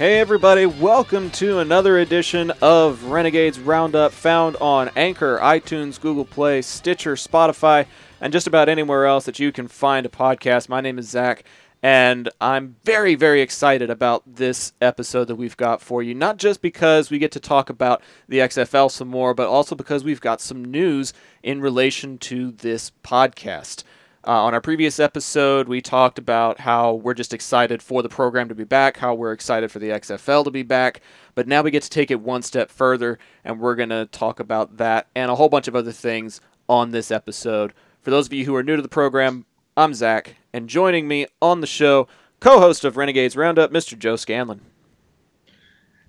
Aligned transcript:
Hey, 0.00 0.18
everybody, 0.18 0.64
welcome 0.64 1.28
to 1.32 1.58
another 1.58 1.98
edition 1.98 2.52
of 2.62 3.04
Renegades 3.04 3.60
Roundup, 3.60 4.12
found 4.12 4.56
on 4.56 4.90
Anchor, 4.96 5.38
iTunes, 5.42 6.00
Google 6.00 6.24
Play, 6.24 6.62
Stitcher, 6.62 7.16
Spotify, 7.16 7.84
and 8.18 8.32
just 8.32 8.46
about 8.46 8.70
anywhere 8.70 9.04
else 9.04 9.26
that 9.26 9.38
you 9.38 9.52
can 9.52 9.68
find 9.68 10.06
a 10.06 10.08
podcast. 10.08 10.70
My 10.70 10.80
name 10.80 10.98
is 10.98 11.10
Zach, 11.10 11.44
and 11.82 12.30
I'm 12.40 12.76
very, 12.82 13.14
very 13.14 13.42
excited 13.42 13.90
about 13.90 14.22
this 14.26 14.72
episode 14.80 15.26
that 15.26 15.36
we've 15.36 15.58
got 15.58 15.82
for 15.82 16.02
you. 16.02 16.14
Not 16.14 16.38
just 16.38 16.62
because 16.62 17.10
we 17.10 17.18
get 17.18 17.32
to 17.32 17.38
talk 17.38 17.68
about 17.68 18.00
the 18.26 18.38
XFL 18.38 18.90
some 18.90 19.08
more, 19.08 19.34
but 19.34 19.48
also 19.48 19.74
because 19.74 20.02
we've 20.02 20.22
got 20.22 20.40
some 20.40 20.64
news 20.64 21.12
in 21.42 21.60
relation 21.60 22.16
to 22.20 22.52
this 22.52 22.90
podcast. 23.04 23.84
Uh, 24.26 24.44
on 24.44 24.52
our 24.52 24.60
previous 24.60 25.00
episode, 25.00 25.66
we 25.66 25.80
talked 25.80 26.18
about 26.18 26.60
how 26.60 26.92
we're 26.92 27.14
just 27.14 27.32
excited 27.32 27.82
for 27.82 28.02
the 28.02 28.08
program 28.08 28.50
to 28.50 28.54
be 28.54 28.64
back, 28.64 28.98
how 28.98 29.14
we're 29.14 29.32
excited 29.32 29.72
for 29.72 29.78
the 29.78 29.88
XFL 29.88 30.44
to 30.44 30.50
be 30.50 30.62
back. 30.62 31.00
But 31.34 31.48
now 31.48 31.62
we 31.62 31.70
get 31.70 31.82
to 31.84 31.90
take 31.90 32.10
it 32.10 32.20
one 32.20 32.42
step 32.42 32.70
further, 32.70 33.18
and 33.44 33.58
we're 33.58 33.76
going 33.76 33.88
to 33.88 34.06
talk 34.12 34.38
about 34.38 34.76
that 34.76 35.06
and 35.14 35.30
a 35.30 35.34
whole 35.34 35.48
bunch 35.48 35.68
of 35.68 35.76
other 35.76 35.92
things 35.92 36.42
on 36.68 36.90
this 36.90 37.10
episode. 37.10 37.72
For 38.02 38.10
those 38.10 38.26
of 38.26 38.34
you 38.34 38.44
who 38.44 38.54
are 38.54 38.62
new 38.62 38.76
to 38.76 38.82
the 38.82 38.88
program, 38.88 39.46
I'm 39.74 39.94
Zach, 39.94 40.36
and 40.52 40.68
joining 40.68 41.08
me 41.08 41.26
on 41.40 41.62
the 41.62 41.66
show, 41.66 42.06
co 42.40 42.60
host 42.60 42.84
of 42.84 42.98
Renegades 42.98 43.36
Roundup, 43.36 43.70
Mr. 43.70 43.98
Joe 43.98 44.16
Scanlon. 44.16 44.60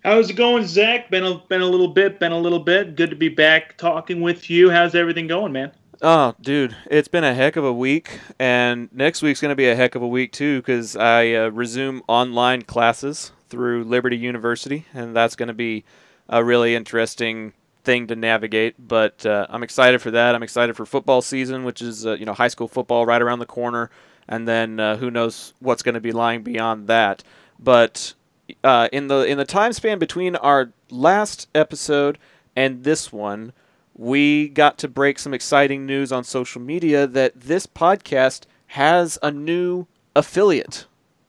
How's 0.04 0.30
it 0.30 0.34
going, 0.34 0.66
Zach? 0.66 1.10
Been 1.12 1.24
a, 1.24 1.38
been 1.48 1.62
a 1.62 1.66
little 1.66 1.88
bit, 1.88 2.20
been 2.20 2.34
a 2.34 2.38
little 2.38 2.60
bit. 2.60 2.98
Good 2.98 3.12
to 3.12 3.16
be 3.16 3.30
back 3.30 3.78
talking 3.78 4.20
with 4.20 4.50
you. 4.50 4.70
How's 4.70 4.96
everything 4.96 5.28
going, 5.28 5.54
man? 5.54 5.72
Oh, 6.04 6.34
dude, 6.42 6.76
it's 6.90 7.08
been 7.08 7.24
a 7.24 7.36
heck 7.36 7.56
of 7.58 7.64
a 7.64 7.72
week, 7.72 8.22
and 8.40 8.90
next 8.92 9.22
week's 9.22 9.40
going 9.40 9.52
to 9.52 9.56
be 9.56 9.70
a 9.70 9.76
heck 9.76 9.94
of 9.94 10.02
a 10.02 10.08
week 10.08 10.32
too 10.32 10.58
because 10.58 10.96
I 10.96 11.32
uh, 11.34 11.50
resume 11.50 12.02
online 12.08 12.64
classes 12.64 13.32
through 13.50 13.84
Liberty 13.84 14.18
University, 14.18 14.88
and 14.96 15.16
that's 15.16 15.36
going 15.36 15.50
to 15.50 15.54
be 15.54 15.84
a 16.28 16.44
really 16.44 16.74
interesting 16.74 17.54
thing 17.84 18.08
to 18.08 18.16
navigate. 18.16 18.76
But 18.80 19.24
uh, 19.28 19.46
I'm 19.48 19.62
excited 19.62 20.02
for 20.02 20.10
that. 20.10 20.34
I'm 20.34 20.42
excited 20.42 20.76
for 20.76 20.88
football 20.88 21.22
season, 21.22 21.66
which 21.66 21.84
is 21.84 22.04
uh, 22.08 22.14
you 22.14 22.26
know 22.26 22.34
high 22.34 22.48
school 22.48 22.68
football 22.68 23.06
right 23.06 23.22
around 23.22 23.38
the 23.38 23.46
corner, 23.46 23.92
and 24.28 24.48
then 24.48 24.80
uh, 24.80 24.98
who 24.98 25.12
knows 25.12 25.54
what's 25.60 25.84
going 25.84 25.94
to 25.94 26.02
be 26.02 26.12
lying 26.12 26.42
beyond 26.42 26.88
that. 26.88 27.24
But 27.60 28.16
uh, 28.64 28.90
in 28.92 29.08
the 29.08 29.20
in 29.26 29.38
the 29.38 29.46
time 29.46 29.72
span 29.72 30.00
between 30.00 30.36
our 30.38 30.72
last 30.90 31.48
episode 31.54 32.18
and 32.56 32.84
this 32.84 33.14
one 33.14 33.54
we 33.96 34.50
got 34.50 34.78
to 34.80 34.88
break 34.88 35.20
some 35.20 35.34
exciting 35.34 35.86
news 35.86 36.12
on 36.12 36.24
social 36.24 36.62
media 36.62 37.08
that 37.08 37.40
this 37.40 37.66
podcast 37.66 38.44
has 38.68 39.18
a 39.22 39.32
new 39.32 39.86
affiliate 40.16 40.86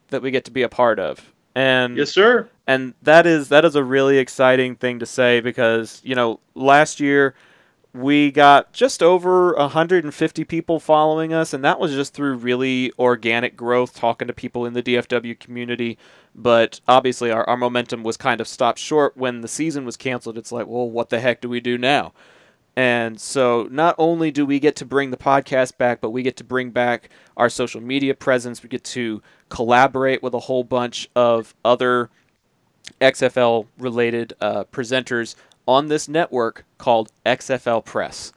that 0.08 0.22
we 0.22 0.30
get 0.30 0.44
to 0.44 0.50
be 0.50 0.62
a 0.62 0.68
part 0.68 0.98
of. 0.98 1.32
And 1.54 1.96
yes, 1.96 2.10
sir. 2.10 2.48
And 2.66 2.94
that 3.02 3.26
is 3.26 3.48
that 3.48 3.64
is 3.64 3.74
a 3.74 3.84
really 3.84 4.18
exciting 4.18 4.76
thing 4.76 4.98
to 5.00 5.06
say 5.06 5.40
because, 5.40 6.00
you 6.04 6.14
know, 6.14 6.40
last 6.54 7.00
year 7.00 7.34
we 7.94 8.30
got 8.30 8.72
just 8.72 9.02
over 9.02 9.52
150 9.54 10.44
people 10.44 10.80
following 10.80 11.32
us 11.32 11.52
and 11.52 11.62
that 11.62 11.78
was 11.78 11.92
just 11.92 12.14
through 12.14 12.36
really 12.36 12.90
organic 12.98 13.54
growth 13.56 13.94
talking 13.94 14.26
to 14.28 14.32
people 14.32 14.64
in 14.64 14.72
the 14.72 14.82
DFW 14.82 15.38
community 15.38 15.98
but 16.34 16.80
obviously 16.88 17.30
our, 17.30 17.46
our 17.48 17.56
momentum 17.56 18.02
was 18.02 18.16
kind 18.16 18.40
of 18.40 18.48
stopped 18.48 18.78
short 18.78 19.14
when 19.16 19.42
the 19.42 19.48
season 19.48 19.84
was 19.84 19.98
canceled 19.98 20.38
it's 20.38 20.50
like 20.50 20.66
well 20.66 20.88
what 20.88 21.10
the 21.10 21.20
heck 21.20 21.42
do 21.42 21.50
we 21.50 21.60
do 21.60 21.76
now 21.76 22.14
and 22.76 23.20
so 23.20 23.68
not 23.70 23.94
only 23.98 24.30
do 24.30 24.46
we 24.46 24.58
get 24.58 24.76
to 24.76 24.86
bring 24.86 25.10
the 25.10 25.16
podcast 25.16 25.76
back, 25.76 26.00
but 26.00 26.10
we 26.10 26.22
get 26.22 26.36
to 26.38 26.44
bring 26.44 26.70
back 26.70 27.10
our 27.36 27.50
social 27.50 27.82
media 27.82 28.14
presence. 28.14 28.62
We 28.62 28.68
get 28.68 28.84
to 28.84 29.22
collaborate 29.50 30.22
with 30.22 30.32
a 30.32 30.40
whole 30.40 30.64
bunch 30.64 31.08
of 31.14 31.54
other 31.64 32.08
XFL 33.00 33.66
related 33.78 34.32
uh, 34.40 34.64
presenters 34.64 35.34
on 35.68 35.88
this 35.88 36.08
network 36.08 36.64
called 36.78 37.12
XFL 37.26 37.84
Press. 37.84 38.32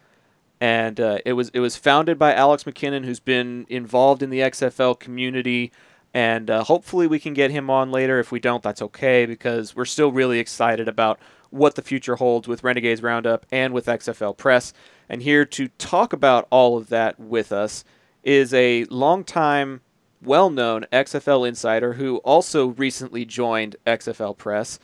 And 0.60 1.00
uh, 1.00 1.20
it 1.26 1.34
was 1.34 1.50
it 1.54 1.60
was 1.62 1.78
founded 1.78 2.20
by 2.20 2.34
Alex 2.34 2.64
McKinnon, 2.64 3.06
who's 3.06 3.20
been 3.20 3.66
involved 3.70 4.22
in 4.22 4.30
the 4.30 4.40
XFL 4.40 5.00
community. 5.00 5.72
And 6.14 6.50
uh, 6.50 6.64
hopefully 6.64 7.08
we 7.08 7.20
can 7.20 7.34
get 7.34 7.52
him 7.52 7.70
on 7.70 7.92
later. 7.92 8.20
If 8.20 8.32
we 8.32 8.40
don't, 8.40 8.64
that's 8.64 8.82
okay 8.82 9.26
because 9.26 9.76
we're 9.76 9.86
still 9.86 10.12
really 10.12 10.40
excited 10.40 10.88
about 10.88 11.20
what 11.56 11.76
the 11.76 11.82
future 11.82 12.18
holds 12.18 12.48
with 12.48 12.64
Renegades 12.64 13.02
Roundup 13.02 13.46
and 13.52 13.74
with 13.74 13.86
XFL 13.86 14.36
Press. 14.36 14.74
And 15.08 15.22
here 15.22 15.46
to 15.46 15.70
talk 15.78 16.12
about 16.12 16.48
all 16.50 16.78
of 16.78 16.90
that 16.90 17.20
with 17.20 17.52
us 17.52 17.86
is 18.24 18.54
a 18.54 18.84
longtime, 18.86 19.82
well 20.22 20.50
known 20.50 20.86
XFL 20.92 21.48
insider 21.48 21.94
who 21.94 22.18
also 22.18 22.68
recently 22.68 23.24
joined 23.24 23.78
XFL 23.88 24.38
Press. 24.38 24.80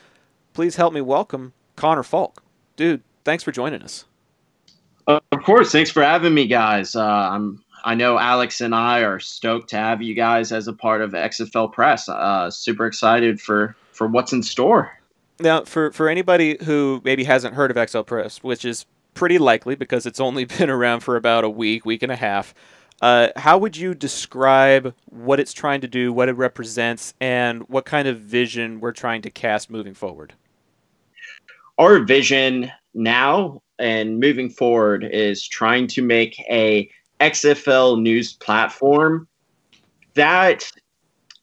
Please 0.53 0.77
help 0.77 0.93
me 0.93 1.01
welcome 1.01 1.53
Connor 1.75 2.03
Falk. 2.03 2.41
Dude, 2.77 3.03
thanks 3.25 3.43
for 3.43 3.51
joining 3.51 3.81
us. 3.81 4.05
Of 5.07 5.43
course. 5.43 5.71
Thanks 5.71 5.89
for 5.89 6.03
having 6.03 6.33
me, 6.33 6.47
guys. 6.47 6.95
Uh, 6.95 7.03
I'm 7.03 7.61
I 7.83 7.95
know 7.95 8.17
Alex 8.17 8.61
and 8.61 8.75
I 8.75 8.99
are 8.99 9.19
stoked 9.19 9.71
to 9.71 9.77
have 9.77 10.01
you 10.01 10.13
guys 10.13 10.51
as 10.51 10.67
a 10.67 10.73
part 10.73 11.01
of 11.01 11.11
XFL 11.11 11.73
Press. 11.73 12.07
Uh, 12.07 12.49
super 12.49 12.85
excited 12.85 13.41
for 13.41 13.75
for 13.91 14.07
what's 14.07 14.31
in 14.31 14.43
store. 14.43 15.00
Now, 15.41 15.63
for, 15.63 15.91
for 15.91 16.07
anybody 16.07 16.57
who 16.63 17.01
maybe 17.03 17.23
hasn't 17.23 17.55
heard 17.55 17.71
of 17.71 17.77
XFL 17.77 18.05
Press, 18.05 18.43
which 18.43 18.63
is 18.63 18.85
pretty 19.13 19.37
likely 19.37 19.75
because 19.75 20.05
it's 20.05 20.19
only 20.19 20.45
been 20.57 20.69
around 20.69 21.01
for 21.01 21.15
about 21.15 21.43
a 21.43 21.49
week, 21.49 21.85
week 21.85 22.03
and 22.03 22.11
a 22.11 22.15
half, 22.15 22.53
uh, 23.01 23.29
how 23.35 23.57
would 23.57 23.75
you 23.75 23.95
describe 23.95 24.93
what 25.05 25.39
it's 25.39 25.53
trying 25.53 25.81
to 25.81 25.87
do, 25.87 26.13
what 26.13 26.29
it 26.29 26.33
represents, 26.33 27.15
and 27.19 27.67
what 27.67 27.85
kind 27.85 28.07
of 28.07 28.19
vision 28.19 28.79
we're 28.79 28.91
trying 28.91 29.23
to 29.23 29.29
cast 29.31 29.71
moving 29.71 29.95
forward? 29.95 30.33
Our 31.79 31.99
vision 31.99 32.71
now 32.93 33.63
and 33.79 34.19
moving 34.19 34.51
forward 34.51 35.03
is 35.03 35.47
trying 35.47 35.87
to 35.87 36.03
make 36.03 36.39
a 36.41 36.89
XFL 37.19 37.99
news 37.99 38.33
platform 38.33 39.27
that 40.13 40.71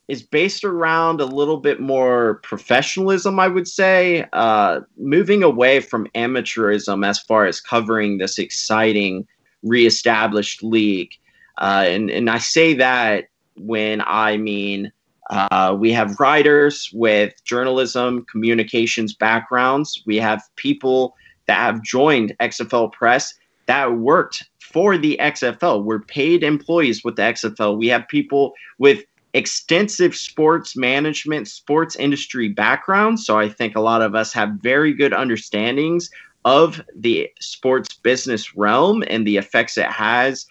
is 0.09 0.23
based 0.23 0.65
around 0.65 1.21
a 1.21 1.27
little 1.27 1.59
bit 1.59 1.81
more 1.81 2.41
professionalism, 2.43 3.39
I 3.39 3.49
would 3.49 3.69
say, 3.69 4.27
uh, 4.33 4.81
moving 4.97 5.43
away 5.43 5.81
from 5.81 6.09
amateurism 6.15 7.07
as 7.07 7.19
far 7.19 7.45
as 7.45 7.61
covering 7.61 8.17
this 8.17 8.39
exciting 8.39 9.27
reestablished 9.63 10.63
league. 10.63 11.13
Uh, 11.59 11.85
and, 11.87 12.11
and 12.11 12.31
I 12.31 12.39
say 12.39 12.75
that 12.75 13.29
when 13.57 14.03
I 14.07 14.39
mean 14.39 14.93
uh, 15.31 15.77
we 15.79 15.93
have 15.93 16.19
writers 16.19 16.91
with 16.95 17.35
journalism, 17.45 18.25
communications 18.31 19.15
backgrounds. 19.15 20.03
We 20.07 20.17
have 20.17 20.43
people 20.57 21.17
that 21.47 21.59
have 21.59 21.83
joined 21.83 22.35
XFL 22.41 22.93
Press 22.93 23.35
that 23.67 23.99
worked 23.99 24.49
for 24.61 24.97
the 24.97 25.19
XFL. 25.21 25.85
We're 25.85 26.01
paid 26.01 26.43
employees 26.43 27.05
with 27.05 27.17
the 27.17 27.23
XFL. 27.23 27.77
We 27.77 27.89
have 27.89 28.09
people 28.09 28.55
with 28.79 29.05
extensive 29.39 30.17
sports 30.17 30.77
management, 30.77 31.47
sports 31.47 31.95
industry 31.95 32.49
background. 32.49 33.21
So 33.21 33.39
I 33.39 33.49
think 33.49 33.77
a 33.77 33.81
lot 33.81 34.03
of 34.03 34.17
us 34.17 34.33
have 34.33 34.51
very 34.61 34.93
good 34.93 35.13
understandings 35.13 36.11
of 36.45 36.83
the 36.97 37.31
sports 37.39 37.95
business 37.95 38.57
realm 38.57 39.05
and 39.07 39.25
the 39.25 39.37
effects 39.37 39.79
it 39.79 39.87
has 39.87 40.45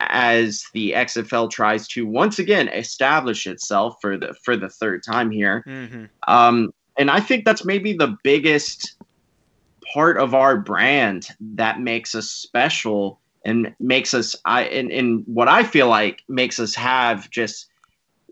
as 0.00 0.64
the 0.74 0.92
XFL 0.92 1.48
tries 1.48 1.86
to 1.88 2.06
once 2.06 2.40
again 2.40 2.66
establish 2.68 3.46
itself 3.46 3.96
for 4.00 4.18
the 4.18 4.34
for 4.42 4.56
the 4.56 4.68
third 4.68 5.04
time 5.04 5.30
here. 5.30 5.62
Mm-hmm. 5.64 6.06
Um, 6.26 6.74
and 6.98 7.12
I 7.12 7.20
think 7.20 7.44
that's 7.44 7.64
maybe 7.64 7.92
the 7.92 8.16
biggest 8.24 8.96
part 9.92 10.18
of 10.18 10.34
our 10.34 10.56
brand 10.56 11.28
that 11.54 11.80
makes 11.80 12.16
us 12.16 12.28
special 12.28 13.20
and 13.44 13.72
makes 13.78 14.12
us 14.12 14.34
I 14.44 14.64
and, 14.64 14.90
and 14.90 15.22
what 15.26 15.46
I 15.46 15.62
feel 15.62 15.88
like 15.88 16.22
makes 16.28 16.58
us 16.58 16.74
have 16.74 17.30
just 17.30 17.68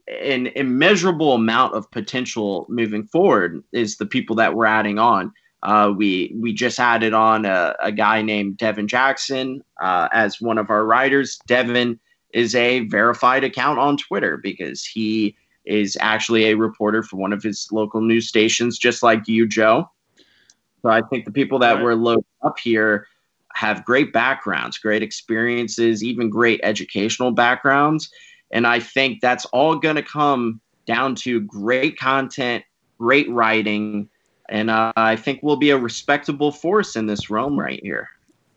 an 0.08 0.48
immeasurable 0.48 1.34
amount 1.34 1.74
of 1.74 1.90
potential 1.90 2.66
moving 2.68 3.04
forward 3.04 3.62
is 3.72 3.96
the 3.96 4.06
people 4.06 4.36
that 4.36 4.54
we're 4.54 4.66
adding 4.66 4.98
on. 4.98 5.32
Uh, 5.62 5.92
we 5.96 6.34
we 6.34 6.52
just 6.52 6.80
added 6.80 7.14
on 7.14 7.44
a, 7.44 7.76
a 7.80 7.92
guy 7.92 8.20
named 8.20 8.56
Devin 8.56 8.88
Jackson 8.88 9.62
uh, 9.80 10.08
as 10.12 10.40
one 10.40 10.58
of 10.58 10.70
our 10.70 10.84
writers. 10.84 11.38
Devin 11.46 12.00
is 12.34 12.54
a 12.56 12.80
verified 12.80 13.44
account 13.44 13.78
on 13.78 13.96
Twitter 13.96 14.36
because 14.36 14.84
he 14.84 15.36
is 15.64 15.96
actually 16.00 16.46
a 16.46 16.56
reporter 16.56 17.04
for 17.04 17.16
one 17.16 17.32
of 17.32 17.42
his 17.42 17.68
local 17.70 18.00
news 18.00 18.26
stations, 18.26 18.76
just 18.76 19.04
like 19.04 19.28
you, 19.28 19.46
Joe. 19.46 19.88
So 20.82 20.88
I 20.88 21.02
think 21.02 21.24
the 21.24 21.30
people 21.30 21.60
that 21.60 21.74
right. 21.74 21.82
were 21.84 21.94
loaded 21.94 22.24
up 22.42 22.58
here 22.58 23.06
have 23.54 23.84
great 23.84 24.12
backgrounds, 24.12 24.78
great 24.78 25.02
experiences, 25.02 26.02
even 26.02 26.28
great 26.28 26.58
educational 26.64 27.30
backgrounds 27.30 28.10
and 28.52 28.66
I 28.66 28.80
think 28.80 29.20
that's 29.20 29.44
all 29.46 29.76
going 29.76 29.96
to 29.96 30.02
come 30.02 30.60
down 30.86 31.14
to 31.16 31.40
great 31.40 31.98
content, 31.98 32.64
great 32.98 33.30
writing, 33.30 34.08
and 34.48 34.70
uh, 34.70 34.92
I 34.96 35.16
think 35.16 35.40
we'll 35.42 35.56
be 35.56 35.70
a 35.70 35.78
respectable 35.78 36.52
force 36.52 36.96
in 36.96 37.06
this 37.06 37.30
realm 37.30 37.58
right 37.58 37.80
here. 37.82 38.08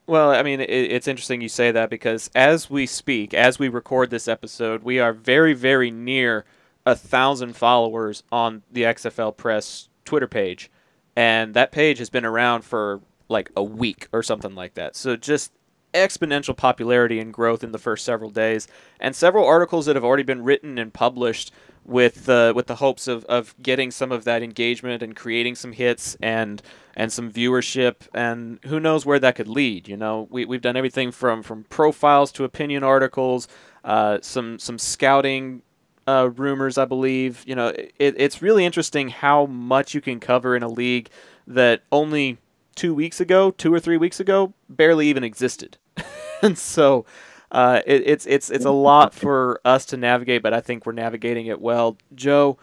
Well, 0.08 0.32
I 0.32 0.44
mean, 0.44 0.60
it, 0.60 0.70
it's 0.70 1.08
interesting 1.08 1.42
you 1.42 1.50
say 1.50 1.72
that 1.72 1.90
because 1.90 2.30
as 2.36 2.70
we 2.70 2.86
speak, 2.86 3.34
as 3.34 3.58
we 3.58 3.70
record 3.70 4.10
this 4.10 4.28
episode, 4.28 4.84
we 4.84 5.00
are 5.00 5.14
very, 5.14 5.54
very 5.54 5.90
near 5.90 6.46
a 6.86 6.96
thousand 6.96 7.56
followers 7.56 8.24
on 8.32 8.62
the 8.72 8.84
XFL 8.84 9.36
Press 9.36 9.90
Twitter 10.04 10.28
page, 10.28 10.70
and 11.16 11.54
that 11.56 11.72
page 11.72 11.98
has 11.98 12.10
been 12.10 12.26
around 12.26 12.64
for 12.64 13.02
like 13.30 13.50
a 13.56 13.64
week 13.64 14.08
or 14.12 14.22
something 14.22 14.54
like 14.54 14.76
that. 14.76 14.96
So 14.96 15.16
just 15.16 15.52
exponential 15.96 16.56
popularity 16.56 17.20
and 17.20 17.34
growth 17.34 17.64
in 17.64 17.72
the 17.72 17.80
first 17.80 18.06
several 18.06 18.30
days, 18.30 18.68
and 19.00 19.16
several 19.16 19.46
articles 19.46 19.86
that 19.86 19.96
have 19.96 20.04
already 20.04 20.24
been 20.24 20.44
written 20.44 20.78
and 20.78 20.94
published 20.94 21.52
with 21.86 22.28
uh, 22.28 22.52
with 22.56 22.68
the 22.68 22.76
hopes 22.76 23.08
of, 23.08 23.24
of 23.26 23.56
getting 23.62 23.92
some 23.92 24.12
of 24.12 24.24
that 24.26 24.44
engagement 24.44 25.02
and 25.02 25.16
creating 25.16 25.56
some 25.56 25.72
hits 25.72 26.18
and 26.22 26.62
and 26.96 27.12
some 27.12 27.32
viewership 27.32 28.08
and 28.14 28.60
who 28.66 28.80
knows 28.80 29.06
where 29.06 29.20
that 29.20 29.36
could 29.36 29.48
lead. 29.48 29.88
You 29.88 29.98
know, 29.98 30.28
we 30.30 30.46
we've 30.46 30.62
done 30.62 30.76
everything 30.76 31.12
from 31.12 31.44
from 31.44 31.64
profiles 31.66 32.32
to 32.34 32.44
opinion 32.44 32.84
articles, 32.84 33.48
uh, 33.84 34.20
some 34.22 34.60
some 34.60 34.80
scouting 34.80 35.62
uh, 36.08 36.30
rumors, 36.36 36.78
I 36.78 36.86
believe. 36.86 37.44
You 37.46 37.56
know, 37.56 37.68
it, 37.68 37.94
it's 38.00 38.42
really 38.42 38.66
interesting 38.66 39.10
how 39.10 39.46
much 39.46 39.94
you 39.94 40.02
can 40.02 40.20
cover 40.20 40.56
in 40.56 40.64
a 40.64 40.70
league 40.70 41.10
that 41.48 41.84
only 41.92 42.38
two 42.76 42.94
weeks 42.94 43.20
ago, 43.20 43.52
two 43.52 43.74
or 43.74 43.80
three 43.80 43.98
weeks 43.98 44.20
ago, 44.20 44.54
barely 44.70 45.08
even 45.08 45.24
existed. 45.24 45.78
and 46.42 46.58
so 46.58 47.06
uh, 47.52 47.82
it, 47.86 48.04
it's 48.06 48.26
it's 48.26 48.50
it's 48.50 48.66
a 48.66 48.72
lot 48.72 49.14
for 49.14 49.62
us 49.64 49.86
to 49.88 49.98
navigate, 49.98 50.44
but 50.44 50.54
I 50.54 50.62
think 50.62 50.86
we're 50.86 50.92
navigating 50.92 51.46
it 51.48 51.62
well. 51.62 51.98
Joe, 52.14 52.58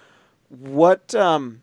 what 0.48 1.14
um, 1.14 1.62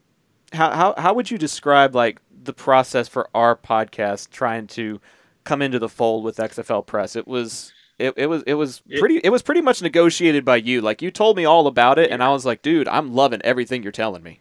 how 0.54 0.72
how 0.72 0.94
how 0.98 1.14
would 1.14 1.30
you 1.30 1.38
describe 1.38 1.96
like 1.96 2.20
the 2.44 2.54
process 2.54 3.08
for 3.08 3.30
our 3.36 3.56
podcast 3.56 4.32
trying 4.32 4.68
to 4.68 5.00
come 5.44 5.62
into 5.62 5.80
the 5.80 5.90
fold 5.90 6.24
with 6.24 6.38
XFL 6.38 6.86
Press? 6.86 7.16
It 7.16 7.28
was 7.28 7.72
it, 8.00 8.14
it 8.18 8.28
was 8.28 8.44
it 8.48 8.56
was 8.56 8.82
pretty 8.98 9.18
it 9.24 9.30
was 9.30 9.42
pretty 9.42 9.62
much 9.62 9.82
negotiated 9.82 10.46
by 10.46 10.56
you. 10.56 10.82
Like 10.82 11.02
you 11.02 11.12
told 11.12 11.38
me 11.38 11.46
all 11.46 11.68
about 11.68 12.00
it, 12.00 12.10
and 12.10 12.24
I 12.24 12.30
was 12.30 12.46
like, 12.46 12.62
dude, 12.62 12.88
I'm 12.88 13.14
loving 13.14 13.42
everything 13.44 13.84
you're 13.84 13.92
telling 13.92 14.24
me. 14.24 14.40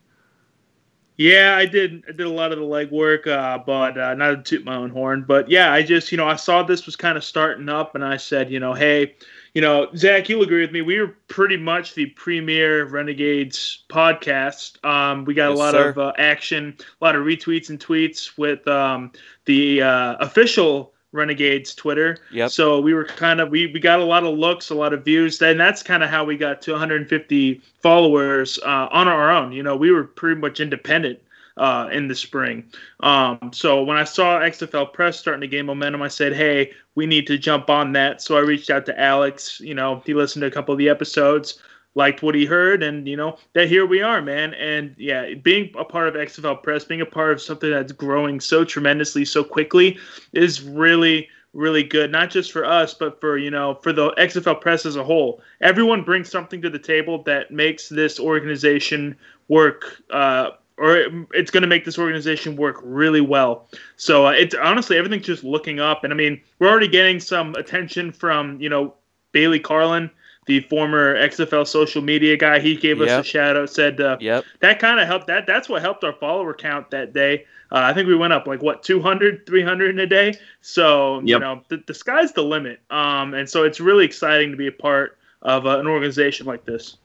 Yeah, 1.18 1.56
I 1.56 1.66
did. 1.66 2.04
I 2.08 2.12
did 2.12 2.26
a 2.26 2.30
lot 2.30 2.52
of 2.52 2.60
the 2.60 2.64
legwork, 2.64 3.26
uh, 3.26 3.58
but 3.58 3.98
uh, 3.98 4.14
not 4.14 4.30
to 4.30 4.42
toot 4.42 4.64
my 4.64 4.76
own 4.76 4.90
horn. 4.90 5.24
But 5.26 5.50
yeah, 5.50 5.72
I 5.72 5.82
just 5.82 6.12
you 6.12 6.16
know 6.16 6.28
I 6.28 6.36
saw 6.36 6.62
this 6.62 6.86
was 6.86 6.94
kind 6.94 7.18
of 7.18 7.24
starting 7.24 7.68
up, 7.68 7.96
and 7.96 8.04
I 8.04 8.16
said, 8.16 8.52
you 8.52 8.60
know, 8.60 8.72
hey, 8.72 9.16
you 9.52 9.60
know, 9.60 9.88
Zach, 9.96 10.28
you'll 10.28 10.44
agree 10.44 10.60
with 10.60 10.70
me. 10.70 10.80
We 10.80 11.00
were 11.00 11.16
pretty 11.26 11.56
much 11.56 11.94
the 11.94 12.06
premier 12.06 12.84
Renegades 12.84 13.82
podcast. 13.88 14.82
Um, 14.84 15.24
we 15.24 15.34
got 15.34 15.48
yes, 15.48 15.56
a 15.56 15.58
lot 15.58 15.72
sir. 15.72 15.88
of 15.88 15.98
uh, 15.98 16.12
action, 16.18 16.76
a 17.00 17.04
lot 17.04 17.16
of 17.16 17.24
retweets 17.24 17.68
and 17.68 17.80
tweets 17.80 18.38
with 18.38 18.66
um, 18.68 19.10
the 19.44 19.82
uh, 19.82 20.14
official 20.20 20.94
Renegades 21.12 21.74
Twitter. 21.74 22.18
Yep. 22.32 22.50
So 22.50 22.80
we 22.80 22.94
were 22.94 23.04
kind 23.04 23.40
of 23.40 23.50
we, 23.50 23.66
we 23.68 23.80
got 23.80 24.00
a 24.00 24.04
lot 24.04 24.24
of 24.24 24.36
looks, 24.36 24.70
a 24.70 24.74
lot 24.74 24.92
of 24.92 25.04
views, 25.04 25.40
and 25.40 25.58
that's 25.58 25.82
kind 25.82 26.02
of 26.02 26.10
how 26.10 26.24
we 26.24 26.36
got 26.36 26.60
to 26.62 26.72
150 26.72 27.62
followers 27.80 28.58
uh, 28.64 28.88
on 28.90 29.08
our 29.08 29.30
own. 29.30 29.52
You 29.52 29.62
know, 29.62 29.76
we 29.76 29.90
were 29.90 30.04
pretty 30.04 30.40
much 30.40 30.60
independent 30.60 31.18
uh, 31.56 31.88
in 31.90 32.08
the 32.08 32.14
spring. 32.14 32.64
Um, 33.00 33.50
so 33.52 33.82
when 33.82 33.96
I 33.96 34.04
saw 34.04 34.40
XFL 34.40 34.92
Press 34.92 35.18
starting 35.18 35.40
to 35.40 35.48
gain 35.48 35.66
momentum, 35.66 36.02
I 36.02 36.08
said, 36.08 36.34
"Hey, 36.34 36.72
we 36.94 37.06
need 37.06 37.26
to 37.28 37.38
jump 37.38 37.70
on 37.70 37.92
that." 37.92 38.20
So 38.20 38.36
I 38.36 38.40
reached 38.40 38.70
out 38.70 38.86
to 38.86 39.00
Alex. 39.00 39.60
You 39.60 39.74
know, 39.74 40.02
he 40.04 40.14
listened 40.14 40.42
to 40.42 40.46
a 40.46 40.50
couple 40.50 40.72
of 40.72 40.78
the 40.78 40.88
episodes 40.88 41.60
liked 41.98 42.22
what 42.22 42.34
he 42.34 42.46
heard, 42.46 42.82
and 42.82 43.06
you 43.06 43.16
know 43.16 43.36
that 43.52 43.68
here 43.68 43.84
we 43.84 44.00
are, 44.00 44.22
man. 44.22 44.54
And 44.54 44.94
yeah, 44.96 45.34
being 45.34 45.70
a 45.76 45.84
part 45.84 46.08
of 46.08 46.14
XFL 46.14 46.62
Press, 46.62 46.84
being 46.84 47.02
a 47.02 47.06
part 47.06 47.32
of 47.32 47.42
something 47.42 47.70
that's 47.70 47.92
growing 47.92 48.40
so 48.40 48.64
tremendously, 48.64 49.26
so 49.26 49.44
quickly, 49.44 49.98
is 50.32 50.62
really 50.62 51.28
really 51.54 51.82
good 51.82 52.12
not 52.12 52.28
just 52.28 52.52
for 52.52 52.62
us 52.62 52.92
but 52.92 53.18
for 53.22 53.38
you 53.38 53.50
know 53.50 53.74
for 53.76 53.90
the 53.90 54.10
XFL 54.12 54.60
press 54.60 54.84
as 54.84 54.96
a 54.96 55.02
whole 55.02 55.40
everyone 55.62 56.02
brings 56.02 56.30
something 56.30 56.60
to 56.60 56.68
the 56.68 56.78
table 56.78 57.22
that 57.22 57.50
makes 57.50 57.88
this 57.88 58.20
organization 58.20 59.16
work 59.48 60.02
uh, 60.10 60.50
or 60.78 61.26
it's 61.32 61.50
going 61.50 61.62
to 61.62 61.68
make 61.68 61.84
this 61.84 61.98
organization 61.98 62.56
work 62.56 62.78
really 62.82 63.20
well. 63.20 63.68
So 63.96 64.26
uh, 64.26 64.30
it's 64.30 64.54
honestly 64.54 64.96
everything's 64.96 65.26
just 65.26 65.44
looking 65.44 65.80
up, 65.80 66.04
and 66.04 66.12
I 66.12 66.16
mean 66.16 66.40
we're 66.58 66.68
already 66.68 66.88
getting 66.88 67.20
some 67.20 67.54
attention 67.56 68.12
from 68.12 68.60
you 68.60 68.68
know 68.68 68.94
Bailey 69.32 69.60
Carlin, 69.60 70.10
the 70.48 70.60
former 70.60 71.14
XFL 71.14 71.66
social 71.66 72.00
media 72.02 72.36
guy. 72.36 72.58
He 72.58 72.74
gave 72.74 72.98
yep. 72.98 73.08
us 73.08 73.26
a 73.26 73.28
shout 73.28 73.56
out. 73.56 73.70
Said 73.70 74.00
uh, 74.00 74.16
yep. 74.18 74.44
that 74.60 74.80
kind 74.80 74.98
of 74.98 75.06
helped. 75.06 75.28
That 75.28 75.46
that's 75.46 75.68
what 75.68 75.82
helped 75.82 76.02
our 76.02 76.14
follower 76.14 76.54
count 76.54 76.90
that 76.90 77.12
day. 77.12 77.44
Uh, 77.70 77.82
I 77.84 77.92
think 77.92 78.08
we 78.08 78.16
went 78.16 78.32
up 78.32 78.46
like 78.46 78.62
what 78.62 78.82
200, 78.82 79.46
300 79.46 79.90
in 79.90 79.98
a 80.00 80.06
day. 80.06 80.34
So 80.62 81.20
yep. 81.20 81.26
you 81.26 81.38
know 81.38 81.62
the, 81.68 81.84
the 81.86 81.94
sky's 81.94 82.32
the 82.32 82.42
limit. 82.42 82.80
Um, 82.90 83.34
and 83.34 83.48
so 83.48 83.62
it's 83.62 83.78
really 83.78 84.06
exciting 84.06 84.50
to 84.50 84.56
be 84.56 84.66
a 84.66 84.72
part 84.72 85.18
of 85.42 85.66
uh, 85.66 85.78
an 85.78 85.86
organization 85.86 86.46
like 86.46 86.64
this. 86.64 86.96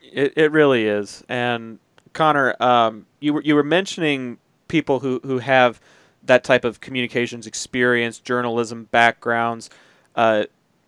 It 0.00 0.32
it 0.36 0.52
really 0.52 0.86
is. 0.86 1.24
And 1.28 1.80
Connor, 2.12 2.54
um, 2.60 3.06
you 3.18 3.34
were 3.34 3.42
you 3.42 3.56
were 3.56 3.64
mentioning 3.64 4.38
people 4.68 5.00
who 5.00 5.20
who 5.24 5.38
have 5.38 5.80
that 6.22 6.44
type 6.44 6.64
of 6.64 6.80
communications 6.80 7.48
experience, 7.48 8.20
journalism 8.20 8.84
backgrounds. 8.92 9.68
Uh, 10.14 10.44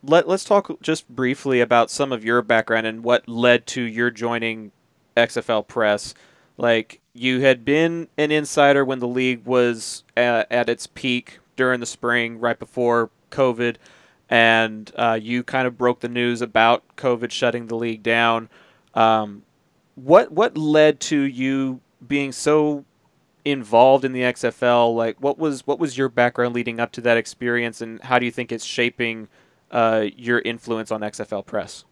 let, 0.06 0.28
let's 0.28 0.44
talk 0.44 0.80
just 0.82 1.08
briefly 1.08 1.60
about 1.60 1.90
some 1.90 2.12
of 2.12 2.24
your 2.24 2.42
background 2.42 2.86
and 2.86 3.02
what 3.04 3.28
led 3.28 3.66
to 3.68 3.82
your 3.82 4.10
joining 4.10 4.72
XFL 5.16 5.66
Press. 5.66 6.14
Like, 6.56 7.00
you 7.12 7.40
had 7.40 7.64
been 7.64 8.08
an 8.18 8.30
insider 8.30 8.84
when 8.84 8.98
the 8.98 9.08
league 9.08 9.44
was 9.44 10.04
at, 10.16 10.50
at 10.50 10.68
its 10.68 10.86
peak 10.86 11.38
during 11.56 11.80
the 11.80 11.86
spring, 11.86 12.38
right 12.38 12.58
before 12.58 13.10
COVID, 13.30 13.76
and 14.28 14.90
uh, 14.96 15.18
you 15.20 15.42
kind 15.42 15.66
of 15.66 15.78
broke 15.78 16.00
the 16.00 16.08
news 16.08 16.42
about 16.42 16.82
COVID 16.96 17.30
shutting 17.30 17.66
the 17.66 17.76
league 17.76 18.02
down. 18.02 18.48
Um, 18.94 19.42
what 19.96 20.32
what 20.32 20.56
led 20.56 20.98
to 21.00 21.20
you 21.20 21.80
being 22.06 22.32
so 22.32 22.84
involved 23.44 24.04
in 24.04 24.12
the 24.12 24.22
XFL? 24.22 24.94
Like, 24.94 25.16
what 25.20 25.38
was 25.38 25.66
what 25.66 25.78
was 25.78 25.96
your 25.96 26.08
background 26.08 26.54
leading 26.54 26.80
up 26.80 26.92
to 26.92 27.00
that 27.02 27.16
experience, 27.16 27.80
and 27.80 28.02
how 28.02 28.18
do 28.18 28.24
you 28.24 28.32
think 28.32 28.50
it's 28.50 28.64
shaping 28.64 29.28
uh, 29.70 30.06
your 30.16 30.40
influence 30.40 30.90
on 30.90 31.00
XFL 31.00 31.44
Press? 31.44 31.84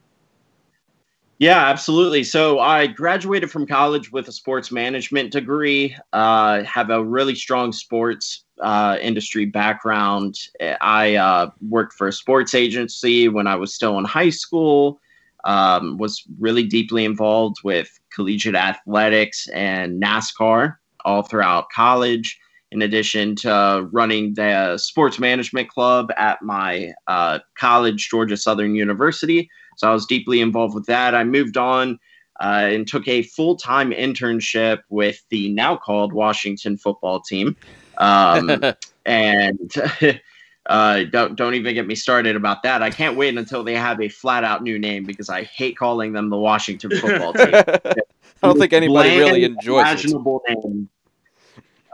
Yeah, 1.38 1.66
absolutely. 1.66 2.22
So 2.22 2.60
I 2.60 2.86
graduated 2.86 3.50
from 3.50 3.66
college 3.66 4.12
with 4.12 4.28
a 4.28 4.32
sports 4.32 4.70
management 4.70 5.32
degree. 5.32 5.96
Uh, 6.12 6.62
have 6.62 6.90
a 6.90 7.02
really 7.02 7.34
strong 7.34 7.72
sports 7.72 8.44
uh, 8.60 8.96
industry 9.00 9.46
background. 9.46 10.38
I 10.80 11.16
uh, 11.16 11.50
worked 11.68 11.94
for 11.94 12.06
a 12.06 12.12
sports 12.12 12.54
agency 12.54 13.28
when 13.28 13.48
I 13.48 13.56
was 13.56 13.74
still 13.74 13.98
in 13.98 14.04
high 14.04 14.30
school. 14.30 15.00
Um, 15.44 15.98
was 15.98 16.22
really 16.38 16.62
deeply 16.62 17.04
involved 17.04 17.56
with 17.64 17.98
collegiate 18.14 18.54
athletics 18.54 19.48
and 19.48 20.00
NASCAR 20.00 20.76
all 21.04 21.22
throughout 21.22 21.70
college 21.70 22.38
in 22.72 22.80
addition 22.80 23.36
to 23.36 23.86
running 23.92 24.32
the 24.34 24.78
sports 24.78 25.18
management 25.18 25.68
club 25.68 26.10
at 26.16 26.40
my 26.42 26.92
uh, 27.06 27.38
college, 27.54 28.08
Georgia 28.08 28.36
Southern 28.36 28.74
University. 28.74 29.48
So 29.76 29.90
I 29.90 29.92
was 29.92 30.06
deeply 30.06 30.40
involved 30.40 30.74
with 30.74 30.86
that. 30.86 31.14
I 31.14 31.22
moved 31.22 31.58
on 31.58 31.98
uh, 32.40 32.68
and 32.72 32.88
took 32.88 33.06
a 33.06 33.22
full 33.24 33.56
time 33.56 33.90
internship 33.90 34.80
with 34.88 35.22
the 35.28 35.52
now 35.52 35.76
called 35.76 36.14
Washington 36.14 36.78
football 36.78 37.20
team. 37.20 37.56
Um, 37.98 38.62
and 39.06 39.72
uh, 40.66 41.04
don't 41.10 41.36
don't 41.36 41.54
even 41.54 41.74
get 41.74 41.86
me 41.86 41.94
started 41.94 42.36
about 42.36 42.62
that. 42.62 42.82
I 42.82 42.88
can't 42.88 43.18
wait 43.18 43.36
until 43.36 43.64
they 43.64 43.74
have 43.74 44.00
a 44.00 44.08
flat 44.08 44.44
out 44.44 44.62
new 44.62 44.78
name 44.78 45.04
because 45.04 45.28
I 45.28 45.42
hate 45.42 45.76
calling 45.76 46.14
them 46.14 46.30
the 46.30 46.38
Washington 46.38 46.90
football 46.98 47.34
team. 47.34 47.50
I 47.54 48.48
don't 48.48 48.58
think 48.58 48.72
anybody 48.72 49.18
really 49.18 49.44
enjoys 49.44 49.82
imaginable 49.82 50.42
it. 50.48 50.58
Name 50.64 50.88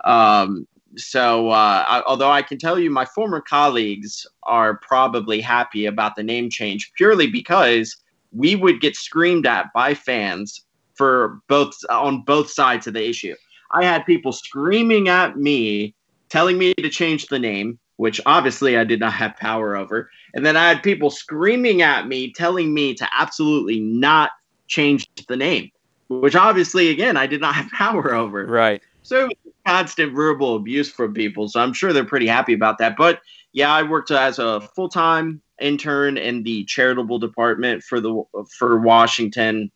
um, 0.08 0.66
so, 0.96 1.50
uh, 1.50 1.84
I, 1.86 2.02
although 2.06 2.30
I 2.30 2.42
can 2.42 2.58
tell 2.58 2.78
you, 2.78 2.90
my 2.90 3.04
former 3.04 3.40
colleagues 3.40 4.26
are 4.44 4.78
probably 4.78 5.40
happy 5.40 5.84
about 5.84 6.16
the 6.16 6.22
name 6.22 6.48
change 6.48 6.90
purely 6.94 7.26
because 7.26 7.96
we 8.32 8.56
would 8.56 8.80
get 8.80 8.96
screamed 8.96 9.46
at 9.46 9.66
by 9.74 9.94
fans 9.94 10.64
for 10.94 11.40
both 11.46 11.74
on 11.90 12.22
both 12.22 12.50
sides 12.50 12.86
of 12.86 12.94
the 12.94 13.06
issue. 13.08 13.34
I 13.70 13.84
had 13.84 14.06
people 14.06 14.32
screaming 14.32 15.08
at 15.08 15.36
me, 15.36 15.94
telling 16.30 16.56
me 16.56 16.72
to 16.74 16.88
change 16.88 17.26
the 17.26 17.38
name, 17.38 17.78
which 17.96 18.20
obviously 18.24 18.78
I 18.78 18.84
did 18.84 19.00
not 19.00 19.12
have 19.12 19.36
power 19.36 19.76
over. 19.76 20.10
And 20.34 20.44
then 20.44 20.56
I 20.56 20.68
had 20.68 20.82
people 20.82 21.10
screaming 21.10 21.82
at 21.82 22.08
me, 22.08 22.32
telling 22.32 22.72
me 22.72 22.94
to 22.94 23.08
absolutely 23.12 23.78
not 23.80 24.30
change 24.68 25.06
the 25.28 25.36
name, 25.36 25.70
which 26.08 26.34
obviously, 26.34 26.88
again, 26.88 27.18
I 27.18 27.26
did 27.26 27.42
not 27.42 27.54
have 27.54 27.70
power 27.72 28.14
over. 28.14 28.46
Right. 28.46 28.82
So 29.08 29.30
constant 29.64 30.14
verbal 30.14 30.56
abuse 30.56 30.90
from 30.90 31.14
people. 31.14 31.48
So 31.48 31.60
I'm 31.60 31.72
sure 31.72 31.94
they're 31.94 32.04
pretty 32.04 32.26
happy 32.26 32.52
about 32.52 32.76
that. 32.76 32.94
But 32.94 33.20
yeah, 33.52 33.72
I 33.72 33.82
worked 33.82 34.10
as 34.10 34.38
a 34.38 34.60
full 34.60 34.90
time 34.90 35.40
intern 35.58 36.18
in 36.18 36.42
the 36.42 36.64
charitable 36.64 37.18
department 37.18 37.82
for 37.82 38.00
the 38.00 38.22
for 38.58 38.78
Washington, 38.78 39.70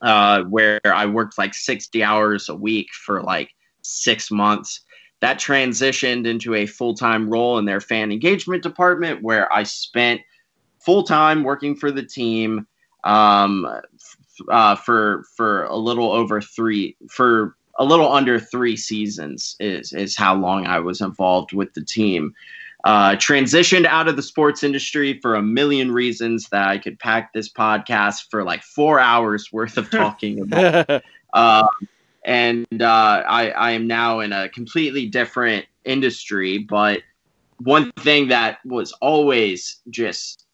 uh, 0.00 0.42
where 0.42 0.80
I 0.84 1.06
worked 1.06 1.38
like 1.38 1.54
60 1.54 2.02
hours 2.02 2.48
a 2.48 2.56
week 2.56 2.88
for 2.92 3.22
like 3.22 3.50
six 3.82 4.32
months. 4.32 4.80
That 5.20 5.38
transitioned 5.38 6.26
into 6.26 6.56
a 6.56 6.66
full 6.66 6.94
time 6.94 7.30
role 7.30 7.58
in 7.58 7.66
their 7.66 7.80
fan 7.80 8.10
engagement 8.10 8.64
department, 8.64 9.22
where 9.22 9.52
I 9.52 9.62
spent 9.62 10.22
full 10.80 11.04
time 11.04 11.44
working 11.44 11.76
for 11.76 11.92
the 11.92 12.02
team 12.02 12.66
um, 13.04 13.64
uh, 14.50 14.74
for 14.74 15.24
for 15.36 15.66
a 15.66 15.76
little 15.76 16.10
over 16.10 16.40
three 16.40 16.96
for 17.08 17.56
a 17.78 17.84
little 17.84 18.12
under 18.12 18.38
three 18.38 18.76
seasons 18.76 19.56
is 19.60 19.92
is 19.92 20.16
how 20.16 20.34
long 20.34 20.66
I 20.66 20.80
was 20.80 21.00
involved 21.00 21.52
with 21.52 21.74
the 21.74 21.84
team. 21.84 22.34
Uh, 22.84 23.12
transitioned 23.12 23.86
out 23.86 24.08
of 24.08 24.16
the 24.16 24.22
sports 24.22 24.64
industry 24.64 25.20
for 25.20 25.36
a 25.36 25.42
million 25.42 25.92
reasons 25.92 26.48
that 26.48 26.66
I 26.66 26.78
could 26.78 26.98
pack 26.98 27.32
this 27.32 27.48
podcast 27.48 28.28
for 28.28 28.42
like 28.42 28.64
four 28.64 28.98
hours 28.98 29.52
worth 29.52 29.76
of 29.78 29.88
talking 29.90 30.40
about. 30.40 31.02
uh, 31.32 31.66
and 32.24 32.66
uh, 32.80 33.22
I, 33.26 33.50
I 33.50 33.70
am 33.72 33.86
now 33.86 34.18
in 34.18 34.32
a 34.32 34.48
completely 34.48 35.06
different 35.06 35.66
industry. 35.84 36.58
But 36.58 37.02
one 37.58 37.92
thing 37.92 38.28
that 38.28 38.58
was 38.64 38.92
always 38.94 39.80
just 39.90 40.44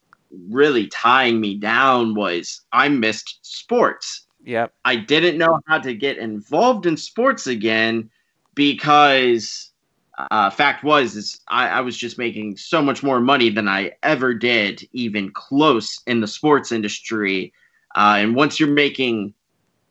really 0.49 0.87
tying 0.87 1.39
me 1.39 1.55
down 1.55 2.13
was 2.13 2.61
I 2.71 2.89
missed 2.89 3.39
sports. 3.41 4.27
Yep. 4.43 4.73
I 4.85 4.95
didn't 4.95 5.37
know 5.37 5.59
how 5.67 5.79
to 5.79 5.93
get 5.93 6.17
involved 6.17 6.85
in 6.85 6.97
sports 6.97 7.47
again 7.47 8.09
because 8.55 9.71
uh, 10.31 10.49
fact 10.49 10.83
was 10.83 11.15
is 11.15 11.39
I, 11.49 11.67
I, 11.69 11.81
was 11.81 11.95
just 11.95 12.17
making 12.17 12.57
so 12.57 12.81
much 12.81 13.03
more 13.03 13.21
money 13.21 13.49
than 13.49 13.67
I 13.67 13.93
ever 14.03 14.33
did, 14.33 14.87
even 14.91 15.31
close 15.31 16.01
in 16.07 16.19
the 16.19 16.27
sports 16.27 16.71
industry. 16.71 17.53
Uh, 17.95 18.17
and 18.17 18.35
once 18.35 18.59
you're 18.59 18.69
making 18.69 19.33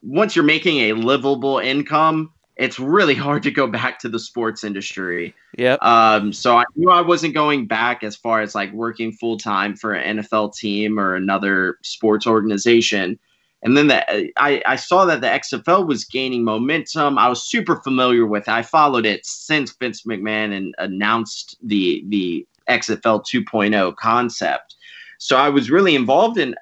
once 0.02 0.36
you're 0.36 0.44
making 0.44 0.78
a 0.78 0.92
livable 0.92 1.58
income, 1.58 2.30
it's 2.56 2.78
really 2.78 3.14
hard 3.14 3.42
to 3.44 3.50
go 3.50 3.66
back 3.66 3.98
to 4.00 4.08
the 4.08 4.18
sports 4.18 4.64
industry. 4.64 5.34
Yep. 5.56 5.82
Um, 5.82 6.32
so 6.32 6.58
I 6.58 6.64
knew 6.76 6.90
I 6.90 7.00
wasn't 7.00 7.34
going 7.34 7.66
back 7.66 8.02
as 8.02 8.16
far 8.16 8.40
as 8.40 8.54
like 8.54 8.72
working 8.72 9.12
full 9.12 9.38
time 9.38 9.76
for 9.76 9.94
an 9.94 10.18
NFL 10.18 10.54
team 10.54 10.98
or 10.98 11.14
another 11.14 11.78
sports 11.82 12.26
organization. 12.26 13.18
And 13.62 13.76
then 13.76 13.88
the, 13.88 14.30
I, 14.40 14.62
I 14.66 14.76
saw 14.76 15.04
that 15.06 15.20
the 15.20 15.26
XFL 15.26 15.86
was 15.86 16.04
gaining 16.04 16.44
momentum. 16.44 17.18
I 17.18 17.28
was 17.28 17.48
super 17.48 17.76
familiar 17.76 18.24
with 18.24 18.46
it. 18.46 18.52
I 18.52 18.62
followed 18.62 19.04
it 19.04 19.26
since 19.26 19.74
Vince 19.76 20.02
McMahon 20.02 20.56
and 20.56 20.74
announced 20.78 21.56
the 21.62 22.04
the 22.06 22.46
XFL 22.68 23.24
2.0 23.24 23.96
concept. 23.96 24.76
So 25.18 25.36
I 25.36 25.48
was 25.48 25.70
really 25.70 25.96
involved 25.96 26.38
in. 26.38 26.54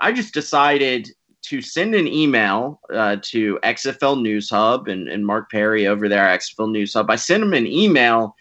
I 0.00 0.12
just 0.12 0.34
decided 0.34 1.08
to 1.42 1.60
send 1.60 1.94
an 1.94 2.06
email 2.06 2.80
uh, 2.92 3.16
to 3.22 3.58
XFL 3.62 4.20
News 4.20 4.48
Hub 4.48 4.88
and, 4.88 5.08
and 5.08 5.26
Mark 5.26 5.50
Perry 5.50 5.86
over 5.86 6.08
there 6.08 6.26
at 6.26 6.40
XFL 6.40 6.70
News 6.70 6.94
Hub. 6.94 7.10
I 7.10 7.16
sent 7.16 7.42
him 7.42 7.52
an 7.52 7.66
email, 7.66 8.34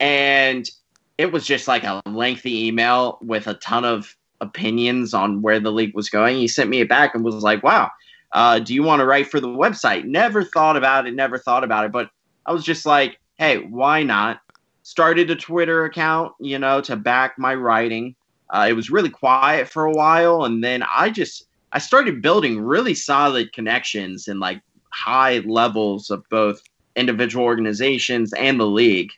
and 0.00 0.68
it 1.16 1.32
was 1.32 1.46
just 1.46 1.68
like 1.68 1.84
a 1.84 2.02
lengthy 2.06 2.66
email 2.66 3.18
with 3.22 3.46
a 3.46 3.54
ton 3.54 3.84
of 3.84 4.16
opinions 4.42 5.14
on 5.14 5.40
where 5.40 5.60
the 5.60 5.72
league 5.72 5.94
was 5.94 6.10
going. 6.10 6.36
He 6.36 6.48
sent 6.48 6.68
me 6.68 6.80
it 6.80 6.88
back 6.88 7.14
and 7.14 7.24
was 7.24 7.36
like, 7.36 7.62
wow, 7.62 7.90
uh, 8.32 8.58
do 8.58 8.74
you 8.74 8.82
want 8.82 9.00
to 9.00 9.06
write 9.06 9.30
for 9.30 9.40
the 9.40 9.48
website? 9.48 10.04
Never 10.04 10.44
thought 10.44 10.76
about 10.76 11.06
it, 11.06 11.14
never 11.14 11.38
thought 11.38 11.64
about 11.64 11.86
it. 11.86 11.92
But 11.92 12.10
I 12.44 12.52
was 12.52 12.64
just 12.64 12.84
like, 12.84 13.18
hey, 13.36 13.58
why 13.58 14.02
not? 14.02 14.40
Started 14.82 15.30
a 15.30 15.36
Twitter 15.36 15.84
account, 15.84 16.32
you 16.40 16.58
know, 16.58 16.80
to 16.82 16.96
back 16.96 17.38
my 17.38 17.54
writing. 17.54 18.14
Uh, 18.50 18.66
it 18.68 18.72
was 18.74 18.90
really 18.90 19.08
quiet 19.08 19.68
for 19.68 19.84
a 19.84 19.92
while. 19.92 20.44
And 20.44 20.62
then 20.62 20.82
I 20.90 21.08
just, 21.08 21.46
I 21.72 21.78
started 21.78 22.20
building 22.20 22.60
really 22.60 22.94
solid 22.94 23.52
connections 23.52 24.28
and 24.28 24.40
like 24.40 24.60
high 24.90 25.38
levels 25.38 26.10
of 26.10 26.28
both 26.28 26.62
individual 26.96 27.44
organizations 27.44 28.32
and 28.34 28.58
the 28.58 28.66
league. 28.66 29.12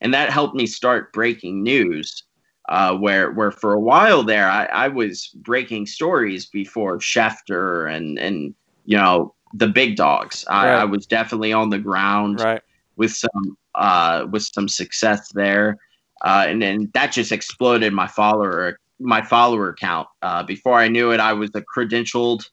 And 0.00 0.14
that 0.14 0.30
helped 0.30 0.54
me 0.54 0.66
start 0.66 1.12
breaking 1.12 1.62
news 1.62 2.22
uh, 2.68 2.96
where 2.96 3.32
where 3.32 3.50
for 3.50 3.72
a 3.72 3.80
while 3.80 4.22
there 4.22 4.48
I, 4.48 4.64
I 4.66 4.88
was 4.88 5.28
breaking 5.36 5.86
stories 5.86 6.46
before 6.46 6.98
Schefter 6.98 7.92
and 7.92 8.18
and 8.18 8.54
you 8.84 8.96
know 8.96 9.34
the 9.54 9.66
big 9.68 9.96
dogs. 9.96 10.44
I, 10.48 10.66
right. 10.66 10.80
I 10.80 10.84
was 10.84 11.06
definitely 11.06 11.52
on 11.52 11.70
the 11.70 11.78
ground 11.78 12.40
right. 12.40 12.62
with 12.96 13.12
some 13.12 13.56
uh, 13.74 14.26
with 14.30 14.42
some 14.42 14.68
success 14.68 15.30
there, 15.32 15.78
uh, 16.24 16.46
and 16.48 16.60
then 16.60 16.90
that 16.94 17.12
just 17.12 17.32
exploded 17.32 17.92
my 17.92 18.06
follower 18.06 18.78
my 18.98 19.22
follower 19.22 19.74
count. 19.74 20.08
Uh, 20.22 20.42
before 20.42 20.74
I 20.74 20.88
knew 20.88 21.12
it, 21.12 21.20
I 21.20 21.32
was 21.32 21.50
a 21.54 21.62
credentialed 21.62 22.48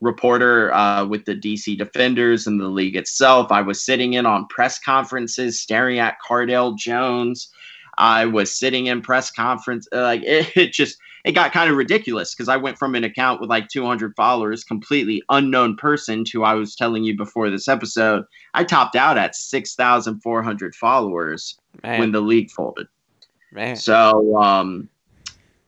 reporter 0.00 0.72
uh, 0.72 1.04
with 1.04 1.24
the 1.26 1.36
DC 1.36 1.78
Defenders 1.78 2.46
and 2.46 2.60
the 2.60 2.68
league 2.68 2.96
itself. 2.96 3.52
I 3.52 3.60
was 3.60 3.84
sitting 3.84 4.14
in 4.14 4.26
on 4.26 4.46
press 4.48 4.78
conferences, 4.78 5.60
staring 5.60 5.98
at 5.98 6.16
Cardale 6.26 6.76
Jones 6.76 7.50
I 7.98 8.24
was 8.24 8.56
sitting 8.56 8.86
in 8.86 9.02
press 9.02 9.30
conference. 9.30 9.88
Uh, 9.92 10.02
like 10.02 10.22
it, 10.26 10.56
it 10.56 10.72
just 10.72 10.98
it 11.24 11.32
got 11.32 11.52
kind 11.52 11.70
of 11.70 11.76
ridiculous 11.76 12.34
because 12.34 12.48
I 12.48 12.56
went 12.56 12.78
from 12.78 12.94
an 12.94 13.04
account 13.04 13.40
with 13.40 13.48
like 13.48 13.68
200 13.68 14.14
followers, 14.16 14.64
completely 14.64 15.22
unknown 15.28 15.76
person, 15.76 16.24
to 16.26 16.44
I 16.44 16.54
was 16.54 16.74
telling 16.74 17.04
you 17.04 17.16
before 17.16 17.48
this 17.48 17.68
episode, 17.68 18.24
I 18.54 18.64
topped 18.64 18.96
out 18.96 19.18
at 19.18 19.36
6,400 19.36 20.74
followers 20.74 21.58
Man. 21.82 22.00
when 22.00 22.12
the 22.12 22.20
league 22.20 22.50
folded. 22.50 22.88
Man. 23.52 23.76
So, 23.76 24.36
um, 24.36 24.88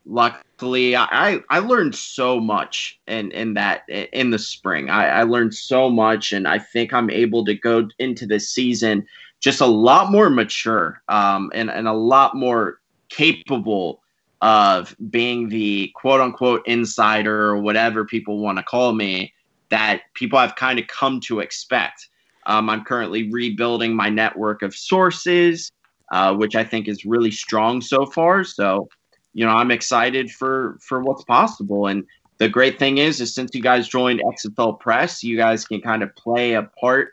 luckily, 0.07 0.97
I, 0.97 1.41
I 1.51 1.59
learned 1.61 1.95
so 1.95 2.41
much 2.41 2.99
in, 3.07 3.31
in 3.31 3.55
that 3.55 3.89
in 3.89 4.31
the 4.31 4.39
spring. 4.39 4.91
I, 4.91 5.21
I 5.21 5.23
learned 5.23 5.55
so 5.55 5.89
much, 5.89 6.33
and 6.33 6.49
I 6.49 6.59
think 6.59 6.93
I'm 6.93 7.11
able 7.11 7.45
to 7.45 7.55
go 7.55 7.89
into 7.99 8.27
this 8.27 8.49
season 8.49 9.07
just 9.45 9.61
a 9.61 9.67
lot 9.67 10.11
more 10.11 10.31
mature 10.31 11.03
um, 11.11 11.53
and, 11.55 11.71
and 11.71 11.87
a 11.87 11.93
lot 11.93 12.35
more 12.35 12.81
capable 13.11 14.01
of 14.41 14.97
being 15.11 15.51
the 15.51 15.93
quote 15.95 16.23
unquote 16.23 16.67
insider 16.67 17.49
or 17.51 17.59
whatever 17.59 18.07
people 18.07 18.39
want 18.39 18.57
to 18.57 18.65
call 18.65 18.95
me 18.95 19.35
that 19.69 20.01
people 20.15 20.39
have 20.39 20.57
kind 20.57 20.79
of 20.79 20.87
come 20.87 21.21
to 21.21 21.41
expect. 21.41 22.09
Um, 22.47 22.71
I'm 22.71 22.85
currently 22.85 23.31
rebuilding 23.31 23.95
my 23.95 24.09
network 24.09 24.63
of 24.63 24.75
sources, 24.75 25.71
uh, 26.11 26.35
which 26.35 26.57
I 26.57 26.65
think 26.65 26.89
is 26.89 27.05
really 27.05 27.31
strong 27.31 27.83
so 27.83 28.07
far. 28.07 28.45
So, 28.45 28.89
you 29.35 29.45
know, 29.45 29.53
I'm 29.53 29.71
excited 29.71 30.31
for 30.31 30.79
for 30.81 31.03
what's 31.03 31.25
possible. 31.25 31.87
And 31.87 32.05
the 32.39 32.49
great 32.49 32.79
thing 32.79 32.97
is, 32.97 33.21
is 33.21 33.35
since 33.35 33.55
you 33.55 33.61
guys 33.61 33.89
joined 33.89 34.23
XFL 34.23 34.81
Press, 34.81 35.23
you 35.23 35.37
guys 35.37 35.67
can 35.67 35.83
kind 35.83 36.03
of 36.03 36.17
play 36.17 36.55
a 36.55 36.63
part 36.63 37.11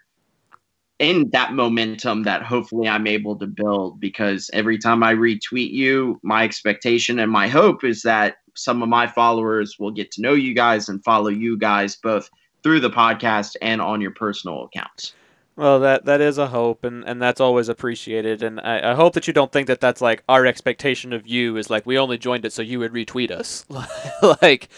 in 1.02 1.32
that 1.32 1.54
momentum 1.54 2.24
that 2.24 2.44
hopefully 2.44 2.88
I'm 2.88 3.08
able 3.08 3.36
to 3.40 3.48
build 3.48 4.00
because 4.00 4.52
every 4.54 4.78
time 4.78 5.02
I 5.02 5.16
retweet 5.16 5.72
you, 5.72 6.20
my 6.22 6.44
expectation 6.44 7.18
and 7.18 7.32
my 7.32 7.48
hope 7.48 7.84
is 7.84 8.04
that 8.04 8.36
some 8.56 8.84
of 8.84 8.88
my 8.88 9.08
followers 9.08 9.78
will 9.80 9.90
get 9.90 10.12
to 10.12 10.22
know 10.22 10.34
you 10.34 10.54
guys 10.54 10.90
and 10.90 11.04
follow 11.04 11.30
you 11.30 11.58
guys 11.58 11.96
both 11.96 12.30
through 12.62 12.82
the 12.82 12.92
podcast 12.92 13.56
and 13.64 13.82
on 13.82 14.00
your 14.00 14.12
personal 14.12 14.66
accounts. 14.66 15.14
Well, 15.56 15.80
that 15.80 16.06
that 16.06 16.22
is 16.22 16.38
a 16.38 16.48
hope, 16.48 16.86
and, 16.86 17.04
and 17.04 17.22
that's 17.22 17.42
always 17.42 17.68
appreciated. 17.68 18.42
And 18.44 18.60
I, 18.62 18.92
I 18.92 18.96
hope 18.96 19.14
that 19.16 19.28
you 19.28 19.34
don't 19.34 19.52
think 19.52 19.68
that 19.68 19.82
that's 19.82 20.02
like 20.02 20.24
our 20.30 20.46
expectation 20.46 21.14
of 21.14 21.28
you 21.28 21.58
is 21.58 21.70
like 21.70 21.86
we 21.86 21.98
only 21.98 22.18
joined 22.20 22.46
it 22.46 22.54
so 22.54 22.62
you 22.62 22.80
would 22.80 22.94
retweet 22.94 23.32
us. 23.32 23.66
like 24.42 24.70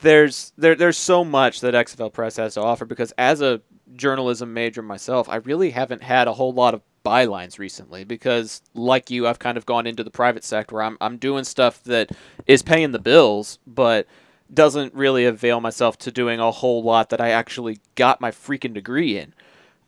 there's 0.00 0.52
there 0.58 0.74
there's 0.74 0.98
so 0.98 1.24
much 1.24 1.60
that 1.60 1.74
XFL 1.74 2.12
Press 2.12 2.36
has 2.36 2.54
to 2.54 2.62
offer 2.62 2.84
because 2.84 3.12
as 3.16 3.40
a 3.40 3.62
journalism 3.94 4.52
major 4.52 4.82
myself, 4.82 5.28
I 5.28 5.36
really 5.36 5.70
haven't 5.70 6.02
had 6.02 6.28
a 6.28 6.34
whole 6.34 6.52
lot 6.52 6.74
of 6.74 6.82
bylines 7.04 7.58
recently 7.58 8.04
because 8.04 8.60
like 8.74 9.10
you 9.10 9.26
I've 9.26 9.38
kind 9.38 9.56
of 9.56 9.64
gone 9.64 9.86
into 9.86 10.04
the 10.04 10.10
private 10.10 10.44
sector. 10.44 10.82
I'm 10.82 10.98
I'm 11.00 11.16
doing 11.16 11.44
stuff 11.44 11.82
that 11.84 12.10
is 12.46 12.62
paying 12.62 12.92
the 12.92 12.98
bills 12.98 13.58
but 13.66 14.06
doesn't 14.52 14.94
really 14.94 15.24
avail 15.24 15.60
myself 15.60 15.98
to 15.98 16.10
doing 16.10 16.40
a 16.40 16.50
whole 16.50 16.82
lot 16.82 17.10
that 17.10 17.20
I 17.20 17.30
actually 17.30 17.80
got 17.94 18.20
my 18.20 18.30
freaking 18.30 18.74
degree 18.74 19.18
in. 19.18 19.34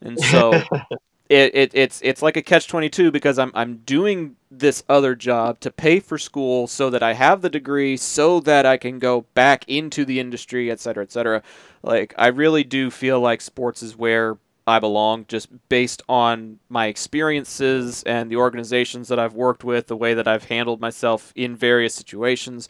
And 0.01 0.19
so 0.19 0.61
it, 1.31 1.55
it 1.55 1.71
it's 1.73 2.01
it's 2.03 2.21
like 2.21 2.35
a 2.35 2.41
catch 2.41 2.67
22 2.67 3.09
because 3.09 3.39
I'm 3.39 3.51
I'm 3.55 3.77
doing 3.77 4.35
this 4.51 4.83
other 4.89 5.15
job 5.15 5.61
to 5.61 5.71
pay 5.71 6.01
for 6.01 6.17
school 6.17 6.67
so 6.67 6.89
that 6.89 7.01
I 7.01 7.13
have 7.13 7.41
the 7.41 7.49
degree 7.49 7.95
so 7.95 8.41
that 8.41 8.65
I 8.65 8.75
can 8.75 8.99
go 8.99 9.21
back 9.33 9.63
into 9.69 10.03
the 10.03 10.19
industry 10.19 10.69
et 10.69 10.81
cetera 10.81 11.03
et 11.03 11.11
cetera. 11.11 11.41
Like 11.83 12.13
I 12.17 12.27
really 12.27 12.65
do 12.65 12.91
feel 12.91 13.21
like 13.21 13.39
sports 13.39 13.81
is 13.81 13.95
where 13.95 14.39
I 14.67 14.79
belong 14.79 15.23
just 15.29 15.47
based 15.69 16.01
on 16.09 16.59
my 16.67 16.87
experiences 16.87 18.03
and 18.03 18.29
the 18.29 18.35
organizations 18.35 19.07
that 19.07 19.17
I've 19.17 19.33
worked 19.33 19.63
with 19.63 19.87
the 19.87 19.95
way 19.95 20.13
that 20.13 20.27
I've 20.27 20.45
handled 20.45 20.81
myself 20.81 21.31
in 21.33 21.55
various 21.55 21.95
situations. 21.95 22.67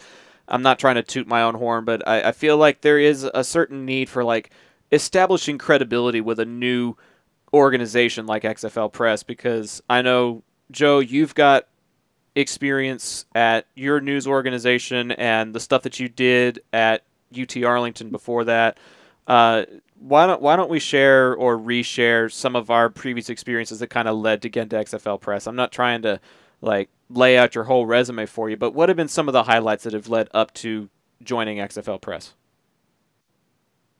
I'm 0.47 0.61
not 0.61 0.77
trying 0.77 0.95
to 0.95 1.03
toot 1.03 1.25
my 1.25 1.41
own 1.41 1.55
horn 1.55 1.83
but 1.83 2.07
I, 2.07 2.29
I 2.29 2.31
feel 2.31 2.57
like 2.57 2.81
there 2.81 2.99
is 2.99 3.23
a 3.33 3.43
certain 3.43 3.85
need 3.85 4.07
for 4.07 4.23
like 4.23 4.51
establishing 4.91 5.57
credibility 5.57 6.21
with 6.21 6.39
a 6.39 6.45
new 6.45 6.95
organization 7.53 8.25
like 8.25 8.43
XFL 8.43 8.91
Press 8.91 9.23
because 9.23 9.81
I 9.89 10.01
know 10.01 10.43
Joe, 10.71 10.99
you've 10.99 11.35
got 11.35 11.67
experience 12.35 13.25
at 13.35 13.65
your 13.75 13.99
news 13.99 14.25
organization 14.25 15.11
and 15.11 15.53
the 15.53 15.59
stuff 15.59 15.83
that 15.83 15.99
you 15.99 16.07
did 16.07 16.61
at 16.71 17.03
UT 17.37 17.63
Arlington 17.63 18.09
before 18.09 18.45
that. 18.45 18.77
Uh, 19.27 19.65
why 19.99 20.25
don't 20.25 20.41
why 20.41 20.55
don't 20.55 20.69
we 20.69 20.79
share 20.79 21.35
or 21.35 21.57
reshare 21.57 22.31
some 22.31 22.55
of 22.55 22.71
our 22.71 22.89
previous 22.89 23.29
experiences 23.29 23.79
that 23.79 23.87
kind 23.87 24.07
of 24.07 24.17
led 24.17 24.41
to 24.41 24.49
get 24.49 24.69
to 24.71 24.77
XFL 24.77 25.21
Press? 25.21 25.45
I'm 25.45 25.55
not 25.55 25.71
trying 25.71 26.01
to 26.03 26.19
like 26.61 26.89
lay 27.09 27.37
out 27.37 27.53
your 27.53 27.65
whole 27.65 27.85
resume 27.85 28.25
for 28.25 28.49
you, 28.49 28.57
but 28.57 28.73
what 28.73 28.89
have 28.89 28.95
been 28.95 29.07
some 29.07 29.27
of 29.27 29.33
the 29.33 29.43
highlights 29.43 29.83
that 29.83 29.93
have 29.93 30.07
led 30.07 30.29
up 30.33 30.53
to 30.55 30.89
joining 31.23 31.57
XFL 31.57 32.01
Press? 32.01 32.33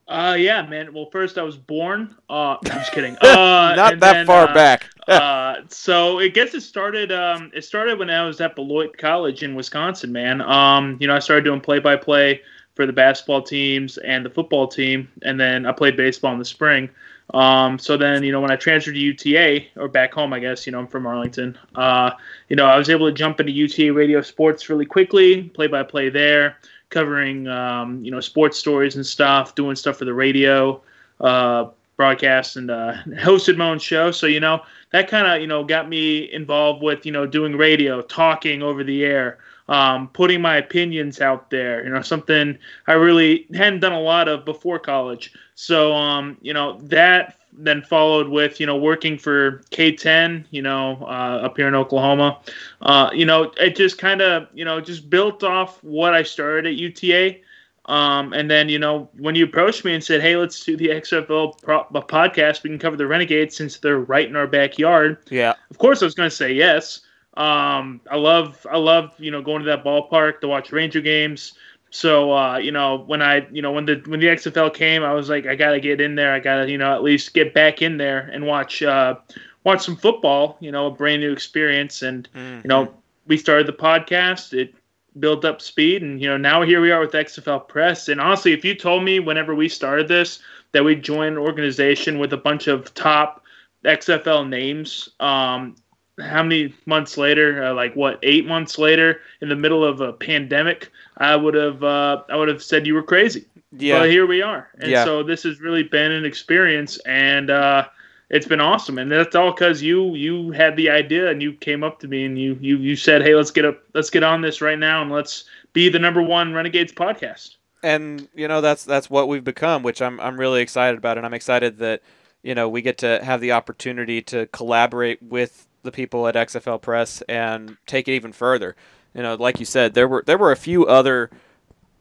Uh, 0.08 0.36
yeah, 0.38 0.62
man. 0.63 0.93
Well, 0.93 1.10
first 1.10 1.38
I 1.38 1.43
was 1.43 1.55
born. 1.55 2.15
Uh, 2.29 2.58
I'm 2.65 2.79
just 2.79 2.91
kidding. 2.91 3.17
Uh, 3.22 3.75
Not 3.75 4.00
that 4.00 4.13
then, 4.13 4.25
far 4.25 4.50
uh, 4.50 4.53
back. 4.53 4.89
uh, 5.08 5.62
so 5.70 6.20
it 6.20 6.34
gets 6.34 6.53
it 6.53 6.62
started. 6.62 7.12
Um, 7.12 7.50
it 7.53 7.63
started 7.63 7.98
when 7.98 8.10
I 8.10 8.25
was 8.25 8.41
at 8.41 8.55
Beloit 8.55 8.98
College 8.98 9.43
in 9.43 9.55
Wisconsin, 9.55 10.12
man. 10.12 10.41
Um, 10.41 10.98
you 11.00 11.08
know, 11.08 11.15
I 11.15 11.20
started 11.20 11.46
doing 11.46 11.62
play-by-play 11.62 12.41
for 12.75 12.86
the 12.86 12.93
basketball 12.93 13.41
teams 13.41 13.98
and 14.00 14.25
the 14.25 14.29
football 14.29 14.67
team, 14.67 15.10
and 15.24 15.39
then 15.39 15.65
I 15.65 15.72
played 15.72 15.96
baseball 15.96 16.34
in 16.34 16.39
the 16.39 16.46
spring. 16.46 16.89
Um, 17.34 17.79
so 17.79 17.96
then, 17.96 18.24
you 18.24 18.31
know, 18.31 18.41
when 18.41 18.51
I 18.51 18.58
transferred 18.58 18.96
to 18.96 19.00
UTA 19.00 19.67
or 19.77 19.88
back 19.88 20.13
home, 20.13 20.34
I 20.34 20.39
guess, 20.39 20.65
you 20.65 20.74
know, 20.74 20.79
I'm 20.79 20.88
from 20.88 21.08
Arlington. 21.08 21.58
Uh, 21.75 22.12
you 22.50 22.58
know, 22.58 22.65
I 22.65 22.77
was 22.77 22.89
able 22.89 23.08
to 23.08 23.13
jump 23.13 23.39
into 23.39 23.53
UTA 23.53 23.93
radio 23.93 24.22
sports 24.22 24.70
really 24.70 24.86
quickly, 24.86 25.43
play-by-play 25.43 26.10
there 26.10 26.58
covering 26.91 27.48
um, 27.48 28.03
you 28.03 28.12
know 28.12 28.19
sports 28.19 28.60
stories 28.60 28.95
and 28.95 29.05
stuff, 29.05 29.55
doing 29.55 29.75
stuff 29.75 29.98
for 29.98 30.05
the 30.05 30.13
radio, 30.13 30.81
uh, 31.19 31.65
broadcast, 31.98 32.55
and 32.57 32.69
uh, 32.69 32.93
hosted 33.07 33.57
my 33.57 33.69
own 33.69 33.79
show. 33.79 34.12
So 34.12 34.27
you 34.27 34.39
know 34.39 34.62
that 34.91 35.07
kind 35.07 35.25
of 35.25 35.41
you 35.41 35.48
know 35.48 35.63
got 35.63 35.89
me 35.89 36.31
involved 36.31 36.83
with 36.83 37.05
you 37.05 37.12
know 37.12 37.25
doing 37.25 37.57
radio, 37.57 38.01
talking 38.03 38.62
over 38.62 38.83
the 38.83 39.03
air, 39.03 39.39
um, 39.67 40.10
putting 40.10 40.41
my 40.41 40.57
opinions 40.57 41.19
out 41.19 41.50
there. 41.50 41.83
You 41.83 41.89
know 41.89 42.01
something 42.01 42.57
I 42.88 42.93
really 42.93 43.48
hadn't 43.55 43.79
done 43.79 43.93
a 43.93 44.01
lot 44.01 44.27
of 44.27 44.45
before 44.45 44.77
college. 44.77 45.33
So 45.55 45.93
um, 45.93 46.38
you 46.41 46.53
know 46.53 46.77
that 46.83 47.40
then 47.53 47.81
followed 47.81 48.29
with 48.29 48.60
you 48.60 48.65
know 48.65 48.77
working 48.77 49.17
for 49.17 49.62
KTEN, 49.72 50.46
you 50.51 50.62
know, 50.62 50.98
uh, 51.01 51.41
up 51.46 51.58
here 51.58 51.67
in 51.67 51.75
Oklahoma. 51.75 52.39
Uh, 52.81 53.10
you 53.13 53.25
know, 53.25 53.51
it 53.58 53.75
just 53.75 53.98
kind 53.98 54.22
of 54.22 54.48
you 54.53 54.65
know 54.65 54.81
just 54.81 55.10
built 55.10 55.43
off 55.43 55.84
what 55.84 56.13
I 56.13 56.24
started 56.24 56.67
at 56.67 56.75
UTA. 56.75 57.39
Um, 57.86 58.31
and 58.34 58.50
then 58.50 58.70
you 58.70 58.77
know 58.77 59.10
when 59.17 59.36
you 59.36 59.46
approached 59.46 59.84
me 59.84 59.93
and 59.93 60.03
said, 60.03 60.22
"Hey, 60.22 60.36
let's 60.36 60.63
do 60.63 60.77
the 60.77 60.89
XFL 60.89 61.62
pro- 61.62 61.86
podcast. 61.86 62.63
We 62.63 62.70
can 62.70 62.79
cover 62.79 62.96
the 62.96 63.08
Renegades 63.08 63.55
since 63.55 63.77
they're 63.77 64.00
right 64.00 64.27
in 64.27 64.36
our 64.36 64.48
backyard." 64.48 65.17
Yeah. 65.29 65.55
Of 65.70 65.77
course, 65.77 66.01
I 66.01 66.05
was 66.05 66.13
going 66.13 66.29
to 66.29 66.36
say 66.36 66.53
yes. 66.53 67.01
Um, 67.36 68.01
I 68.10 68.17
love 68.17 68.65
I 68.70 68.77
love 68.77 69.13
you 69.17 69.31
know 69.31 69.41
going 69.41 69.63
to 69.63 69.65
that 69.65 69.84
ballpark 69.84 70.41
to 70.41 70.48
watch 70.48 70.72
Ranger 70.72 71.01
games. 71.01 71.53
So 71.91 72.33
uh, 72.33 72.57
you 72.57 72.71
know 72.71 73.03
when 73.05 73.21
I 73.21 73.45
you 73.51 73.62
know 73.62 73.71
when 73.71 73.86
the 73.86 74.01
when 74.07 74.19
the 74.19 74.27
XFL 74.27 74.74
came, 74.74 75.03
I 75.03 75.13
was 75.13 75.29
like 75.29 75.45
I 75.45 75.55
gotta 75.55 75.79
get 75.79 76.01
in 76.01 76.15
there. 76.15 76.33
I 76.33 76.39
gotta 76.39 76.69
you 76.69 76.77
know 76.77 76.93
at 76.93 77.03
least 77.03 77.33
get 77.33 77.53
back 77.53 77.81
in 77.81 77.98
there 77.98 78.29
and 78.33 78.45
watch 78.48 78.81
uh, 78.81 79.15
watch 79.63 79.83
some 79.83 79.98
football. 79.98 80.57
You 80.62 80.71
know, 80.71 80.88
a 80.88 80.91
brand 80.91 81.21
new 81.21 81.31
experience. 81.31 82.01
And 82.01 82.27
Mhm. 82.36 82.63
you 82.63 82.67
know 82.69 82.93
we 83.27 83.38
started 83.38 83.67
the 83.67 83.74
podcast. 83.74 84.53
It 84.57 84.74
built 85.19 85.43
up 85.43 85.62
speed, 85.62 86.01
and 86.01 86.21
you 86.21 86.27
know 86.30 86.38
now 86.38 86.62
here 86.62 86.80
we 86.82 86.91
are 86.91 87.01
with 87.01 87.13
XFL 87.13 87.60
Press. 87.60 88.08
And 88.08 88.21
honestly, 88.21 88.54
if 88.54 88.63
you 88.63 88.73
told 88.73 89.04
me 89.04 89.19
whenever 89.19 89.54
we 89.54 89.67
started 89.67 90.08
this 90.08 90.39
that 90.71 90.86
we'd 90.86 91.04
join 91.04 91.34
an 91.34 91.38
organization 91.38 92.17
with 92.19 92.32
a 92.32 92.38
bunch 92.38 92.67
of 92.67 92.93
top 92.93 93.43
XFL 93.84 94.45
names, 94.47 95.10
um, 95.19 95.75
how 96.19 96.43
many 96.43 96.74
months 96.86 97.17
later? 97.17 97.63
Uh, 97.63 97.74
like 97.74 97.95
what? 97.95 98.19
Eight 98.24 98.45
months 98.45 98.78
later, 98.78 99.21
in 99.41 99.50
the 99.50 99.56
middle 99.56 99.84
of 99.84 100.02
a 100.02 100.13
pandemic, 100.13 100.91
I 101.17 101.36
would 101.36 101.54
have 101.54 101.84
uh, 101.84 102.24
I 102.30 102.36
would 102.36 102.47
have 102.47 102.62
said 102.63 102.86
you 102.88 102.93
were 102.93 103.04
crazy. 103.04 103.45
yeah. 103.71 104.00
But 104.00 104.10
here 104.10 104.26
we 104.26 104.41
are, 104.41 104.69
and 104.80 104.91
Yeah. 104.91 105.04
so 105.06 105.24
this 105.24 105.43
has 105.43 105.60
really 105.62 105.84
been 105.84 106.12
an 106.12 106.26
experience, 106.26 106.97
and 107.06 107.50
uh, 107.50 107.88
it's 108.30 108.47
been 108.47 108.62
awesome. 108.62 108.97
And 108.97 109.12
that's 109.12 109.36
all 109.36 109.52
because 109.52 109.82
you 109.82 110.15
you 110.15 110.52
had 110.52 110.76
the 110.76 110.89
idea, 110.89 111.30
and 111.30 111.41
you 111.41 111.54
came 111.54 111.84
up 111.84 112.00
to 112.02 112.08
me, 112.08 112.26
and 112.26 112.38
you 112.38 112.58
you 112.62 112.78
you 112.78 112.95
said, 112.95 113.21
"Hey, 113.21 113.36
let's 113.36 113.52
get 113.52 113.65
up, 113.65 113.82
let's 113.93 114.10
get 114.10 114.24
on 114.24 114.41
this 114.41 114.62
right 114.62 114.80
now, 114.80 115.02
and 115.02 115.12
let's 115.12 115.45
be 115.74 115.89
the 115.89 116.00
number 116.00 116.21
one 116.21 116.54
Renegades 116.54 116.91
podcast." 116.93 117.56
and 117.84 118.28
you 118.36 118.47
know 118.47 118.62
that's 118.62 118.84
that's 118.86 119.10
what 119.10 119.28
we've 119.28 119.43
become, 119.43 119.82
which 119.84 120.02
I'm 120.02 120.19
I'm 120.19 120.39
really 120.39 120.62
excited 120.62 120.97
about, 120.97 121.17
and 121.17 121.26
I'm 121.26 121.34
excited 121.34 121.78
that 121.80 122.02
you 122.43 122.54
know 122.54 122.69
we 122.69 122.82
get 122.82 123.00
to 123.00 123.24
have 123.24 123.41
the 123.41 123.54
opportunity 123.54 124.21
to 124.24 124.45
collaborate 124.47 125.21
with 125.24 125.67
the 125.84 125.91
people 125.91 126.28
at 126.28 126.36
XFL 126.36 126.82
Press 126.82 127.22
and 127.24 127.78
take 127.86 128.08
it 128.08 128.13
even 128.13 128.32
further. 128.32 128.76
You 129.13 129.24
know, 129.24 129.36
like 129.36 129.60
you 129.60 129.65
said, 129.65 129.94
there 129.94 130.08
were 130.08 130.24
there 130.26 130.38
were 130.38 130.52
a 130.52 130.58
few 130.58 130.86
other 130.86 131.30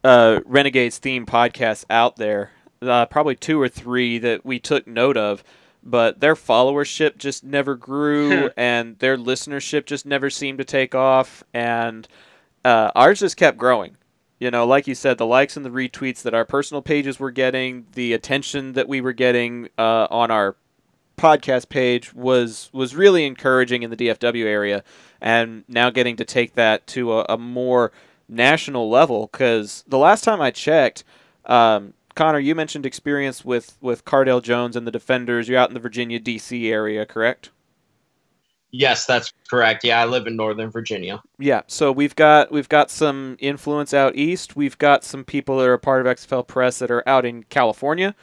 uh, 0.05 0.41
Renegades 0.47 0.99
themed 0.99 1.27
podcasts 1.27 1.85
out 1.91 2.17
there, 2.17 2.53
uh, 2.83 3.07
probably 3.07 3.35
two 3.35 3.61
or 3.61 3.69
three 3.69 4.19
that 4.19 4.45
we 4.45 4.59
took 4.59 4.87
note 4.87 5.17
of, 5.17 5.43
but 5.83 6.21
their 6.21 6.35
followership 6.35 7.19
just 7.19 7.43
never 7.43 7.75
grew, 7.75 8.51
and 8.57 8.99
their 8.99 9.17
listenership 9.17 9.87
just 9.87 10.07
never 10.07 10.31
seemed 10.31 10.59
to 10.59 10.65
take 10.65 10.95
off, 10.95 11.43
and 11.53 12.07
uh, 12.65 12.91
ours 12.95 13.21
just 13.21 13.37
kept 13.37 13.59
growing. 13.59 13.97
You 14.39 14.51
know, 14.51 14.67
like 14.67 14.87
you 14.87 14.95
said, 14.95 15.19
the 15.19 15.27
likes 15.27 15.57
and 15.57 15.67
the 15.67 15.71
retweets 15.71 16.23
that 16.23 16.33
our 16.33 16.47
personal 16.47 16.81
pages 16.81 17.21
were 17.21 17.31
getting, 17.31 17.87
the 17.93 18.15
attention 18.15 18.73
that 18.73 18.89
we 18.89 19.03
were 19.03 19.13
getting 19.13 19.69
uh, 19.77 20.07
on 20.11 20.31
our 20.31 20.57
podcast 21.21 21.69
page 21.69 22.15
was 22.15 22.71
was 22.73 22.97
really 22.97 23.27
encouraging 23.27 23.83
in 23.83 23.91
the 23.91 23.97
DFW 23.97 24.45
area, 24.45 24.83
and 25.21 25.65
now 25.69 25.91
getting 25.91 26.17
to 26.17 26.25
take 26.25 26.55
that 26.55 26.87
to 26.89 27.13
a, 27.13 27.27
a 27.29 27.39
more 27.39 27.93
national 28.29 28.89
level. 28.89 29.29
Because 29.31 29.85
the 29.87 29.99
last 29.99 30.25
time 30.25 30.41
I 30.41 30.51
checked, 30.51 31.05
um, 31.45 31.93
Connor, 32.15 32.39
you 32.39 32.55
mentioned 32.55 32.87
experience 32.87 33.45
with 33.45 33.77
with 33.81 34.05
Cardale 34.05 34.43
Jones 34.43 34.77
and 34.77 34.87
the 34.87 34.91
Defenders. 34.91 35.49
You're 35.49 35.59
out 35.59 35.69
in 35.69 35.75
the 35.75 35.81
Virginia 35.81 36.19
D.C. 36.19 36.71
area, 36.73 37.05
correct? 37.05 37.51
Yes, 38.73 39.05
that's 39.05 39.33
correct. 39.49 39.85
Yeah, 39.85 40.01
I 40.01 40.05
live 40.05 40.27
in 40.27 40.37
Northern 40.37 40.71
Virginia. 40.71 41.21
Yeah, 41.39 41.63
so 41.67 41.91
we've 41.91 42.15
got 42.15 42.53
we've 42.53 42.69
got 42.69 42.91
some 42.91 43.37
influence 43.41 43.93
out 43.93 44.17
east. 44.17 44.55
We've 44.55 44.79
got 44.79 45.05
some 45.05 45.25
people 45.25 45.59
that 45.59 45.69
are 45.69 45.79
part 45.79 46.07
of 46.07 46.17
XFL 46.17 46.47
Press 46.47 46.79
that 46.79 46.91
are 46.91 47.07
out 47.09 47.25
in 47.25 47.43
California, 47.45 48.15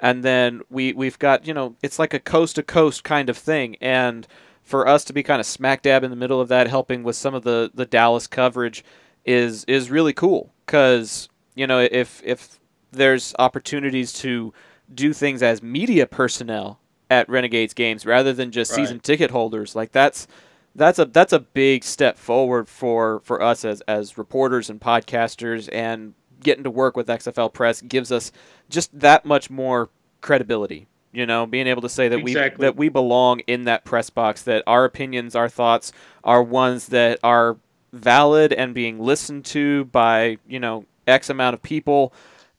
and 0.00 0.22
then 0.22 0.62
we 0.70 0.92
we've 0.92 1.18
got 1.18 1.46
you 1.46 1.54
know 1.54 1.76
it's 1.82 1.98
like 1.98 2.14
a 2.14 2.20
coast 2.20 2.56
to 2.56 2.62
coast 2.62 3.04
kind 3.04 3.28
of 3.28 3.36
thing. 3.36 3.76
And 3.80 4.26
for 4.62 4.86
us 4.88 5.04
to 5.04 5.12
be 5.12 5.22
kind 5.22 5.40
of 5.40 5.46
smack 5.46 5.82
dab 5.82 6.02
in 6.02 6.10
the 6.10 6.16
middle 6.16 6.40
of 6.40 6.48
that, 6.48 6.68
helping 6.68 7.02
with 7.02 7.16
some 7.16 7.34
of 7.34 7.44
the 7.44 7.70
the 7.74 7.86
Dallas 7.86 8.26
coverage, 8.26 8.84
is 9.24 9.64
is 9.64 9.90
really 9.90 10.12
cool. 10.12 10.52
Because 10.64 11.28
you 11.54 11.66
know 11.66 11.80
if 11.80 12.20
if 12.24 12.58
there's 12.92 13.34
opportunities 13.38 14.12
to 14.12 14.52
do 14.94 15.12
things 15.12 15.42
as 15.42 15.62
media 15.62 16.06
personnel 16.06 16.78
at 17.10 17.28
Renegades 17.28 17.74
games 17.74 18.06
rather 18.06 18.32
than 18.32 18.50
just 18.50 18.70
Right. 18.72 18.76
season 18.76 19.00
ticket 19.00 19.30
holders, 19.30 19.74
like 19.76 19.92
that's 19.92 20.26
that's 20.74 20.98
a 20.98 21.04
that's 21.06 21.32
a 21.32 21.38
big 21.40 21.84
step 21.84 22.18
forward 22.18 22.68
for 22.68 23.20
for 23.24 23.40
us 23.40 23.64
as 23.64 23.80
as 23.82 24.18
reporters 24.18 24.68
and 24.68 24.80
podcasters 24.80 25.68
and 25.72 26.14
getting 26.46 26.64
to 26.64 26.70
work 26.70 26.96
with 26.96 27.08
XFL 27.08 27.52
Press 27.52 27.82
gives 27.82 28.10
us 28.10 28.32
just 28.70 28.98
that 28.98 29.26
much 29.26 29.50
more 29.50 29.90
credibility. 30.22 30.86
You 31.12 31.26
know, 31.26 31.46
being 31.46 31.66
able 31.66 31.82
to 31.82 31.88
say 31.88 32.08
that 32.08 32.18
Exactly. 32.18 32.62
we 32.62 32.66
that 32.66 32.76
we 32.76 32.88
belong 32.88 33.40
in 33.40 33.64
that 33.64 33.84
press 33.84 34.10
box, 34.10 34.42
that 34.44 34.62
our 34.66 34.84
opinions, 34.84 35.34
our 35.34 35.48
thoughts 35.48 35.92
are 36.24 36.42
ones 36.42 36.86
that 36.88 37.18
are 37.22 37.56
valid 37.92 38.52
and 38.52 38.74
being 38.74 38.98
listened 38.98 39.44
to 39.46 39.84
by 39.86 40.38
you 40.46 40.60
know 40.60 40.84
X 41.06 41.30
amount 41.30 41.54
of 41.54 41.62
people, 41.62 42.12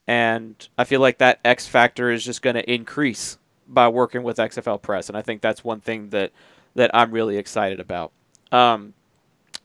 and 0.08 0.68
I 0.78 0.86
feel 0.86 1.02
like 1.02 1.20
that 1.20 1.40
X 1.46 1.68
factor 1.68 2.10
is 2.12 2.24
just 2.26 2.42
going 2.42 2.56
to 2.56 2.72
increase 2.72 3.38
by 3.68 3.90
working 3.90 4.24
with 4.24 4.38
XFL 4.38 4.82
Press, 4.82 5.08
and 5.10 5.18
I 5.18 5.22
think 5.22 5.42
that's 5.42 5.64
one 5.64 5.80
thing 5.80 6.10
that 6.10 6.32
that 6.76 6.90
I'm 6.96 7.12
really 7.12 7.38
excited 7.38 7.80
about. 7.80 8.12
Um, 8.52 8.94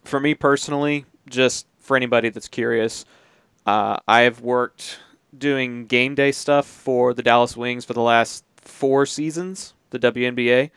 for 0.05 0.21
me 0.21 0.35
personally, 0.35 1.07
just 1.31 1.67
for 1.79 1.97
anybody 1.97 2.29
that's 2.29 2.49
curious, 2.49 3.05
uh, 3.67 3.99
I 4.07 4.21
have 4.23 4.41
worked 4.41 4.99
doing 5.37 5.87
game 5.87 6.15
day 6.15 6.33
stuff 6.33 6.67
for 6.67 7.15
the 7.15 7.23
Dallas 7.23 7.57
Wings 7.57 7.85
for 7.85 7.93
the 7.95 8.03
last 8.03 8.45
four 8.57 9.07
seasons, 9.07 9.75
the 9.91 9.99
WNBA. 9.99 10.71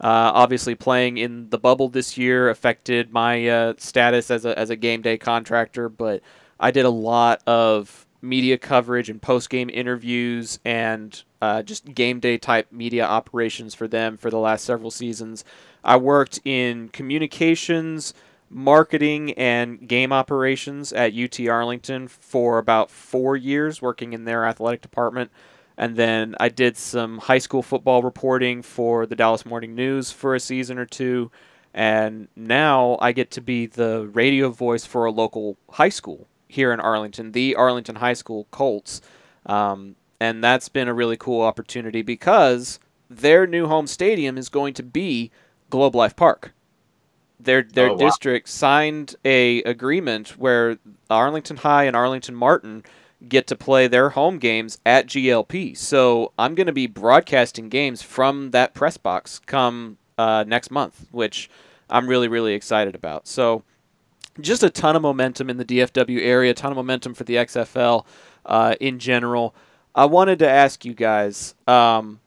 Uh, 0.00 0.30
obviously, 0.32 0.74
playing 0.74 1.18
in 1.18 1.50
the 1.50 1.58
bubble 1.58 1.88
this 1.88 2.16
year 2.16 2.48
affected 2.50 3.12
my 3.12 3.48
uh, 3.48 3.74
status 3.78 4.30
as 4.30 4.44
a, 4.44 4.56
as 4.58 4.70
a 4.70 4.76
game 4.76 5.02
day 5.02 5.18
contractor, 5.18 5.88
but 5.88 6.22
I 6.60 6.70
did 6.70 6.84
a 6.84 6.90
lot 6.90 7.42
of 7.46 8.06
media 8.20 8.58
coverage 8.58 9.08
and 9.08 9.20
post 9.22 9.50
game 9.50 9.70
interviews 9.70 10.58
and 10.64 11.22
uh, 11.40 11.62
just 11.62 11.94
game 11.94 12.20
day 12.20 12.36
type 12.36 12.70
media 12.72 13.04
operations 13.04 13.74
for 13.74 13.88
them 13.88 14.16
for 14.16 14.30
the 14.30 14.38
last 14.38 14.64
several 14.64 14.90
seasons. 14.90 15.44
I 15.84 15.96
worked 15.96 16.40
in 16.44 16.88
communications, 16.88 18.14
marketing, 18.50 19.32
and 19.32 19.86
game 19.86 20.12
operations 20.12 20.92
at 20.92 21.14
UT 21.14 21.40
Arlington 21.48 22.08
for 22.08 22.58
about 22.58 22.90
four 22.90 23.36
years, 23.36 23.82
working 23.82 24.12
in 24.12 24.24
their 24.24 24.44
athletic 24.46 24.80
department. 24.80 25.30
And 25.76 25.96
then 25.96 26.34
I 26.40 26.48
did 26.48 26.76
some 26.76 27.18
high 27.18 27.38
school 27.38 27.62
football 27.62 28.02
reporting 28.02 28.62
for 28.62 29.06
the 29.06 29.14
Dallas 29.14 29.46
Morning 29.46 29.74
News 29.74 30.10
for 30.10 30.34
a 30.34 30.40
season 30.40 30.78
or 30.78 30.86
two. 30.86 31.30
And 31.72 32.26
now 32.34 32.98
I 33.00 33.12
get 33.12 33.30
to 33.32 33.40
be 33.40 33.66
the 33.66 34.08
radio 34.12 34.50
voice 34.50 34.84
for 34.84 35.04
a 35.04 35.12
local 35.12 35.56
high 35.70 35.90
school 35.90 36.26
here 36.48 36.72
in 36.72 36.80
Arlington, 36.80 37.32
the 37.32 37.54
Arlington 37.54 37.96
High 37.96 38.14
School 38.14 38.48
Colts. 38.50 39.00
Um, 39.46 39.94
and 40.18 40.42
that's 40.42 40.68
been 40.68 40.88
a 40.88 40.94
really 40.94 41.16
cool 41.16 41.42
opportunity 41.42 42.02
because 42.02 42.80
their 43.08 43.46
new 43.46 43.66
home 43.66 43.86
stadium 43.86 44.36
is 44.36 44.48
going 44.48 44.74
to 44.74 44.82
be 44.82 45.30
Globe 45.70 45.94
Life 45.94 46.16
Park. 46.16 46.52
Their 47.40 47.62
their 47.62 47.90
Oh, 47.90 47.92
wow. 47.92 47.98
district 47.98 48.48
signed 48.48 49.14
a 49.24 49.62
agreement 49.62 50.30
where 50.38 50.78
Arlington 51.08 51.58
High 51.58 51.84
and 51.84 51.94
Arlington 51.94 52.34
Martin 52.34 52.82
get 53.28 53.46
to 53.48 53.56
play 53.56 53.86
their 53.88 54.10
home 54.10 54.38
games 54.38 54.78
at 54.86 55.06
GLP. 55.06 55.76
So 55.76 56.32
I'm 56.38 56.54
going 56.54 56.66
to 56.68 56.72
be 56.72 56.86
broadcasting 56.86 57.68
games 57.68 58.00
from 58.02 58.50
that 58.52 58.74
press 58.74 58.96
box 58.96 59.40
come 59.46 59.98
uh, 60.16 60.44
next 60.46 60.70
month, 60.70 61.06
which 61.10 61.48
I'm 61.90 62.06
really, 62.08 62.28
really 62.28 62.54
excited 62.54 62.94
about. 62.94 63.26
So 63.26 63.62
just 64.40 64.62
a 64.62 64.70
ton 64.70 64.94
of 64.94 65.02
momentum 65.02 65.50
in 65.50 65.56
the 65.56 65.64
DFW 65.64 66.20
area, 66.20 66.52
a 66.52 66.54
ton 66.54 66.70
of 66.70 66.76
momentum 66.76 67.14
for 67.14 67.24
the 67.24 67.34
XFL 67.36 68.04
uh, 68.46 68.74
in 68.80 68.98
general. 69.00 69.54
I 69.96 70.04
wanted 70.04 70.38
to 70.40 70.48
ask 70.48 70.84
you 70.84 70.94
guys, 70.94 71.54
um, 71.66 72.20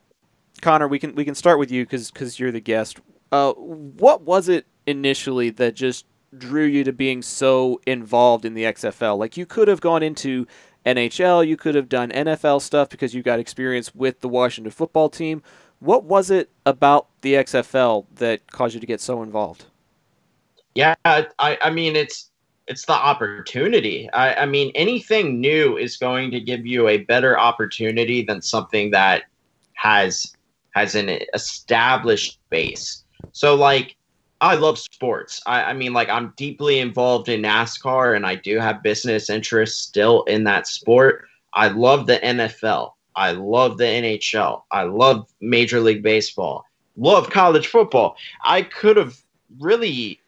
Connor. 0.61 0.87
We 0.89 0.99
can 0.99 1.15
we 1.15 1.23
can 1.23 1.35
start 1.35 1.57
with 1.57 1.71
you 1.71 1.85
because 1.85 2.11
because 2.11 2.37
you're 2.39 2.51
the 2.51 2.59
guest. 2.59 2.99
Uh, 3.31 3.53
what 3.53 4.23
was 4.23 4.49
it 4.49 4.65
initially 4.85 5.49
that 5.51 5.75
just 5.75 6.05
drew 6.37 6.65
you 6.65 6.83
to 6.83 6.93
being 6.93 7.21
so 7.21 7.81
involved 7.85 8.45
in 8.45 8.53
the 8.53 8.63
XFL? 8.63 9.17
Like 9.17 9.37
you 9.37 9.45
could 9.45 9.67
have 9.67 9.81
gone 9.81 10.03
into 10.03 10.47
NHL, 10.85 11.47
you 11.47 11.57
could 11.57 11.75
have 11.75 11.89
done 11.89 12.09
NFL 12.11 12.61
stuff 12.61 12.89
because 12.89 13.13
you 13.13 13.21
got 13.21 13.39
experience 13.39 13.93
with 13.93 14.21
the 14.21 14.29
Washington 14.29 14.71
football 14.71 15.09
team. 15.09 15.43
What 15.79 16.03
was 16.03 16.29
it 16.31 16.49
about 16.65 17.07
the 17.21 17.33
XFL 17.35 18.05
that 18.15 18.51
caused 18.51 18.73
you 18.73 18.79
to 18.79 18.87
get 18.87 19.01
so 19.01 19.21
involved? 19.21 19.65
Yeah, 20.75 20.95
I, 21.05 21.27
I 21.39 21.69
mean 21.69 21.95
it's 21.95 22.29
it's 22.67 22.85
the 22.85 22.93
opportunity. 22.93 24.09
I, 24.11 24.35
I 24.35 24.45
mean 24.45 24.71
anything 24.75 25.41
new 25.41 25.77
is 25.77 25.97
going 25.97 26.31
to 26.31 26.39
give 26.39 26.65
you 26.65 26.87
a 26.87 26.97
better 26.97 27.37
opportunity 27.37 28.23
than 28.23 28.41
something 28.41 28.91
that 28.91 29.23
has 29.73 30.33
has 30.73 30.95
an 30.95 31.09
established 31.33 32.39
base. 32.49 33.03
So 33.33 33.55
like 33.55 33.97
I 34.41 34.55
love 34.55 34.79
sports. 34.79 35.39
I, 35.45 35.63
I, 35.65 35.73
mean, 35.73 35.93
like, 35.93 36.09
I'm 36.09 36.33
deeply 36.35 36.79
involved 36.79 37.29
in 37.29 37.43
NASCAR 37.43 38.15
and 38.15 38.25
I 38.25 38.35
do 38.35 38.57
have 38.57 38.81
business 38.81 39.29
interests 39.29 39.79
still 39.79 40.23
in 40.23 40.43
that 40.45 40.65
sport. 40.65 41.25
I 41.53 41.67
love 41.67 42.07
the 42.07 42.17
NFL. 42.17 42.93
I 43.15 43.33
love 43.33 43.77
the 43.77 43.83
NHL. 43.83 44.63
I 44.71 44.83
love 44.83 45.31
Major 45.41 45.79
League 45.79 46.01
Baseball. 46.01 46.65
Love 46.97 47.29
college 47.29 47.67
football. 47.67 48.15
I 48.43 48.63
could 48.63 48.97
have 48.97 49.15
really, 49.59 50.19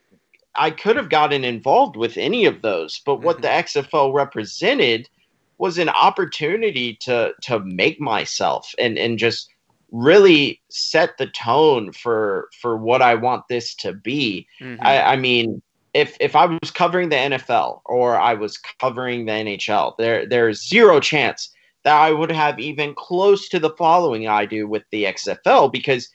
I 0.56 0.70
could 0.70 0.96
have 0.96 1.10
gotten 1.10 1.44
involved 1.44 1.96
with 1.96 2.16
any 2.16 2.46
of 2.46 2.62
those, 2.62 3.02
but 3.06 3.22
what 3.22 3.42
the 3.42 3.48
mm-hmm. 3.48 3.80
XFL 3.80 4.14
represented 4.14 5.10
was 5.58 5.78
an 5.78 5.90
opportunity 5.90 6.96
to 6.96 7.32
to 7.44 7.60
make 7.60 8.00
myself 8.00 8.74
and 8.80 8.98
and 8.98 9.18
just 9.18 9.50
really 9.94 10.60
set 10.70 11.18
the 11.18 11.28
tone 11.28 11.94
for 11.94 12.50
for 12.60 12.76
what 12.76 13.02
I 13.02 13.16
want 13.16 13.48
this 13.48 13.74
to 13.76 13.94
be. 13.94 14.46
Mm-hmm. 14.60 14.86
I, 14.86 15.14
I 15.14 15.16
mean, 15.16 15.62
if 15.94 16.18
if 16.20 16.36
I 16.36 16.46
was 16.46 16.72
covering 16.72 17.10
the 17.10 17.16
NFL 17.16 17.82
or 17.86 18.20
I 18.20 18.34
was 18.34 18.58
covering 18.58 19.26
the 19.26 19.32
NHL, 19.32 19.96
there 19.98 20.26
there's 20.26 20.68
zero 20.68 21.00
chance 21.00 21.54
that 21.84 21.96
I 21.96 22.12
would 22.12 22.32
have 22.32 22.60
even 22.60 22.96
close 22.96 23.48
to 23.50 23.60
the 23.60 23.70
following 23.72 24.28
I 24.28 24.46
do 24.46 24.68
with 24.68 24.84
the 24.90 25.04
XFL 25.06 25.72
because 25.72 26.10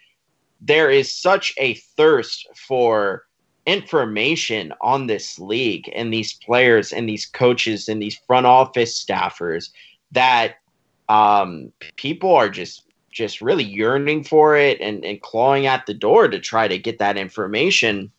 there 0.61 0.91
is 0.91 1.14
such 1.14 1.55
a 1.59 1.75
thirst 1.75 2.49
for 2.57 3.27
information 3.67 4.73
on 4.81 5.07
this 5.07 5.38
league 5.38 5.93
and 5.95 6.12
these 6.12 6.33
players 6.33 6.93
and 6.93 7.09
these 7.09 7.27
coaches 7.27 7.88
and 7.88 8.03
these 8.03 8.19
front 8.27 8.47
office 8.47 9.05
staffers 9.05 9.71
that 10.11 10.57
um, 11.11 11.71
people 11.97 12.35
are 12.35 12.49
just 12.49 12.88
just 13.18 13.42
really 13.42 13.64
yearning 13.64 14.22
for 14.22 14.57
it 14.57 14.81
and, 14.81 15.04
and 15.04 15.20
clawing 15.20 15.66
at 15.66 15.85
the 15.87 15.92
door 15.92 16.28
to 16.28 16.38
try 16.38 16.68
to 16.68 16.78
get 16.78 16.98
that 17.00 17.18
information. 17.18 18.11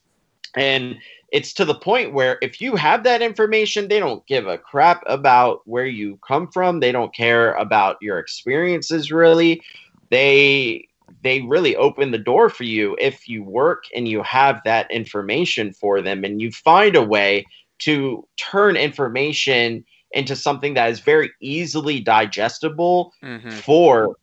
And 0.56 0.98
it's 1.32 1.54
to 1.54 1.64
the 1.64 1.74
point 1.74 2.14
where 2.14 2.38
if 2.42 2.60
you 2.60 2.76
have 2.76 3.04
that 3.04 3.22
information, 3.22 3.88
they 3.88 4.00
don't 4.00 4.26
give 4.28 4.46
a 4.46 4.58
crap 4.58 5.02
about 5.08 5.62
where 5.66 5.86
you 5.86 6.20
come 6.28 6.52
from. 6.52 6.82
They 6.82 6.92
don't 6.92 7.16
care 7.16 7.54
about 7.54 7.96
your 8.02 8.20
experiences 8.20 9.12
really. 9.12 9.62
They 10.10 10.86
they 11.24 11.42
really 11.42 11.76
open 11.76 12.12
the 12.12 12.18
door 12.18 12.50
for 12.50 12.66
you 12.66 12.96
if 13.00 13.28
you 13.28 13.44
work 13.44 13.86
and 13.96 14.08
you 14.08 14.22
have 14.22 14.62
that 14.66 14.90
information 14.92 15.74
for 15.74 16.02
them 16.02 16.24
and 16.24 16.42
you 16.42 16.52
find 16.52 16.96
a 16.96 17.02
way 17.02 17.46
to 17.80 18.28
turn 18.38 18.76
information 18.76 19.84
into 20.12 20.36
something 20.36 20.74
that 20.74 20.90
is 20.90 21.00
very 21.00 21.32
easily 21.42 22.00
digestible 22.00 23.14
mm-hmm. 23.24 23.50
for 23.50 24.16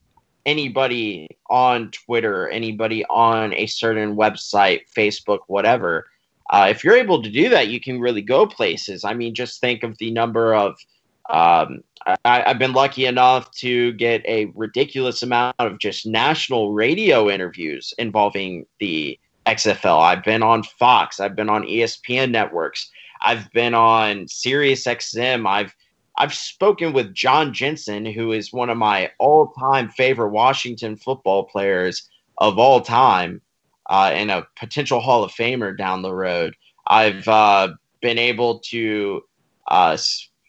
anybody 0.46 1.28
on 1.50 1.90
Twitter, 1.90 2.48
anybody 2.48 3.04
on 3.06 3.52
a 3.54 3.66
certain 3.66 4.16
website, 4.16 4.82
Facebook, 4.96 5.40
whatever. 5.48 6.06
Uh, 6.48 6.68
if 6.70 6.84
you're 6.84 6.96
able 6.96 7.22
to 7.22 7.28
do 7.28 7.48
that, 7.50 7.68
you 7.68 7.80
can 7.80 8.00
really 8.00 8.22
go 8.22 8.46
places. 8.46 9.04
I 9.04 9.12
mean, 9.12 9.34
just 9.34 9.60
think 9.60 9.82
of 9.82 9.98
the 9.98 10.10
number 10.10 10.54
of. 10.54 10.76
Um, 11.28 11.82
I, 12.24 12.44
I've 12.46 12.60
been 12.60 12.72
lucky 12.72 13.06
enough 13.06 13.50
to 13.56 13.92
get 13.94 14.24
a 14.26 14.44
ridiculous 14.54 15.24
amount 15.24 15.56
of 15.58 15.80
just 15.80 16.06
national 16.06 16.72
radio 16.72 17.28
interviews 17.28 17.92
involving 17.98 18.64
the 18.78 19.18
XFL. 19.44 20.00
I've 20.00 20.22
been 20.22 20.44
on 20.44 20.62
Fox. 20.62 21.18
I've 21.18 21.34
been 21.34 21.48
on 21.48 21.64
ESPN 21.64 22.30
networks. 22.30 22.88
I've 23.22 23.50
been 23.52 23.74
on 23.74 24.28
Sirius 24.28 24.84
XM. 24.84 25.48
I've 25.48 25.74
I've 26.18 26.34
spoken 26.34 26.92
with 26.92 27.14
Jon 27.14 27.52
Jansen, 27.52 28.06
who 28.06 28.32
is 28.32 28.52
one 28.52 28.70
of 28.70 28.78
my 28.78 29.10
all 29.18 29.48
time 29.48 29.90
favorite 29.90 30.30
Washington 30.30 30.96
football 30.96 31.44
players 31.44 32.08
of 32.38 32.58
all 32.58 32.80
time 32.80 33.40
uh, 33.88 34.10
and 34.12 34.30
a 34.30 34.46
potential 34.56 35.00
Hall 35.00 35.24
of 35.24 35.32
Famer 35.32 35.76
down 35.76 36.02
the 36.02 36.14
road. 36.14 36.56
I've 36.86 37.26
uh, 37.28 37.74
been 38.00 38.18
able 38.18 38.60
to 38.70 39.22
uh, 39.68 39.96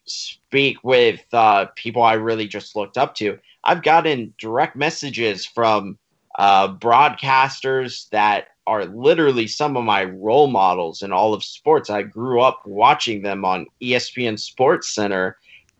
speak 0.05 0.83
with 0.83 1.21
uh, 1.33 1.65
people 1.75 2.01
I 2.01 2.13
really 2.13 2.47
just 2.47 2.75
looked 2.75 2.97
up 2.97 3.15
to. 3.15 3.37
I've 3.63 3.83
gotten 3.83 4.33
direct 4.37 4.75
messages 4.75 5.45
from 5.45 5.97
uh, 6.37 6.73
broadcasters 6.75 8.09
that 8.09 8.49
are 8.67 8.85
literally 8.85 9.47
some 9.47 9.75
of 9.75 9.83
my 9.83 10.03
role 10.03 10.47
models 10.47 11.01
in 11.01 11.11
all 11.11 11.33
of 11.33 11.43
sports. 11.43 11.89
I 11.89 12.03
grew 12.03 12.41
up 12.41 12.61
watching 12.65 13.21
them 13.21 13.43
on 13.43 13.65
ESPN 13.81 14.39
Sports 14.39 14.93
Center 14.93 15.37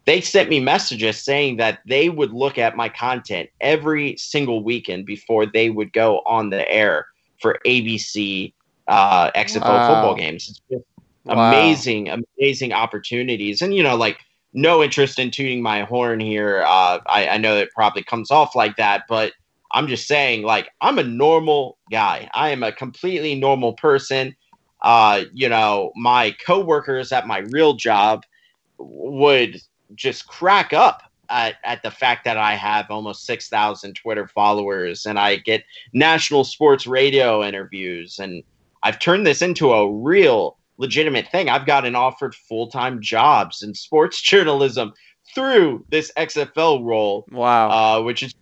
they 0.07 0.21
sent 0.21 0.49
me 0.49 0.61
messages 0.61 1.21
saying 1.21 1.57
that 1.57 1.79
they 1.85 2.07
would 2.07 2.31
look 2.31 2.57
at 2.57 2.77
my 2.77 2.87
content 2.87 3.49
every 3.59 4.15
single 4.15 4.63
weekend 4.63 5.05
before 5.05 5.45
they 5.45 5.69
would 5.69 5.91
go 5.91 6.19
on 6.19 6.49
the 6.49 6.67
air 6.71 7.07
for 7.41 7.59
ABC 7.65 8.53
uh, 8.87 9.29
XFL 9.31 9.61
wow. 9.63 9.87
football 9.87 10.15
games. 10.15 10.47
It's 10.47 10.61
just 10.71 10.85
wow. 11.25 11.49
amazing, 11.49 12.07
amazing 12.07 12.71
opportunities. 12.71 13.61
And, 13.61 13.75
you 13.75 13.83
know, 13.83 13.97
like, 13.97 14.19
no 14.53 14.81
interest 14.81 15.19
in 15.19 15.29
tuning 15.29 15.61
my 15.61 15.83
horn 15.83 16.21
here. 16.21 16.63
Uh, 16.65 16.99
I, 17.07 17.27
I 17.31 17.37
know 17.37 17.57
it 17.57 17.69
probably 17.75 18.01
comes 18.01 18.31
off 18.31 18.55
like 18.55 18.77
that, 18.77 19.03
but 19.09 19.33
I'm 19.73 19.89
just 19.89 20.07
saying, 20.07 20.43
like, 20.43 20.69
I'm 20.79 20.99
a 20.99 21.03
normal 21.03 21.79
guy. 21.91 22.29
I 22.33 22.51
am 22.51 22.63
a 22.63 22.71
completely 22.71 23.35
normal 23.35 23.73
person. 23.73 24.37
Uh, 24.81 25.25
you 25.33 25.49
know, 25.49 25.91
my 25.97 26.33
coworkers 26.45 27.11
at 27.11 27.27
my 27.27 27.39
real 27.39 27.73
job 27.73 28.23
would 28.77 29.59
just 29.95 30.27
crack 30.27 30.73
up 30.73 31.03
at, 31.29 31.55
at 31.63 31.83
the 31.83 31.91
fact 31.91 32.23
that 32.25 32.37
I 32.37 32.55
have 32.55 32.89
almost 32.89 33.25
6,000 33.25 33.93
Twitter 33.95 34.27
followers 34.27 35.05
and 35.05 35.19
I 35.19 35.37
get 35.37 35.63
national 35.93 36.43
sports 36.43 36.87
radio 36.87 37.43
interviews. 37.43 38.19
And 38.19 38.43
I've 38.83 38.99
turned 38.99 39.25
this 39.25 39.41
into 39.41 39.71
a 39.71 39.91
real 39.91 40.57
legitimate 40.77 41.27
thing. 41.29 41.49
I've 41.49 41.65
gotten 41.65 41.95
offered 41.95 42.35
full 42.35 42.67
time 42.67 43.01
jobs 43.01 43.63
in 43.63 43.73
sports 43.73 44.21
journalism 44.21 44.93
through 45.33 45.85
this 45.89 46.11
XFL 46.17 46.83
role. 46.83 47.25
Wow. 47.31 47.69
Uh, 47.69 48.03
which 48.03 48.23
is. 48.23 48.33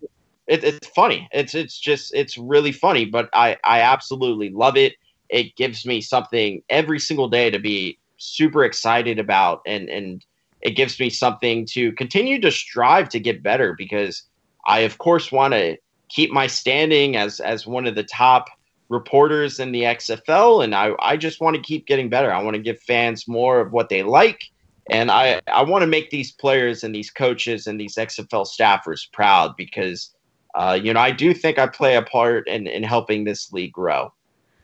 It, 0.48 0.64
it's 0.64 0.88
funny. 0.90 1.28
It's 1.32 1.56
it's 1.56 1.80
just 1.80 2.14
it's 2.14 2.38
really 2.38 2.72
funny, 2.72 3.06
but 3.06 3.30
I 3.34 3.58
I 3.64 3.82
absolutely 3.82 4.52
love 4.52 4.78
it. 4.78 4.94
It 5.28 5.56
gives 5.56 5.88
me 5.88 6.02
something 6.02 6.62
every 6.70 7.00
single 7.00 7.28
day 7.28 7.50
to 7.50 7.58
be 7.58 7.98
super 8.18 8.64
excited 8.64 9.18
about 9.18 9.62
and 9.66 9.90
and 9.90 10.24
it 10.66 10.76
gives 10.76 11.00
me 11.00 11.12
something 11.12 11.64
to 11.64 11.92
continue 11.92 12.42
to 12.42 12.50
strive 12.50 13.08
to 13.10 13.20
get 13.20 13.44
better 13.44 13.76
because 13.78 14.24
I, 14.66 14.80
of 14.80 14.98
course, 14.98 15.32
want 15.32 15.54
to 15.54 15.78
keep 16.10 16.32
my 16.32 16.48
standing 16.48 17.16
as 17.16 17.40
as 17.40 17.68
one 17.68 17.86
of 17.86 17.94
the 17.94 18.04
top 18.04 18.48
reporters 18.90 19.60
in 19.60 19.72
the 19.72 19.84
XFL, 19.84 20.64
and 20.64 20.74
I 20.74 20.94
I 21.00 21.18
just 21.18 21.40
want 21.40 21.56
to 21.56 21.62
keep 21.62 21.86
getting 21.86 22.10
better. 22.10 22.34
I 22.34 22.42
want 22.42 22.56
to 22.56 22.62
give 22.62 22.80
fans 22.80 23.28
more 23.28 23.60
of 23.60 23.74
what 23.74 23.90
they 23.90 24.02
like, 24.02 24.50
and 24.90 25.12
I 25.12 25.40
I 25.46 25.62
want 25.62 25.84
to 25.84 25.88
make 25.88 26.10
these 26.10 26.32
players 26.32 26.84
and 26.84 26.96
these 26.96 27.12
coaches 27.12 27.68
and 27.68 27.80
these 27.80 27.96
XFL 27.96 28.48
staffers 28.48 29.10
proud 29.12 29.56
because. 29.56 30.12
Uh, 30.58 30.80
you 30.82 30.94
know, 30.94 31.02
I 31.02 31.12
do 31.12 31.34
think 31.34 31.60
I 31.60 31.68
play 31.68 31.98
a 31.98 32.02
part 32.02 32.48
in, 32.48 32.66
in 32.66 32.82
helping 32.82 33.26
this 33.26 33.52
league 33.52 33.74
grow. 33.74 34.14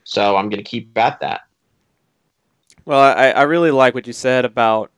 So 0.05 0.37
I'm 0.37 0.47
going 0.47 0.63
to 0.63 0.69
keep 0.69 0.97
at 0.97 1.19
that. 1.19 1.41
Well, 2.85 3.01
I, 3.01 3.31
I 3.31 3.41
really 3.41 3.71
like 3.71 3.93
what 3.93 4.07
you 4.07 4.13
said 4.13 4.45
about 4.45 4.89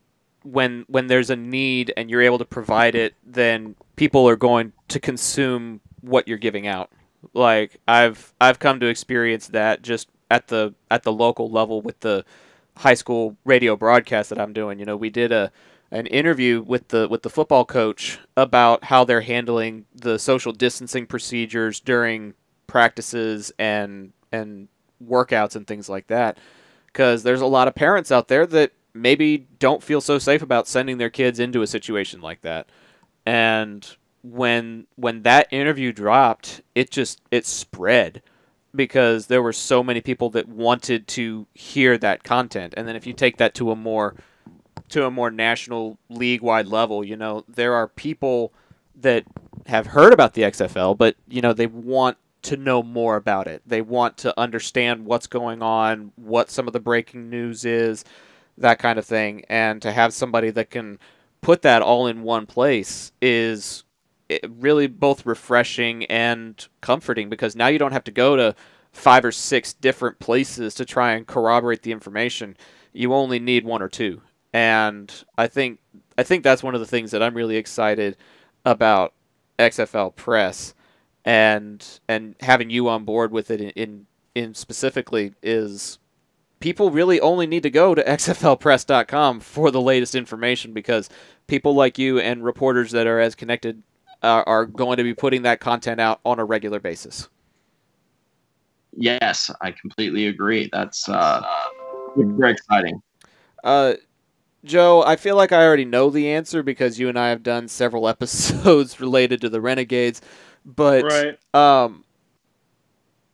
when 0.44 0.84
when 0.88 1.08
there's 1.08 1.30
a 1.30 1.36
need 1.36 1.92
and 1.96 2.08
you're 2.10 2.22
able 2.22 2.38
to 2.38 2.44
provide 2.44 2.94
it, 2.94 3.14
then 3.24 3.74
people 3.96 4.28
are 4.28 4.36
going 4.36 4.72
to 4.88 5.00
consume 5.00 5.80
what 6.00 6.28
you're 6.28 6.38
giving 6.38 6.66
out. 6.66 6.90
Like 7.32 7.80
I've 7.88 8.32
I've 8.40 8.58
come 8.58 8.78
to 8.80 8.86
experience 8.86 9.48
that 9.48 9.82
just 9.82 10.08
at 10.30 10.48
the 10.48 10.74
at 10.90 11.02
the 11.02 11.12
local 11.12 11.50
level 11.50 11.80
with 11.80 12.00
the 12.00 12.24
high 12.76 12.94
school 12.94 13.36
radio 13.44 13.76
broadcast 13.76 14.30
that 14.30 14.40
I'm 14.40 14.52
doing. 14.52 14.78
You 14.78 14.84
know, 14.84 14.96
we 14.96 15.10
did 15.10 15.32
a 15.32 15.50
an 15.90 16.06
interview 16.06 16.60
with 16.60 16.88
the 16.88 17.08
with 17.08 17.22
the 17.22 17.30
football 17.30 17.64
coach 17.64 18.18
about 18.36 18.84
how 18.84 19.04
they're 19.04 19.22
handling 19.22 19.86
the 19.94 20.18
social 20.18 20.52
distancing 20.52 21.06
procedures 21.06 21.80
during 21.80 22.34
practices 22.66 23.52
and 23.58 24.12
and 24.30 24.68
workouts 25.02 25.56
and 25.56 25.66
things 25.66 25.88
like 25.88 26.06
that 26.08 26.38
because 26.86 27.22
there's 27.22 27.40
a 27.40 27.46
lot 27.46 27.68
of 27.68 27.74
parents 27.74 28.10
out 28.10 28.28
there 28.28 28.46
that 28.46 28.72
maybe 28.94 29.48
don't 29.58 29.82
feel 29.82 30.00
so 30.00 30.18
safe 30.18 30.40
about 30.40 30.68
sending 30.68 30.98
their 30.98 31.10
kids 31.10 31.40
into 31.40 31.62
a 31.62 31.66
situation 31.66 32.20
like 32.20 32.40
that. 32.42 32.68
And 33.26 33.96
when 34.22 34.86
when 34.96 35.22
that 35.22 35.52
interview 35.52 35.92
dropped 35.92 36.62
it 36.74 36.90
just 36.90 37.20
it 37.30 37.44
spread 37.44 38.22
because 38.74 39.26
there 39.26 39.42
were 39.42 39.52
so 39.52 39.82
many 39.82 40.00
people 40.00 40.30
that 40.30 40.48
wanted 40.48 41.06
to 41.06 41.46
hear 41.52 41.98
that 41.98 42.22
content. 42.22 42.72
And 42.76 42.88
then 42.88 42.96
if 42.96 43.06
you 43.06 43.12
take 43.12 43.36
that 43.36 43.54
to 43.56 43.70
a 43.70 43.76
more 43.76 44.14
to 44.88 45.04
a 45.04 45.10
more 45.10 45.30
national 45.30 45.98
league 46.08 46.42
wide 46.42 46.66
level 46.66 47.04
you 47.04 47.16
know 47.16 47.44
there 47.48 47.74
are 47.74 47.88
people 47.88 48.52
that 48.94 49.24
have 49.66 49.88
heard 49.88 50.12
about 50.12 50.34
the 50.34 50.42
XFL 50.42 50.96
but 50.96 51.16
you 51.28 51.40
know 51.40 51.52
they 51.52 51.66
want 51.66 52.16
to 52.42 52.56
know 52.58 52.82
more 52.82 53.16
about 53.16 53.46
it. 53.46 53.62
They 53.66 53.80
want 53.80 54.18
to 54.18 54.38
understand 54.38 55.06
what's 55.06 55.26
going 55.26 55.62
on 55.62 56.12
what 56.16 56.50
some 56.50 56.66
of 56.66 56.72
the 56.72 56.80
breaking 56.80 57.30
news 57.30 57.64
is 57.64 58.04
that 58.58 58.78
kind 58.78 58.98
of 58.98 59.04
thing 59.04 59.44
and 59.48 59.82
to 59.82 59.92
have 59.92 60.12
somebody 60.12 60.50
that 60.50 60.70
can 60.70 60.98
put 61.40 61.62
that 61.62 61.82
all 61.82 62.06
in 62.06 62.22
one 62.22 62.46
place 62.46 63.12
is 63.20 63.84
eh, 64.30 64.38
really 64.48 64.86
both 64.86 65.26
refreshing 65.26 66.04
and 66.06 66.68
comforting 66.80 67.28
because 67.28 67.56
now 67.56 67.66
you 67.66 67.78
don't 67.78 67.92
have 67.92 68.04
to 68.04 68.10
go 68.10 68.36
to 68.36 68.54
five 68.92 69.24
or 69.24 69.32
six 69.32 69.72
different 69.72 70.18
places 70.20 70.72
to 70.74 70.84
try 70.84 71.12
and 71.12 71.26
corroborate 71.26 71.82
the 71.82 71.92
information. 71.92 72.56
You 72.92 73.12
only 73.12 73.40
need 73.40 73.64
one 73.64 73.82
or 73.82 73.88
two. 73.88 74.22
And 74.52 75.12
I 75.36 75.48
think 75.48 75.80
I 76.16 76.22
think 76.22 76.44
that's 76.44 76.62
one 76.62 76.74
of 76.74 76.80
the 76.80 76.86
things 76.86 77.10
that 77.10 77.22
I'm 77.22 77.34
really 77.34 77.56
excited 77.56 78.16
about 78.64 79.12
XFL 79.58 80.14
Press 80.14 80.74
and 81.24 81.84
and 82.08 82.36
having 82.40 82.70
you 82.70 82.88
on 82.88 83.04
board 83.04 83.32
with 83.32 83.50
it 83.50 83.60
in 83.60 83.70
in, 83.70 84.06
in 84.34 84.54
specifically 84.54 85.34
is 85.42 85.98
people 86.64 86.90
really 86.90 87.20
only 87.20 87.46
need 87.46 87.62
to 87.62 87.68
go 87.68 87.94
to 87.94 88.02
xflpress.com 88.06 89.38
for 89.38 89.70
the 89.70 89.82
latest 89.82 90.14
information 90.14 90.72
because 90.72 91.10
people 91.46 91.74
like 91.74 91.98
you 91.98 92.18
and 92.18 92.42
reporters 92.42 92.90
that 92.92 93.06
are 93.06 93.20
as 93.20 93.34
connected 93.34 93.82
uh, 94.22 94.42
are 94.46 94.64
going 94.64 94.96
to 94.96 95.02
be 95.02 95.12
putting 95.12 95.42
that 95.42 95.60
content 95.60 96.00
out 96.00 96.20
on 96.24 96.38
a 96.38 96.44
regular 96.44 96.80
basis. 96.80 97.28
Yes, 98.96 99.50
I 99.60 99.72
completely 99.72 100.26
agree. 100.28 100.70
That's 100.72 101.06
uh, 101.06 101.42
very 102.16 102.52
exciting. 102.52 103.02
Uh, 103.62 103.94
Joe, 104.64 105.02
I 105.02 105.16
feel 105.16 105.36
like 105.36 105.52
I 105.52 105.66
already 105.66 105.84
know 105.84 106.08
the 106.08 106.30
answer 106.30 106.62
because 106.62 106.98
you 106.98 107.10
and 107.10 107.18
I 107.18 107.28
have 107.28 107.42
done 107.42 107.68
several 107.68 108.08
episodes 108.14 109.00
related 109.00 109.42
to 109.42 109.50
the 109.50 109.60
Renegades. 109.60 110.22
But 110.64 111.04
right. 111.04 111.84
um, 111.84 112.04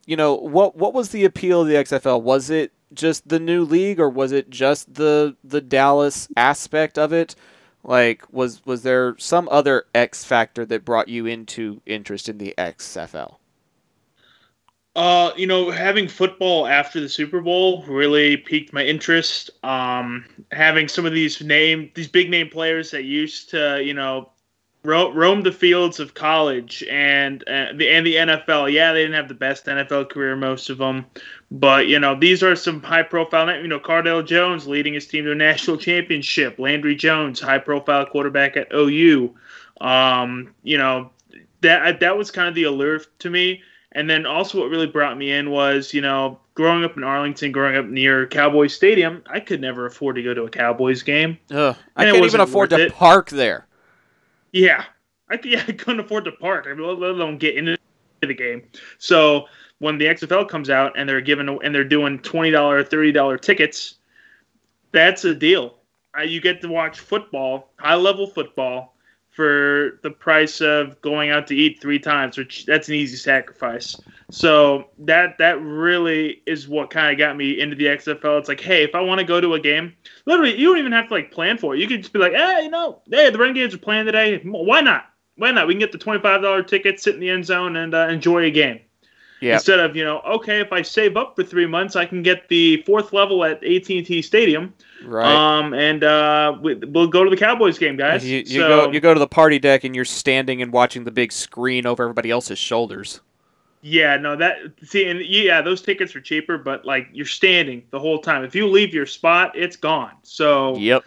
you 0.05 0.17
know 0.17 0.35
what? 0.35 0.75
What 0.75 0.95
was 0.95 1.11
the 1.11 1.25
appeal 1.25 1.61
of 1.61 1.69
the 1.69 1.75
XFL? 1.75 2.21
Was 2.23 2.51
it 2.51 2.73
just 2.93 3.29
the 3.29 3.41
new 3.41 3.65
league, 3.65 4.01
or 4.01 4.09
was 4.09 4.33
it 4.33 4.51
just 4.51 4.95
the 4.95 5.37
the 5.45 5.61
Dallas 5.61 6.29
aspect 6.37 6.99
of 6.99 7.13
it? 7.13 7.35
Like, 7.83 8.23
was 8.33 8.65
was 8.67 8.83
there 8.83 9.17
some 9.19 9.49
other 9.51 9.85
X 9.95 10.25
factor 10.25 10.67
that 10.67 10.85
brought 10.85 11.09
you 11.09 11.27
into 11.27 11.81
interest 11.87 12.29
in 12.29 12.39
the 12.39 12.55
XFL? 12.59 13.37
Uh, 14.97 15.33
you 15.37 15.47
know, 15.47 15.71
having 15.71 16.09
football 16.09 16.67
after 16.67 17.01
the 17.01 17.09
Super 17.09 17.41
Bowl 17.41 17.85
really 17.85 18.37
piqued 18.37 18.73
my 18.73 18.85
interest. 18.85 19.49
Um, 19.63 20.27
having 20.51 20.89
some 20.89 21.07
of 21.07 21.13
these 21.13 21.41
name, 21.41 21.91
these 21.95 22.09
big 22.09 22.29
name 22.29 22.49
players 22.49 22.91
that 22.91 23.05
used 23.05 23.51
to, 23.51 23.83
you 23.83 23.95
know, 23.95 24.31
ro- 24.83 25.13
roam 25.13 25.43
the 25.43 25.53
fields 25.53 26.01
of 26.01 26.15
college 26.15 26.85
and 26.91 27.43
uh, 27.49 27.73
the 27.75 27.89
and 27.89 28.07
the 28.07 28.15
NFL. 28.17 28.73
Yeah, 28.73 28.93
they 28.93 29.03
didn't 29.03 29.15
have 29.15 29.29
the 29.29 29.35
best 29.35 29.67
NFL 29.67 30.11
career, 30.11 30.37
most 30.37 30.71
of 30.71 30.79
them, 30.79 31.07
but 31.51 31.87
you 31.87 31.99
know, 31.99 32.19
these 32.19 32.43
are 32.43 32.57
some 32.57 32.83
high 32.83 33.03
profile. 33.03 33.55
You 33.61 33.69
know, 33.69 33.81
Cardale 33.81 34.27
Jones 34.27 34.67
leading 34.67 34.95
his 34.95 35.07
team 35.07 35.25
to 35.25 35.33
a 35.33 35.35
national 35.35 35.77
championship. 35.77 36.59
Landry 36.59 36.95
Jones, 36.95 37.41
high 37.41 37.59
profile 37.59 38.07
quarterback 38.07 38.57
at 38.57 38.73
OU. 38.75 39.35
Um, 39.81 40.55
you 40.63 40.79
know, 40.79 41.11
that 41.63 42.01
that 42.01 42.17
was 42.17 42.31
kind 42.31 42.49
of 42.49 42.55
the 42.55 42.65
allure 42.65 43.01
to 43.21 43.31
me 43.31 43.63
and 43.93 44.09
then 44.09 44.25
also, 44.25 44.61
what 44.61 44.71
really 44.71 44.87
brought 44.87 45.19
me 45.19 45.33
in 45.33 45.51
was, 45.51 45.93
you 45.93 46.01
know, 46.01 46.39
growing 46.55 46.85
up 46.85 46.97
in 46.97 47.03
Arlington, 47.03 47.51
growing 47.51 47.77
up 47.77 47.87
near 47.87 48.27
Cowboys 48.27 48.73
Stadium, 48.73 49.23
I 49.27 49.41
could 49.41 49.61
never 49.61 49.87
afford 49.87 50.17
to 50.17 50.23
go 50.23 50.33
to 50.33 50.45
a 50.45 50.51
Cowboys 50.51 51.03
game. 51.03 51.39
Ugh, 51.51 51.77
I 51.97 52.05
can't 52.05 52.25
even 52.25 52.41
afford 52.41 52.71
to 52.71 52.87
it. 52.87 52.95
park 52.95 53.31
there. 53.31 53.67
Yeah, 54.53 54.85
I, 55.31 55.39
yeah, 55.45 55.65
I 55.67 55.73
couldn't 55.73 56.01
afford 56.01 56.25
to 56.27 56.33
park. 56.33 56.67
I 56.69 56.75
mean, 56.75 56.87
let 57.01 57.11
alone 57.11 57.39
get 57.39 57.57
into 57.57 57.79
the 58.21 58.35
game. 58.35 58.63
So 58.99 59.47
when 59.79 59.99
the 59.99 60.07
XFL 60.07 60.49
comes 60.49 60.71
out 60.71 60.93
and 60.97 61.09
they're 61.09 61.21
giving 61.21 61.49
and 61.63 61.75
they're 61.75 61.85
doing 61.85 62.19
twenty 62.19 62.51
dollar, 62.51 62.83
thirty 62.85 63.13
dollar 63.13 63.39
tickets, 63.39 63.97
that's 64.93 65.25
a 65.25 65.35
deal. 65.35 65.77
You 66.25 66.41
get 66.41 66.61
to 66.63 66.69
watch 66.69 66.99
football, 66.99 67.73
high 67.79 67.95
level 67.95 68.27
football, 68.27 68.97
for 69.41 69.99
the 70.03 70.11
price 70.11 70.61
of 70.61 71.01
going 71.01 71.31
out 71.31 71.47
to 71.47 71.57
eat 71.57 71.81
three 71.81 71.99
times, 71.99 72.37
which 72.37 72.67
that's 72.67 72.89
an 72.89 72.95
easy 72.95 73.17
sacrifice. 73.17 73.99
So 74.31 74.91
that 74.99 75.39
that 75.39 75.59
really 75.63 76.43
is 76.47 76.69
what 76.69 76.91
kind 76.91 77.11
of 77.11 77.17
got 77.17 77.39
me 77.39 77.59
into 77.59 77.75
the 77.75 77.87
XFL. 77.87 78.39
It's 78.39 78.51
like, 78.51 78.61
hey, 78.61 78.85
if 78.85 78.95
I 78.95 79.01
want 79.01 79.19
to 79.19 79.25
go 79.25 79.41
to 79.41 79.55
a 79.55 79.59
game, 79.59 79.95
literally, 80.27 80.59
you 80.59 80.69
don't 80.69 80.77
even 80.77 80.93
have 80.93 81.09
to 81.09 81.15
like 81.15 81.33
plan 81.33 81.57
for 81.57 81.75
it. 81.75 81.81
You 81.81 81.89
could 81.89 82.03
just 82.03 82.13
be 82.13 82.19
like, 82.19 82.35
hey, 82.35 82.65
you 82.65 82.69
know, 82.69 83.01
hey, 83.11 83.31
the 83.31 83.39
Renegades 83.39 83.73
are 83.73 83.79
playing 83.79 84.05
today. 84.05 84.43
Why 84.45 84.83
not? 84.83 85.07
Why 85.37 85.53
not? 85.53 85.67
We 85.67 85.73
can 85.73 85.81
get 85.81 85.93
the 85.93 85.97
twenty 85.97 86.21
five 86.21 86.43
dollar 86.43 86.63
ticket, 86.63 87.01
sit 87.01 87.15
in 87.15 87.21
the 87.21 87.31
end 87.31 87.47
zone, 87.47 87.77
and 87.77 87.95
uh, 87.95 88.09
enjoy 88.09 88.45
a 88.45 88.51
game. 88.51 88.81
Instead 89.41 89.81
of 89.81 89.97
you 89.97 90.05
know, 90.05 90.21
okay, 90.21 90.61
if 90.61 90.73
I 90.73 90.83
save 90.83 91.17
up 91.17 91.37
for 91.37 91.43
three 91.43 91.67
months, 91.67 91.97
I 91.97 92.05
can 92.05 92.23
get 92.23 92.49
the 92.49 92.83
fourth 92.83 93.13
level 93.13 93.45
at 93.45 93.65
AT 93.65 93.89
and 93.89 94.07
T 94.07 94.23
Stadium, 94.23 94.75
right? 95.05 95.27
Um, 95.27 95.73
and 95.73 96.05
uh, 96.05 96.59
we, 96.61 96.75
will 96.75 97.07
go 97.07 97.25
to 97.25 97.31
the 97.31 97.37
Cowboys 97.37 97.79
game, 97.79 97.97
guys. 97.97 98.25
You, 98.25 98.39
you 98.39 98.61
so, 98.61 98.87
go, 98.87 98.93
you 98.93 99.01
go 99.01 99.15
to 99.15 99.21
the 99.21 99.27
party 99.27 99.59
deck, 99.59 99.85
and 99.85 99.95
you're 99.95 100.05
standing 100.05 100.61
and 100.61 100.73
watching 100.73 101.05
the 101.05 101.11
big 101.11 101.33
screen 101.33 101.87
over 101.87 102.03
everybody 102.03 102.31
else's 102.31 102.59
shoulders. 102.59 103.21
Yeah, 103.83 104.19
no, 104.19 104.37
that 104.37 104.59
see, 104.83 105.09
and 105.09 105.21
yeah, 105.21 105.63
those 105.63 105.81
tickets 105.81 106.15
are 106.15 106.21
cheaper, 106.21 106.59
but 106.59 106.85
like 106.85 107.09
you're 107.13 107.25
standing 107.25 107.83
the 107.91 107.99
whole 107.99 108.19
time. 108.19 108.45
If 108.45 108.55
you 108.55 108.69
leave 108.69 108.93
your 108.93 109.07
spot, 109.07 109.53
it's 109.57 109.77
gone. 109.77 110.13
So, 110.23 110.77
yep 110.77 111.03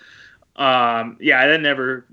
um, 0.55 1.17
yeah, 1.19 1.47
that 1.47 1.61
never 1.61 2.05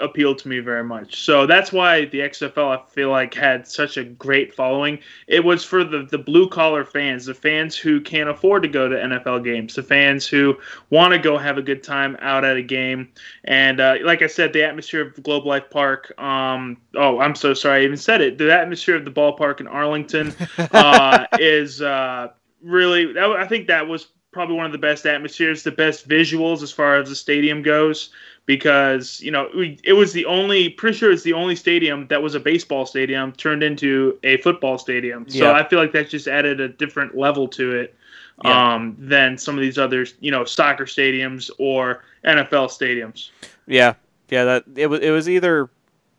appealed 0.00 0.38
to 0.38 0.48
me 0.48 0.60
very 0.60 0.84
much. 0.84 1.20
So 1.24 1.46
that's 1.46 1.72
why 1.72 2.04
the 2.04 2.20
XFL 2.20 2.78
I 2.78 2.90
feel 2.90 3.10
like 3.10 3.34
had 3.34 3.66
such 3.66 3.96
a 3.96 4.04
great 4.04 4.54
following. 4.54 5.00
It 5.26 5.44
was 5.44 5.64
for 5.64 5.82
the 5.82 6.04
the 6.04 6.18
blue 6.18 6.48
collar 6.48 6.84
fans, 6.84 7.26
the 7.26 7.34
fans 7.34 7.76
who 7.76 8.00
can't 8.00 8.30
afford 8.30 8.62
to 8.62 8.68
go 8.68 8.88
to 8.88 8.94
NFL 8.94 9.42
games, 9.44 9.74
the 9.74 9.82
fans 9.82 10.28
who 10.28 10.56
want 10.90 11.12
to 11.12 11.18
go 11.18 11.36
have 11.36 11.58
a 11.58 11.62
good 11.62 11.82
time 11.82 12.16
out 12.20 12.44
at 12.44 12.56
a 12.56 12.62
game. 12.62 13.08
And 13.44 13.80
uh, 13.80 13.96
like 14.04 14.22
I 14.22 14.28
said, 14.28 14.52
the 14.52 14.62
atmosphere 14.62 15.08
of 15.08 15.20
Globe 15.22 15.44
Life 15.44 15.68
Park. 15.68 16.18
Um, 16.20 16.76
oh, 16.94 17.18
I'm 17.18 17.34
so 17.34 17.52
sorry, 17.52 17.82
I 17.82 17.84
even 17.84 17.96
said 17.96 18.20
it. 18.20 18.38
The 18.38 18.52
atmosphere 18.54 18.94
of 18.94 19.04
the 19.04 19.10
ballpark 19.10 19.60
in 19.60 19.66
Arlington 19.66 20.34
uh, 20.58 21.26
is. 21.38 21.82
Uh, 21.82 22.28
really 22.60 23.16
i 23.16 23.46
think 23.46 23.68
that 23.68 23.86
was 23.86 24.08
probably 24.38 24.54
one 24.54 24.66
of 24.66 24.70
the 24.70 24.78
best 24.78 25.04
atmospheres, 25.04 25.64
the 25.64 25.72
best 25.72 26.08
visuals 26.08 26.62
as 26.62 26.70
far 26.70 26.96
as 26.96 27.08
the 27.08 27.16
stadium 27.16 27.60
goes. 27.60 28.10
Because 28.46 29.20
you 29.20 29.32
know 29.32 29.50
we, 29.54 29.80
it 29.82 29.94
was 29.94 30.12
the 30.12 30.24
only, 30.26 30.68
pretty 30.68 30.96
sure 30.96 31.10
it's 31.10 31.24
the 31.24 31.32
only 31.32 31.56
stadium 31.56 32.06
that 32.06 32.22
was 32.22 32.36
a 32.36 32.40
baseball 32.40 32.86
stadium 32.86 33.32
turned 33.32 33.64
into 33.64 34.16
a 34.22 34.36
football 34.38 34.78
stadium. 34.78 35.28
So 35.28 35.38
yeah. 35.38 35.52
I 35.52 35.68
feel 35.68 35.80
like 35.80 35.92
that 35.92 36.08
just 36.08 36.28
added 36.28 36.60
a 36.60 36.68
different 36.68 37.18
level 37.18 37.48
to 37.48 37.72
it 37.72 37.96
yeah. 38.44 38.74
um, 38.74 38.96
than 38.96 39.36
some 39.36 39.56
of 39.56 39.60
these 39.60 39.76
other, 39.76 40.06
you 40.20 40.30
know, 40.30 40.44
soccer 40.44 40.84
stadiums 40.84 41.50
or 41.58 42.04
NFL 42.24 42.68
stadiums. 42.68 43.30
Yeah, 43.66 43.94
yeah. 44.30 44.44
That 44.44 44.64
it 44.76 44.86
was. 44.86 45.00
It 45.00 45.10
was 45.10 45.28
either 45.28 45.68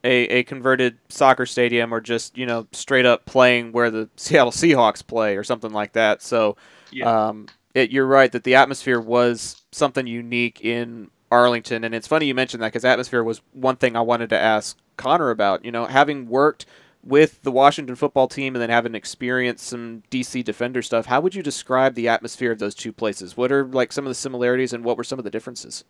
a, 0.04 0.10
a 0.10 0.44
converted 0.44 0.98
soccer 1.08 1.46
stadium 1.46 1.94
or 1.94 2.02
just 2.02 2.38
you 2.38 2.46
know 2.46 2.68
straight 2.74 3.06
up 3.06 3.26
playing 3.26 3.72
where 3.72 3.90
the 3.90 4.10
Seattle 4.18 4.52
Seahawks 4.52 5.08
play 5.08 5.38
or 5.38 5.44
something 5.46 5.72
like 5.72 5.94
that. 5.94 6.22
So 6.22 6.58
yeah. 6.92 7.28
um, 7.30 7.48
it, 7.74 7.92
you're 7.92 8.06
right 8.06 8.32
that 8.32 8.44
the 8.44 8.56
atmosphere 8.56 9.00
was 9.00 9.62
something 9.72 10.08
unique 10.08 10.62
in 10.62 11.10
Arlington, 11.32 11.84
and 11.84 11.94
it's 11.94 12.08
funny 12.08 12.26
you 12.26 12.36
mentioned 12.36 12.64
that 12.64 12.70
because 12.70 12.86
atmosphere 12.86 13.24
was 13.24 13.42
one 13.54 13.76
thing 13.76 13.96
I 13.96 14.02
wanted 14.02 14.30
to 14.32 14.40
ask 14.40 14.78
Connor 14.98 15.30
about. 15.30 15.64
You 15.64 15.72
know, 15.72 15.86
having 15.86 16.28
worked 16.28 16.66
with 17.04 17.42
the 17.44 17.52
Washington 17.52 17.96
football 17.96 18.28
team 18.28 18.56
and 18.56 18.62
then 18.62 18.70
having 18.70 18.96
experienced 18.96 19.66
some 19.66 20.04
DC 20.12 20.44
Defender 20.44 20.82
stuff, 20.82 21.06
how 21.06 21.22
would 21.22 21.36
you 21.36 21.44
describe 21.44 21.94
the 21.94 22.08
atmosphere 22.08 22.52
of 22.52 22.60
those 22.60 22.76
two 22.76 22.92
places? 22.92 23.38
What 23.38 23.52
are 23.52 23.66
like 23.66 23.92
some 23.92 24.06
of 24.06 24.10
the 24.10 24.16
similarities 24.16 24.74
and 24.74 24.84
what 24.84 24.98
were 24.98 25.04
some 25.04 25.20
of 25.20 25.26
the 25.26 25.32
differences? 25.32 25.84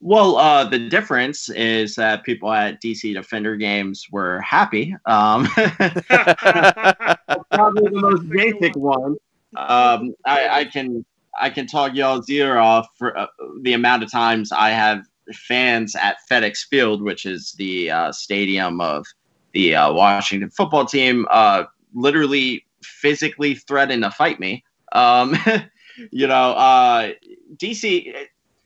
Well, 0.00 0.36
uh, 0.36 0.64
the 0.64 0.88
difference 0.88 1.48
is 1.48 1.94
that 1.94 2.24
people 2.24 2.52
at 2.52 2.82
DC 2.82 3.14
Defender 3.14 3.56
games 3.56 4.08
were 4.10 4.40
happy. 4.40 4.94
Um, 5.06 5.46
probably 5.54 5.78
the 7.88 7.90
most 7.92 8.28
basic 8.28 8.76
one 8.76 9.16
um, 9.56 10.14
I, 10.24 10.48
I, 10.60 10.64
can 10.64 11.04
I 11.38 11.50
can 11.50 11.66
talk 11.66 11.94
y'all's 11.94 12.28
ear 12.30 12.58
off 12.58 12.88
for 12.96 13.16
uh, 13.16 13.26
the 13.62 13.72
amount 13.72 14.02
of 14.02 14.10
times 14.10 14.52
I 14.52 14.70
have 14.70 15.04
fans 15.32 15.94
at 15.94 16.16
FedEx 16.30 16.66
Field, 16.68 17.02
which 17.02 17.26
is 17.26 17.52
the 17.52 17.90
uh, 17.90 18.12
stadium 18.12 18.80
of 18.80 19.06
the 19.52 19.74
uh, 19.74 19.92
Washington 19.92 20.50
football 20.50 20.86
team, 20.86 21.26
uh, 21.30 21.64
literally 21.94 22.64
physically 22.82 23.54
threatened 23.54 24.02
to 24.02 24.10
fight 24.10 24.40
me. 24.40 24.64
Um, 24.92 25.36
you 26.10 26.26
know, 26.26 26.52
uh, 26.52 27.12
DC, 27.56 28.12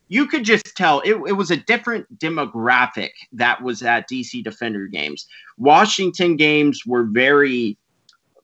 you 0.08 0.26
could 0.26 0.44
just 0.44 0.76
tell 0.76 1.00
it, 1.00 1.14
it 1.26 1.36
was 1.36 1.50
a 1.50 1.56
different 1.56 2.18
demographic 2.18 3.10
that 3.32 3.62
was 3.62 3.82
at 3.82 4.08
DC 4.08 4.42
Defender 4.42 4.86
games. 4.86 5.26
Washington 5.58 6.36
games 6.36 6.82
were 6.86 7.04
very, 7.04 7.76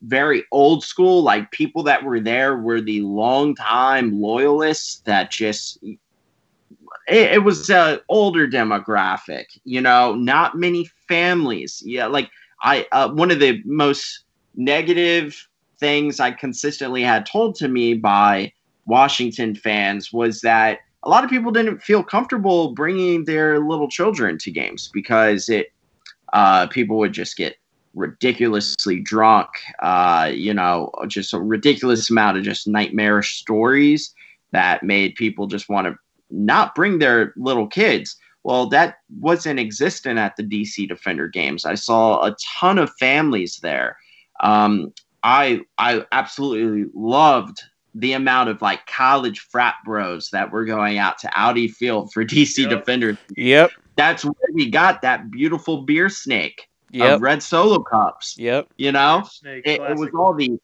very 0.02 0.44
old 0.50 0.84
school. 0.84 1.22
Like 1.22 1.50
people 1.50 1.82
that 1.84 2.04
were 2.04 2.20
there 2.20 2.56
were 2.56 2.80
the 2.80 3.00
long-time 3.02 4.20
loyalists 4.20 5.00
that 5.04 5.30
just 5.30 5.82
it, 5.82 7.32
it 7.32 7.44
was 7.44 7.68
an 7.70 8.00
older 8.08 8.46
demographic, 8.48 9.46
you 9.64 9.80
know, 9.80 10.14
not 10.14 10.56
many 10.56 10.88
families. 11.08 11.82
Yeah, 11.84 12.06
like 12.06 12.30
I 12.62 12.86
uh, 12.92 13.10
one 13.10 13.30
of 13.30 13.40
the 13.40 13.62
most 13.64 14.24
negative 14.54 15.48
things 15.78 16.20
I 16.20 16.30
consistently 16.30 17.02
had 17.02 17.26
told 17.26 17.54
to 17.56 17.68
me 17.68 17.94
by 17.94 18.52
Washington 18.86 19.54
fans 19.54 20.12
was 20.12 20.40
that 20.42 20.78
a 21.02 21.08
lot 21.08 21.24
of 21.24 21.30
people 21.30 21.50
didn't 21.50 21.82
feel 21.82 22.02
comfortable 22.02 22.72
bringing 22.72 23.24
their 23.24 23.58
little 23.58 23.88
children 23.88 24.38
to 24.38 24.50
games 24.50 24.90
because 24.92 25.48
it 25.48 25.72
uh, 26.32 26.66
people 26.68 26.98
would 26.98 27.12
just 27.12 27.36
get 27.36 27.56
ridiculously 27.94 29.00
drunk, 29.00 29.48
uh, 29.80 30.30
you 30.32 30.54
know, 30.54 30.90
just 31.08 31.32
a 31.32 31.38
ridiculous 31.38 32.10
amount 32.10 32.38
of 32.38 32.44
just 32.44 32.66
nightmarish 32.66 33.38
stories 33.38 34.14
that 34.52 34.82
made 34.82 35.14
people 35.14 35.46
just 35.46 35.68
want 35.68 35.86
to 35.86 35.96
not 36.30 36.74
bring 36.74 36.98
their 36.98 37.32
little 37.36 37.66
kids. 37.66 38.16
Well, 38.44 38.66
that 38.70 38.96
wasn't 39.20 39.60
existent 39.60 40.18
at 40.18 40.36
the 40.36 40.42
DC 40.42 40.88
Defender 40.88 41.28
games. 41.28 41.64
I 41.64 41.74
saw 41.74 42.24
a 42.24 42.36
ton 42.58 42.78
of 42.78 42.90
families 42.98 43.60
there. 43.62 43.96
Um, 44.40 44.92
I 45.22 45.60
I 45.78 46.04
absolutely 46.10 46.90
loved 46.94 47.62
the 47.94 48.14
amount 48.14 48.48
of 48.48 48.60
like 48.62 48.86
college 48.86 49.38
frat 49.38 49.74
bros 49.84 50.30
that 50.30 50.50
were 50.50 50.64
going 50.64 50.98
out 50.98 51.18
to 51.18 51.30
Audi 51.38 51.68
Field 51.68 52.12
for 52.12 52.24
DC 52.24 52.58
yep. 52.58 52.70
Defender. 52.70 53.18
Yep. 53.36 53.70
That's 53.96 54.24
where 54.24 54.34
we 54.54 54.70
got 54.70 55.02
that 55.02 55.30
beautiful 55.30 55.82
beer 55.82 56.08
snake 56.08 56.68
yep. 56.92 57.16
of 57.16 57.22
red 57.22 57.42
solo 57.42 57.80
cups. 57.80 58.36
Yep. 58.38 58.68
You 58.76 58.92
know, 58.92 59.24
it, 59.44 59.80
it, 59.80 59.96
was 59.96 60.10
all 60.14 60.34
the 60.34 60.58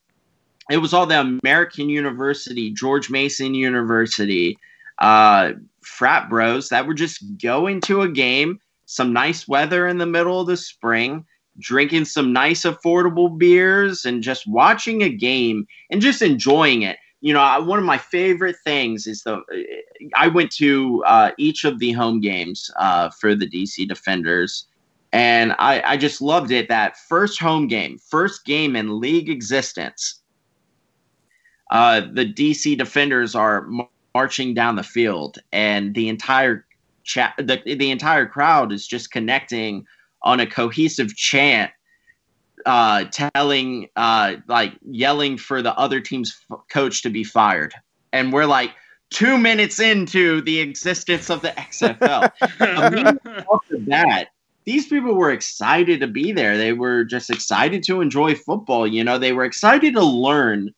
it 0.70 0.78
was 0.78 0.92
all 0.92 1.06
the 1.06 1.20
American 1.42 1.88
University, 1.88 2.70
George 2.70 3.10
Mason 3.10 3.54
University, 3.54 4.58
uh, 4.98 5.52
frat 5.82 6.28
bros 6.28 6.68
that 6.68 6.86
were 6.86 6.94
just 6.94 7.22
going 7.38 7.80
to 7.82 8.02
a 8.02 8.08
game, 8.08 8.60
some 8.84 9.12
nice 9.12 9.48
weather 9.48 9.86
in 9.86 9.98
the 9.98 10.06
middle 10.06 10.40
of 10.40 10.46
the 10.46 10.56
spring, 10.56 11.24
drinking 11.58 12.04
some 12.04 12.32
nice 12.32 12.62
affordable 12.62 13.36
beers, 13.36 14.04
and 14.04 14.22
just 14.22 14.46
watching 14.46 15.02
a 15.02 15.08
game 15.08 15.66
and 15.90 16.02
just 16.02 16.22
enjoying 16.22 16.82
it. 16.82 16.98
You 17.20 17.32
know, 17.32 17.62
one 17.64 17.80
of 17.80 17.84
my 17.84 17.98
favorite 17.98 18.56
things 18.62 19.06
is 19.06 19.22
the 19.22 19.42
I 20.14 20.28
went 20.28 20.52
to 20.52 21.02
uh, 21.04 21.32
each 21.36 21.64
of 21.64 21.80
the 21.80 21.92
home 21.92 22.20
games 22.20 22.70
uh, 22.76 23.10
for 23.10 23.34
the 23.34 23.48
DC 23.48 23.88
Defenders, 23.88 24.66
and 25.12 25.52
I, 25.58 25.82
I 25.84 25.96
just 25.96 26.20
loved 26.20 26.50
it. 26.50 26.68
That 26.68 26.96
first 26.96 27.40
home 27.40 27.66
game, 27.66 27.98
first 27.98 28.44
game 28.44 28.76
in 28.76 29.00
league 29.00 29.30
existence. 29.30 30.20
Uh, 31.70 32.00
the 32.12 32.26
DC 32.26 32.76
Defenders 32.78 33.34
are 33.34 33.68
marching 34.14 34.54
down 34.54 34.76
the 34.76 34.82
field, 34.82 35.38
and 35.52 35.94
the 35.94 36.08
entire 36.08 36.66
chat, 37.04 37.34
the, 37.38 37.60
the 37.64 37.90
entire 37.90 38.26
crowd 38.26 38.72
is 38.72 38.86
just 38.86 39.10
connecting 39.10 39.86
on 40.22 40.40
a 40.40 40.46
cohesive 40.46 41.14
chant, 41.14 41.70
uh, 42.66 43.04
telling, 43.12 43.88
uh, 43.96 44.36
like 44.46 44.72
yelling 44.90 45.36
for 45.36 45.62
the 45.62 45.76
other 45.78 46.00
team's 46.00 46.38
f- 46.50 46.58
coach 46.70 47.02
to 47.02 47.10
be 47.10 47.22
fired, 47.22 47.74
and 48.12 48.32
we're 48.32 48.46
like 48.46 48.72
two 49.10 49.38
minutes 49.38 49.78
into 49.78 50.40
the 50.42 50.60
existence 50.60 51.30
of 51.30 51.40
the 51.42 51.50
XFL. 51.50 52.30
after 52.50 53.78
that, 53.86 54.28
these 54.68 54.86
people 54.86 55.14
were 55.14 55.30
excited 55.30 55.98
to 55.98 56.06
be 56.06 56.30
there. 56.30 56.58
They 56.58 56.74
were 56.74 57.02
just 57.02 57.30
excited 57.30 57.82
to 57.84 58.02
enjoy 58.02 58.34
football. 58.34 58.86
You 58.86 59.02
know, 59.02 59.16
they 59.16 59.32
were 59.32 59.46
excited 59.46 59.94
to 59.94 60.04
learn 60.04 60.74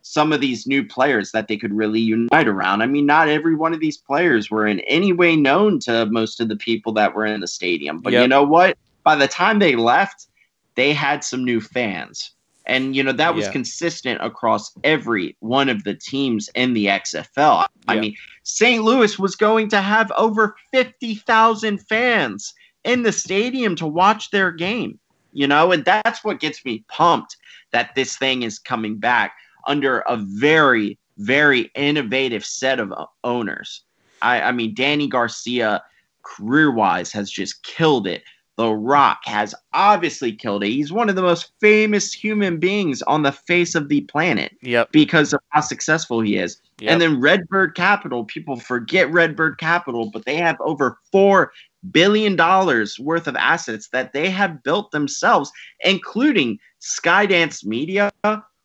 some 0.00 0.32
of 0.32 0.40
these 0.40 0.66
new 0.66 0.82
players 0.82 1.32
that 1.32 1.46
they 1.46 1.58
could 1.58 1.74
really 1.74 2.00
unite 2.00 2.48
around. 2.48 2.80
I 2.80 2.86
mean, 2.86 3.04
not 3.04 3.28
every 3.28 3.54
one 3.54 3.74
of 3.74 3.80
these 3.80 3.98
players 3.98 4.50
were 4.50 4.66
in 4.66 4.80
any 4.80 5.12
way 5.12 5.36
known 5.36 5.80
to 5.80 6.06
most 6.06 6.40
of 6.40 6.48
the 6.48 6.56
people 6.56 6.92
that 6.94 7.14
were 7.14 7.26
in 7.26 7.40
the 7.40 7.46
stadium. 7.46 8.00
But 8.00 8.14
yep. 8.14 8.22
you 8.22 8.28
know 8.28 8.42
what? 8.42 8.78
By 9.02 9.16
the 9.16 9.28
time 9.28 9.58
they 9.58 9.76
left, 9.76 10.28
they 10.74 10.94
had 10.94 11.22
some 11.22 11.44
new 11.44 11.60
fans. 11.60 12.30
And, 12.64 12.96
you 12.96 13.02
know, 13.02 13.12
that 13.12 13.34
was 13.34 13.44
yeah. 13.44 13.52
consistent 13.52 14.18
across 14.22 14.72
every 14.82 15.36
one 15.40 15.68
of 15.68 15.84
the 15.84 15.94
teams 15.94 16.48
in 16.54 16.72
the 16.72 16.86
XFL. 16.86 17.66
I 17.86 18.00
mean, 18.00 18.16
St. 18.44 18.82
Louis 18.82 19.18
was 19.18 19.36
going 19.36 19.68
to 19.68 19.82
have 19.82 20.10
over 20.16 20.56
50,000 20.72 21.78
fans 21.86 22.54
in 22.86 23.02
the 23.02 23.12
stadium 23.12 23.76
to 23.76 23.86
watch 23.86 24.30
their 24.30 24.50
game, 24.52 24.98
you 25.32 25.46
know, 25.46 25.72
and 25.72 25.84
that's 25.84 26.24
what 26.24 26.40
gets 26.40 26.64
me 26.64 26.84
pumped 26.88 27.36
that 27.72 27.94
this 27.94 28.16
thing 28.16 28.44
is 28.44 28.58
coming 28.58 28.96
back 28.96 29.34
under 29.66 29.98
a 30.00 30.16
very, 30.16 30.96
very 31.18 31.70
innovative 31.74 32.44
set 32.44 32.78
of 32.78 32.94
owners. 33.24 33.82
I, 34.22 34.40
I 34.40 34.52
mean, 34.52 34.74
Dany 34.74 35.10
Garcia, 35.10 35.82
career 36.22 36.70
wise, 36.70 37.10
has 37.12 37.30
just 37.30 37.64
killed 37.64 38.06
it. 38.06 38.22
The 38.56 38.70
Rock 38.70 39.20
has 39.24 39.54
obviously 39.74 40.32
killed 40.32 40.64
it. 40.64 40.70
He's 40.70 40.92
one 40.92 41.10
of 41.10 41.16
the 41.16 41.22
most 41.22 41.52
famous 41.60 42.12
human 42.12 42.58
beings 42.58 43.02
on 43.02 43.22
the 43.22 43.32
face 43.32 43.74
of 43.74 43.88
the 43.88 44.00
planet. 44.02 44.56
Yep. 44.62 44.92
Because 44.92 45.32
of 45.34 45.40
how 45.50 45.60
successful 45.60 46.20
he 46.20 46.36
is. 46.36 46.60
Yep. 46.80 46.90
And 46.90 47.00
then 47.00 47.20
Redbird 47.20 47.74
Capital, 47.74 48.24
people 48.24 48.56
forget 48.56 49.12
Redbird 49.12 49.58
Capital, 49.58 50.10
but 50.10 50.24
they 50.24 50.36
have 50.36 50.56
over 50.60 50.98
four 51.12 51.52
billion 51.90 52.34
dollars 52.34 52.98
worth 52.98 53.26
of 53.26 53.36
assets 53.36 53.88
that 53.88 54.12
they 54.12 54.30
have 54.30 54.62
built 54.62 54.90
themselves, 54.90 55.52
including 55.80 56.58
Skydance 56.80 57.64
Media, 57.64 58.10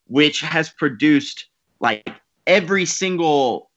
which 0.07 0.39
has 0.41 0.69
produced 0.69 1.47
like 1.79 2.09
every 2.47 2.85
single 2.85 3.70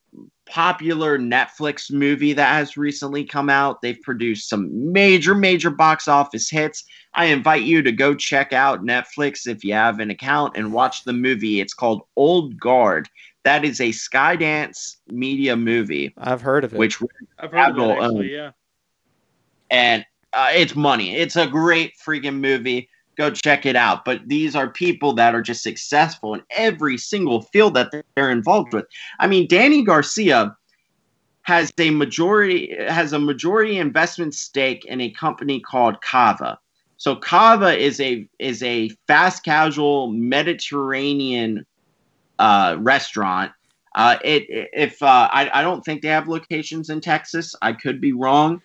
popular 0.47 1.19
Netflix 1.19 1.91
movie 1.91 2.33
that 2.33 2.53
has 2.53 2.77
recently 2.77 3.25
come 3.25 3.49
out. 3.49 3.81
They've 3.81 4.01
produced 4.01 4.49
some 4.49 4.93
major, 4.93 5.35
major 5.35 5.71
box 5.71 6.09
office 6.09 6.51
hits. 6.51 6.85
I 7.15 7.27
invite 7.27 7.63
you 7.63 7.83
to 7.83 7.93
go 7.93 8.15
check 8.15 8.53
out 8.53 8.85
Netflix 8.85 9.47
if 9.47 9.65
you 9.65 9.73
have 9.75 10.01
an 10.01 10.11
account 10.11 10.57
and 10.57 10.73
watch 10.73 11.05
the 11.05 11.13
movie. 11.13 11.61
It's 11.61 11.75
called 11.75 12.03
Old 12.17 12.59
Guard. 12.59 13.09
That 13.45 13.65
is 13.65 13.81
a 13.81 13.91
Skydance 13.91 14.97
media 15.09 15.57
movie. 15.57 16.15
I've 16.17 16.41
heard 16.41 16.65
of 16.65 16.75
it. 16.75 16.79
Which 16.79 17.01
I've 17.39 17.53
heard 17.53 17.71
of 17.71 17.79
it, 17.79 18.03
actually, 18.03 18.35
yeah. 18.35 18.51
And 19.71 20.05
uh, 20.33 20.51
it's 20.55 20.75
money. 20.75 21.17
It's 21.17 21.37
a 21.37 21.47
great 21.47 21.95
freaking 22.05 22.41
movie 22.41 22.89
go 23.17 23.31
check 23.31 23.67
it 23.67 23.77
out. 23.77 24.05
But 24.05 24.21
these 24.27 24.55
are 24.55 24.69
people 24.69 25.13
that 25.15 25.35
are 25.35 25.43
just 25.43 25.63
successful 25.63 26.35
in 26.35 26.43
every 26.51 26.99
single 26.99 27.43
field 27.43 27.75
that 27.75 27.93
they're 28.17 28.31
involved 28.31 28.73
with. 28.73 28.87
I 29.21 29.27
mean, 29.27 29.49
Dany 29.49 29.85
Garcia 29.85 30.57
has 31.43 31.71
a 31.79 31.91
majority 31.91 32.75
has 32.89 33.13
a 33.13 33.19
majority 33.19 33.79
investment 33.79 34.35
stake 34.35 34.85
in 34.87 35.01
a 35.01 35.11
company 35.11 35.61
called 35.61 36.01
Cava. 36.01 36.59
So 36.97 37.17
Cava 37.17 37.77
is 37.77 38.01
a 38.01 38.27
is 38.39 38.63
a 38.63 38.89
fast 39.07 39.45
casual 39.45 40.11
Mediterranean 40.11 41.67
uh, 42.39 42.77
restaurant. 42.81 43.53
Uh, 43.95 44.17
it 44.25 44.45
if 44.73 45.03
uh, 45.03 45.29
I, 45.31 45.51
I 45.53 45.63
don't 45.63 45.85
think 45.85 46.03
they 46.03 46.09
have 46.09 46.29
locations 46.29 46.91
in 46.91 47.01
Texas. 47.01 47.55
I 47.63 47.75
could 47.75 48.01
be 48.01 48.13
wrong, 48.13 48.63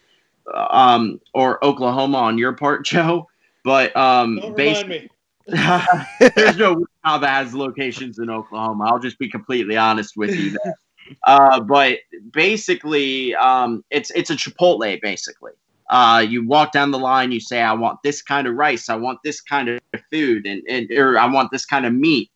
um, 0.55 1.19
or 1.33 1.63
Oklahoma 1.63 2.17
on 2.17 2.37
your 2.37 2.53
part, 2.53 2.85
Joe. 2.85 3.28
But 3.63 3.95
um, 3.95 4.37
Don't 4.37 4.87
me. 4.87 5.09
there's 6.35 6.57
no 6.57 6.85
how 7.03 7.17
that 7.17 7.29
has 7.29 7.53
locations 7.53 8.19
in 8.19 8.29
Oklahoma. 8.29 8.85
I'll 8.85 8.99
just 8.99 9.17
be 9.17 9.29
completely 9.29 9.77
honest 9.77 10.15
with 10.15 10.35
you 10.35 10.51
there. 10.63 10.75
Uh, 11.23 11.59
but 11.59 11.97
basically, 12.31 13.33
um, 13.35 13.83
it's 13.89 14.11
it's 14.11 14.29
a 14.29 14.35
Chipotle. 14.35 15.01
Basically, 15.01 15.53
uh, 15.89 16.23
you 16.27 16.45
walk 16.45 16.71
down 16.71 16.91
the 16.91 16.99
line, 16.99 17.31
you 17.31 17.39
say, 17.39 17.61
"I 17.61 17.73
want 17.73 17.97
this 18.03 18.21
kind 18.21 18.47
of 18.47 18.55
rice. 18.55 18.89
I 18.89 18.95
want 18.95 19.19
this 19.23 19.41
kind 19.41 19.69
of 19.69 19.79
food, 20.11 20.45
and, 20.45 20.61
and 20.69 20.91
or 20.91 21.17
I 21.17 21.25
want 21.25 21.51
this 21.51 21.65
kind 21.65 21.85
of 21.85 21.93
meat, 21.93 22.29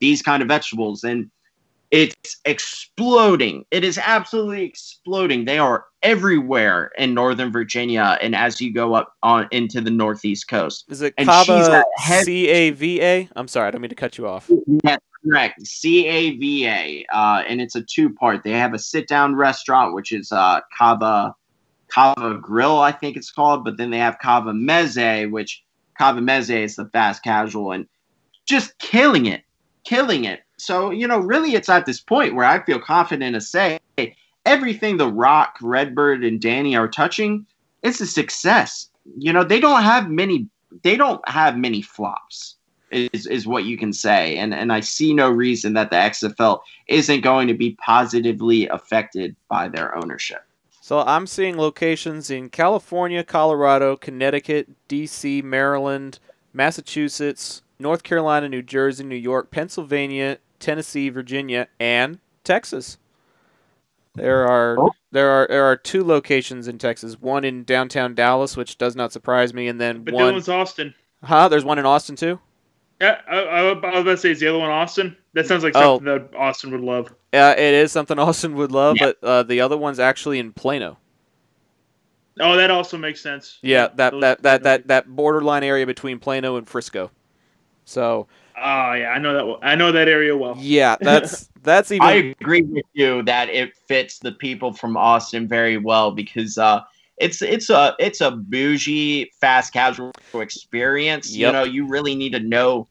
these 0.00 0.20
kind 0.20 0.42
of 0.42 0.48
vegetables." 0.48 1.04
And 1.04 1.30
it's 1.90 2.36
exploding. 2.44 3.64
It 3.70 3.82
is 3.82 3.98
absolutely 3.98 4.64
exploding. 4.64 5.46
They 5.46 5.58
are 5.58 5.86
everywhere 6.02 6.92
in 6.98 7.14
Northern 7.14 7.50
Virginia, 7.50 8.18
and 8.20 8.34
as 8.34 8.60
you 8.60 8.72
go 8.72 8.94
up 8.94 9.16
on 9.22 9.48
into 9.50 9.80
the 9.80 9.90
Northeast 9.90 10.48
coast. 10.48 10.84
Is 10.88 11.02
it 11.02 11.16
Cava 11.16 11.84
C 12.22 12.48
A 12.48 12.70
V 12.70 13.02
A? 13.02 13.28
I'm 13.36 13.48
sorry, 13.48 13.68
I 13.68 13.70
don't 13.70 13.80
mean 13.80 13.88
to 13.88 13.94
cut 13.94 14.18
you 14.18 14.26
off. 14.26 14.50
That's 14.84 15.04
correct. 15.24 15.66
C 15.66 16.06
A 16.06 16.36
V 16.36 16.66
A, 16.66 17.06
uh, 17.12 17.42
and 17.48 17.60
it's 17.60 17.74
a 17.74 17.82
two 17.82 18.10
part. 18.10 18.44
They 18.44 18.52
have 18.52 18.74
a 18.74 18.78
sit 18.78 19.08
down 19.08 19.34
restaurant, 19.34 19.94
which 19.94 20.12
is 20.12 20.32
uh, 20.32 20.60
Cava 20.76 21.34
Kava 21.88 22.38
Grill, 22.40 22.78
I 22.78 22.92
think 22.92 23.16
it's 23.16 23.30
called, 23.30 23.64
but 23.64 23.76
then 23.76 23.90
they 23.90 23.98
have 23.98 24.18
Cava 24.18 24.52
Mezze, 24.52 25.30
which 25.30 25.64
Cava 25.96 26.20
Mezze 26.20 26.62
is 26.62 26.76
the 26.76 26.84
fast 26.86 27.24
casual 27.24 27.72
and 27.72 27.86
just 28.44 28.78
killing 28.78 29.26
it, 29.26 29.42
killing 29.84 30.24
it. 30.24 30.42
So, 30.58 30.90
you 30.90 31.08
know, 31.08 31.18
really 31.18 31.54
it's 31.54 31.68
at 31.68 31.86
this 31.86 32.00
point 32.00 32.34
where 32.34 32.44
I 32.44 32.62
feel 32.64 32.78
confident 32.78 33.34
to 33.34 33.40
say 33.40 33.80
everything 34.48 34.96
The 34.96 35.12
Rock, 35.12 35.58
Redbird, 35.60 36.24
and 36.24 36.40
Dany 36.40 36.78
are 36.78 36.88
touching, 36.88 37.46
it's 37.82 38.00
a 38.00 38.06
success. 38.06 38.88
You 39.16 39.32
know, 39.32 39.44
they 39.44 39.60
don't 39.60 39.82
have 39.82 40.10
many 40.10 40.48
they 40.82 40.96
don't 40.96 41.26
have 41.28 41.56
many 41.56 41.80
flops 41.80 42.56
is, 42.90 43.26
is 43.26 43.46
what 43.46 43.64
you 43.64 43.78
can 43.78 43.92
say. 43.92 44.36
And 44.36 44.54
and 44.54 44.72
I 44.72 44.80
see 44.80 45.14
no 45.14 45.30
reason 45.30 45.74
that 45.74 45.90
the 45.90 45.96
XFL 45.96 46.60
isn't 46.88 47.20
going 47.20 47.48
to 47.48 47.54
be 47.54 47.76
positively 47.84 48.68
affected 48.68 49.36
by 49.48 49.68
their 49.68 49.96
ownership. 49.96 50.44
So 50.80 51.00
I'm 51.00 51.26
seeing 51.26 51.58
locations 51.58 52.30
in 52.30 52.48
California, 52.48 53.22
Colorado, 53.22 53.96
Connecticut, 53.96 54.68
DC, 54.88 55.42
Maryland, 55.42 56.18
Massachusetts, 56.54 57.62
North 57.78 58.02
Carolina, 58.02 58.48
New 58.48 58.62
Jersey, 58.62 59.04
New 59.04 59.14
York, 59.14 59.50
Pennsylvania, 59.50 60.38
Tennessee, 60.58 61.10
Virginia, 61.10 61.68
and 61.78 62.18
Texas. 62.42 62.96
There 64.18 64.46
are 64.46 64.78
oh. 64.78 64.90
there 65.10 65.30
are 65.30 65.46
there 65.48 65.64
are 65.64 65.76
two 65.76 66.04
locations 66.04 66.68
in 66.68 66.78
Texas. 66.78 67.20
One 67.20 67.44
in 67.44 67.64
downtown 67.64 68.14
Dallas, 68.14 68.56
which 68.56 68.78
does 68.78 68.96
not 68.96 69.12
surprise 69.12 69.54
me, 69.54 69.68
and 69.68 69.80
then 69.80 70.04
but 70.04 70.14
one. 70.14 70.34
one's 70.34 70.48
Austin. 70.48 70.94
Huh? 71.22 71.48
There's 71.48 71.64
one 71.64 71.78
in 71.78 71.86
Austin 71.86 72.16
too. 72.16 72.40
Yeah, 73.00 73.20
I, 73.28 73.36
I, 73.38 73.62
was 73.62 73.72
about 73.78 74.02
to 74.02 74.16
say, 74.16 74.32
is 74.32 74.40
the 74.40 74.48
other 74.48 74.58
one 74.58 74.70
Austin? 74.70 75.16
That 75.34 75.46
sounds 75.46 75.62
like 75.62 75.74
something 75.74 76.08
oh. 76.08 76.18
that 76.18 76.34
Austin 76.36 76.72
would 76.72 76.80
love. 76.80 77.14
Yeah, 77.32 77.52
it 77.52 77.74
is 77.74 77.92
something 77.92 78.18
Austin 78.18 78.56
would 78.56 78.72
love, 78.72 78.96
yeah. 78.98 79.12
but 79.20 79.26
uh, 79.26 79.42
the 79.44 79.60
other 79.60 79.76
one's 79.76 80.00
actually 80.00 80.40
in 80.40 80.52
Plano. 80.52 80.98
Oh, 82.40 82.56
that 82.56 82.72
also 82.72 82.98
makes 82.98 83.20
sense. 83.20 83.58
Yeah, 83.62 83.88
that 83.94 84.18
that, 84.20 84.42
that, 84.42 84.62
that, 84.64 84.88
that 84.88 85.08
borderline 85.08 85.62
area 85.62 85.86
between 85.86 86.18
Plano 86.18 86.56
and 86.56 86.68
Frisco. 86.68 87.10
So. 87.84 88.26
Oh 88.60 88.92
yeah, 88.92 89.12
I 89.14 89.18
know 89.18 89.34
that. 89.34 89.66
I 89.66 89.74
know 89.74 89.92
that 89.92 90.08
area 90.08 90.36
well. 90.36 90.56
Yeah, 90.58 90.96
that's 91.00 91.48
that's 91.62 91.92
even. 91.92 92.06
I 92.06 92.34
agree 92.40 92.62
with 92.62 92.84
you 92.92 93.22
that 93.24 93.48
it 93.48 93.76
fits 93.86 94.18
the 94.18 94.32
people 94.32 94.72
from 94.72 94.96
Austin 94.96 95.48
very 95.48 95.76
well 95.76 96.12
because 96.12 96.58
uh, 96.58 96.82
it's 97.18 97.42
it's 97.42 97.70
a 97.70 97.94
it's 97.98 98.20
a 98.20 98.30
bougie 98.30 99.30
fast 99.40 99.72
casual 99.72 100.12
experience. 100.34 101.34
Yep. 101.34 101.46
You 101.46 101.52
know, 101.52 101.64
you 101.64 101.86
really 101.86 102.14
need 102.14 102.32
to 102.32 102.40
know 102.40 102.88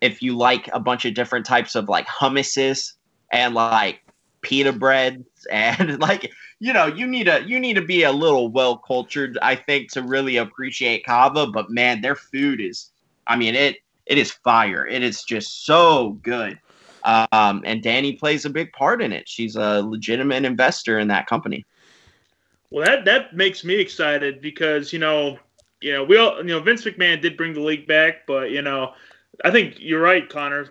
if 0.00 0.22
you 0.22 0.36
like 0.36 0.68
a 0.72 0.80
bunch 0.80 1.04
of 1.04 1.14
different 1.14 1.46
types 1.46 1.74
of 1.74 1.88
like 1.88 2.06
hummuses 2.06 2.92
and 3.32 3.54
like 3.54 4.00
pita 4.42 4.72
breads 4.72 5.46
and 5.50 5.98
like 6.00 6.30
you 6.58 6.72
know 6.72 6.86
you 6.86 7.06
need 7.06 7.24
to 7.24 7.42
you 7.46 7.58
need 7.60 7.74
to 7.74 7.82
be 7.82 8.02
a 8.02 8.12
little 8.12 8.48
well 8.48 8.76
cultured 8.76 9.38
i 9.42 9.54
think 9.54 9.90
to 9.90 10.02
really 10.02 10.36
appreciate 10.36 11.04
cava 11.04 11.46
but 11.46 11.70
man 11.70 12.00
their 12.00 12.14
food 12.14 12.60
is 12.60 12.90
i 13.26 13.36
mean 13.36 13.54
it 13.54 13.76
it 14.10 14.18
is 14.18 14.30
fire 14.30 14.86
it 14.86 15.02
is 15.02 15.22
just 15.22 15.64
so 15.64 16.10
good 16.22 16.58
um, 17.04 17.62
and 17.64 17.82
dany 17.82 18.18
plays 18.18 18.44
a 18.44 18.50
big 18.50 18.70
part 18.72 19.00
in 19.00 19.12
it 19.12 19.26
she's 19.26 19.56
a 19.56 19.80
legitimate 19.80 20.44
investor 20.44 20.98
in 20.98 21.08
that 21.08 21.26
company 21.26 21.64
well, 22.70 22.86
that 22.86 23.04
that 23.04 23.34
makes 23.34 23.64
me 23.64 23.74
excited 23.74 24.40
because 24.40 24.92
you 24.92 24.98
know, 24.98 25.38
you 25.80 25.92
know, 25.92 26.04
we 26.04 26.16
all 26.16 26.38
you 26.38 26.44
know 26.44 26.60
Vince 26.60 26.84
McMahon 26.84 27.20
did 27.20 27.36
bring 27.36 27.52
the 27.52 27.60
league 27.60 27.86
back, 27.86 28.26
but 28.26 28.50
you 28.50 28.62
know, 28.62 28.94
I 29.44 29.50
think 29.50 29.76
you're 29.78 30.00
right, 30.00 30.28
Connor. 30.28 30.68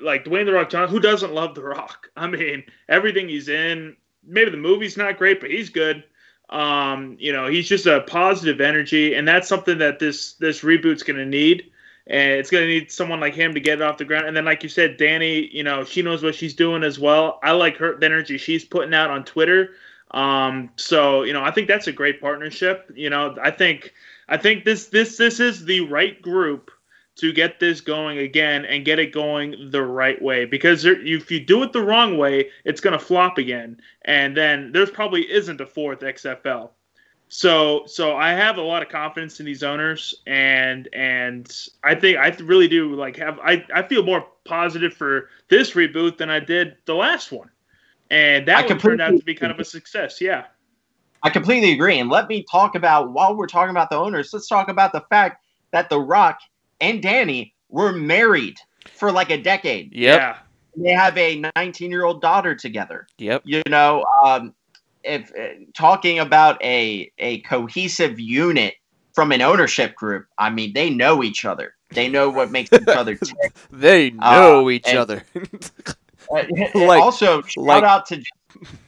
Like 0.00 0.24
Dwayne 0.24 0.46
the 0.46 0.52
Rock 0.52 0.70
Johnson, 0.70 0.94
who 0.94 1.00
doesn't 1.00 1.34
love 1.34 1.54
the 1.54 1.62
Rock? 1.62 2.08
I 2.16 2.26
mean, 2.26 2.64
everything 2.88 3.28
he's 3.28 3.48
in. 3.48 3.96
Maybe 4.26 4.50
the 4.50 4.56
movie's 4.56 4.96
not 4.96 5.18
great, 5.18 5.40
but 5.40 5.50
he's 5.50 5.68
good. 5.68 6.02
Um, 6.48 7.16
you 7.20 7.32
know, 7.32 7.46
he's 7.46 7.68
just 7.68 7.86
a 7.86 8.00
positive 8.02 8.60
energy, 8.60 9.14
and 9.14 9.28
that's 9.28 9.48
something 9.48 9.78
that 9.78 9.98
this 9.98 10.34
this 10.34 10.62
reboot's 10.62 11.02
going 11.02 11.18
to 11.18 11.26
need. 11.26 11.70
And 12.06 12.32
it's 12.32 12.50
going 12.50 12.64
to 12.64 12.68
need 12.68 12.92
someone 12.92 13.20
like 13.20 13.34
him 13.34 13.54
to 13.54 13.60
get 13.60 13.80
it 13.80 13.82
off 13.82 13.96
the 13.96 14.04
ground. 14.04 14.26
And 14.26 14.36
then, 14.36 14.44
like 14.44 14.62
you 14.62 14.68
said, 14.68 14.98
Dany, 14.98 15.50
you 15.52 15.62
know, 15.62 15.84
she 15.84 16.02
knows 16.02 16.22
what 16.22 16.34
she's 16.34 16.52
doing 16.52 16.82
as 16.82 16.98
well. 16.98 17.38
I 17.42 17.52
like 17.52 17.78
her 17.78 17.96
the 17.96 18.04
energy 18.04 18.36
she's 18.36 18.64
putting 18.64 18.92
out 18.92 19.10
on 19.10 19.24
Twitter 19.24 19.70
um, 20.14 20.70
so 20.76 21.24
you 21.24 21.32
know, 21.32 21.42
I 21.42 21.50
think 21.50 21.68
that's 21.68 21.88
a 21.88 21.92
great 21.92 22.20
partnership. 22.20 22.90
You 22.94 23.10
know, 23.10 23.36
I 23.42 23.50
think 23.50 23.92
I 24.28 24.36
think 24.36 24.64
this 24.64 24.86
this 24.86 25.16
this 25.16 25.40
is 25.40 25.64
the 25.64 25.80
right 25.82 26.20
group 26.22 26.70
to 27.16 27.32
get 27.32 27.60
this 27.60 27.80
going 27.80 28.18
again 28.18 28.64
and 28.64 28.84
get 28.84 28.98
it 28.98 29.12
going 29.12 29.70
the 29.70 29.82
right 29.82 30.20
way 30.22 30.44
because 30.44 30.82
there, 30.82 31.00
if 31.00 31.30
you 31.30 31.40
do 31.40 31.62
it 31.62 31.72
the 31.72 31.82
wrong 31.82 32.16
way, 32.16 32.50
it's 32.64 32.80
going 32.80 32.96
to 32.96 33.04
flop 33.04 33.38
again, 33.38 33.80
and 34.02 34.36
then 34.36 34.70
there's 34.72 34.90
probably 34.90 35.30
isn't 35.30 35.60
a 35.60 35.66
fourth 35.66 36.00
XFL. 36.00 36.70
So 37.36 37.82
so 37.86 38.16
I 38.16 38.30
have 38.30 38.58
a 38.58 38.62
lot 38.62 38.82
of 38.82 38.88
confidence 38.88 39.40
in 39.40 39.46
these 39.46 39.64
owners, 39.64 40.14
and 40.26 40.88
and 40.92 41.52
I 41.82 41.96
think 41.96 42.16
I 42.18 42.28
really 42.44 42.68
do 42.68 42.94
like 42.94 43.16
have 43.16 43.40
I 43.40 43.64
I 43.74 43.82
feel 43.82 44.04
more 44.04 44.24
positive 44.44 44.94
for 44.94 45.30
this 45.48 45.72
reboot 45.72 46.16
than 46.16 46.30
I 46.30 46.38
did 46.38 46.76
the 46.84 46.94
last 46.94 47.32
one 47.32 47.50
and 48.10 48.46
that 48.46 48.68
one 48.68 48.78
turned 48.78 49.00
out 49.00 49.16
to 49.16 49.24
be 49.24 49.34
kind 49.34 49.50
of 49.50 49.58
a 49.58 49.64
success. 49.64 50.20
Yeah, 50.20 50.44
I 51.22 51.30
completely 51.30 51.72
agree. 51.72 51.98
And 51.98 52.10
let 52.10 52.28
me 52.28 52.44
talk 52.48 52.74
about 52.74 53.12
while 53.12 53.34
we're 53.34 53.46
talking 53.46 53.70
about 53.70 53.90
the 53.90 53.96
owners, 53.96 54.30
let's 54.32 54.46
talk 54.46 54.68
about 54.68 54.92
the 54.92 55.02
fact 55.10 55.44
that 55.72 55.88
The 55.88 55.98
Rock 55.98 56.38
and 56.80 57.02
Dany 57.02 57.52
were 57.68 57.92
married 57.92 58.58
for 58.92 59.10
like 59.10 59.30
a 59.30 59.38
decade. 59.38 59.92
Yep. 59.92 60.20
Yeah. 60.20 60.38
They 60.76 60.92
have 60.92 61.16
a 61.18 61.50
19 61.56 61.90
year 61.90 62.04
old 62.04 62.20
daughter 62.20 62.54
together. 62.54 63.06
Yep. 63.18 63.42
You 63.44 63.62
know, 63.68 64.04
um, 64.24 64.54
if 65.04 65.30
uh, 65.38 65.64
talking 65.74 66.18
about 66.18 66.62
a 66.62 67.12
a 67.18 67.40
cohesive 67.40 68.18
unit 68.18 68.74
from 69.14 69.32
an 69.32 69.42
ownership 69.42 69.94
group, 69.94 70.26
I 70.38 70.50
mean, 70.50 70.72
they 70.72 70.90
know 70.90 71.22
each 71.22 71.44
other. 71.44 71.74
They 71.90 72.08
know 72.08 72.30
what 72.30 72.50
makes 72.50 72.72
each 72.72 72.88
other 72.88 73.14
tick. 73.16 73.54
they 73.70 74.10
know 74.10 74.66
uh, 74.66 74.70
each 74.70 74.92
other. 74.92 75.22
like, 76.30 77.00
also, 77.00 77.42
shout 77.42 77.64
like, 77.64 77.84
out 77.84 78.06
to 78.06 78.22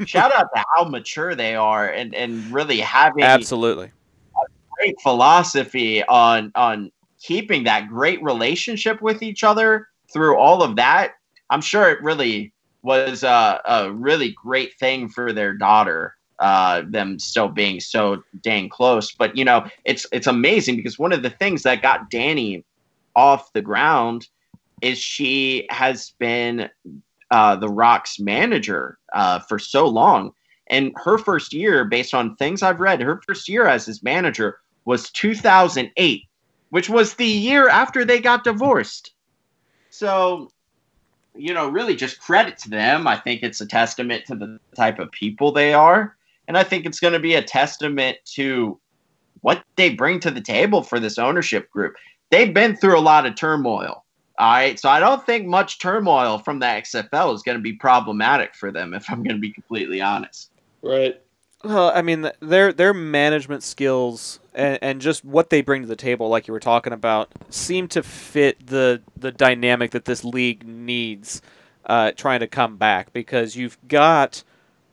shout 0.07 0.35
out 0.35 0.49
to 0.55 0.65
how 0.75 0.85
mature 0.85 1.35
they 1.35 1.55
are 1.55 1.89
and 1.89 2.15
and 2.15 2.51
really 2.53 2.81
having 2.81 3.25
absolutely 3.25 3.87
a 3.87 4.51
great 4.79 4.97
philosophy 5.03 6.03
on 6.05 6.51
on 6.55 6.91
keeping 7.21 7.65
that 7.65 7.89
great 7.89 8.23
relationship 8.23 9.03
with 9.03 9.23
each 9.23 9.45
other 9.45 9.89
through 10.13 10.37
all 10.39 10.63
of 10.63 10.77
that. 10.77 11.13
I'm 11.51 11.61
sure 11.61 11.91
it 11.91 12.03
really 12.03 12.53
was 12.87 13.25
a, 13.25 13.61
a 13.65 13.93
really 13.93 14.31
great 14.31 14.79
thing 14.79 15.09
for 15.09 15.33
their 15.33 15.53
daughter 15.53 16.15
uh, 16.39 16.83
them 16.89 17.19
still 17.19 17.49
being 17.49 17.81
so 17.81 18.23
dang 18.43 18.69
close. 18.69 19.13
But 19.13 19.37
you 19.37 19.45
know, 19.45 19.67
it's 19.85 20.07
it's 20.13 20.27
amazing 20.27 20.77
because 20.77 20.99
one 20.99 21.13
of 21.13 21.23
the 21.23 21.31
things 21.31 21.63
that 21.65 21.83
got 21.83 22.11
Dany 22.11 22.63
off 23.15 23.53
the 23.53 23.63
ground 23.63 24.29
is 24.83 24.99
she 24.99 25.67
has 25.71 26.13
been 26.19 26.69
uh, 27.31 27.57
the 27.57 27.69
Rock's 27.69 28.21
manager 28.21 28.99
uh, 29.13 29.41
for 29.41 29.59
so 29.59 29.89
long. 29.89 30.33
And 30.69 30.93
her 30.97 31.17
first 31.17 31.53
year, 31.53 31.85
based 31.85 32.13
on 32.13 32.37
things 32.37 32.63
I've 32.63 32.81
read, 32.81 33.01
her 33.01 33.21
first 33.27 33.49
year 33.49 33.67
as 33.67 33.87
his 33.87 34.03
manager 34.03 34.59
was 34.85 35.11
2008, 35.11 36.23
which 36.71 36.89
was 36.89 37.15
the 37.15 37.27
year 37.27 37.69
after 37.69 38.05
they 38.05 38.21
got 38.21 38.45
divorced. 38.45 39.13
So, 39.91 40.51
you 41.39 41.55
know, 41.55 41.69
really 41.69 41.97
just 41.97 42.21
credit 42.21 42.59
to 42.59 42.71
them. 42.71 43.07
I 43.07 43.17
think 43.17 43.43
it's 43.43 43.61
a 43.61 43.67
testament 43.67 44.25
to 44.27 44.35
the 44.35 44.59
type 44.77 44.99
of 44.99 45.11
people 45.13 45.53
they 45.53 45.75
are. 45.75 46.17
And 46.49 46.57
I 46.57 46.63
think 46.63 46.87
it's 46.87 47.01
going 47.01 47.13
to 47.13 47.21
be 47.21 47.35
a 47.35 47.43
testament 47.43 48.19
to 48.35 48.79
what 49.41 49.63
they 49.77 49.91
bring 49.91 50.21
to 50.21 50.31
the 50.31 50.41
table 50.41 50.83
for 50.83 51.01
this 51.01 51.19
ownership 51.19 51.71
group. 51.71 51.95
They've 52.31 52.53
been 52.53 52.77
through 52.77 52.99
a 52.99 53.01
lot 53.01 53.27
of 53.27 53.35
turmoil. 53.35 54.05
All 54.39 54.53
right, 54.53 54.79
so 54.79 54.91
I 54.91 55.01
don't 55.01 55.25
think 55.25 55.47
much 55.47 55.79
turmoil 55.79 56.39
from 56.39 56.59
the 56.59 56.67
XFL 56.67 57.35
is 57.35 57.43
going 57.43 57.57
to 57.57 57.63
be 57.63 57.73
problematic 57.73 58.55
for 58.55 58.71
them, 58.71 58.93
if 58.93 59.11
I'm 59.11 59.23
going 59.23 59.37
to 59.37 59.41
be 59.41 59.51
completely 59.51 60.03
honest. 60.03 60.51
Right. 60.83 61.21
Well, 61.67 61.91
I 61.93 62.03
mean, 62.03 62.31
their 62.39 62.73
their 62.73 62.95
management 62.95 63.65
skills 63.65 64.39
and, 64.55 64.79
and 64.81 65.01
just 65.01 65.25
what 65.25 65.51
they 65.51 65.63
bring 65.63 65.83
to 65.83 65.89
the 65.89 65.97
table, 65.97 66.29
like 66.29 66.47
you 66.47 66.53
were 66.53 66.61
talking 66.61 66.93
about, 66.93 67.29
seem 67.51 67.89
to 67.89 68.05
fit 68.05 68.69
the 68.69 69.03
the 69.17 69.33
dynamic 69.33 69.91
that 69.91 70.05
this 70.05 70.23
league 70.23 70.65
needs, 70.65 71.43
uh, 71.87 72.13
trying 72.13 72.39
to 72.39 72.47
come 72.47 72.77
back 72.77 73.13
because 73.13 73.57
you've 73.57 73.79
got 73.89 74.45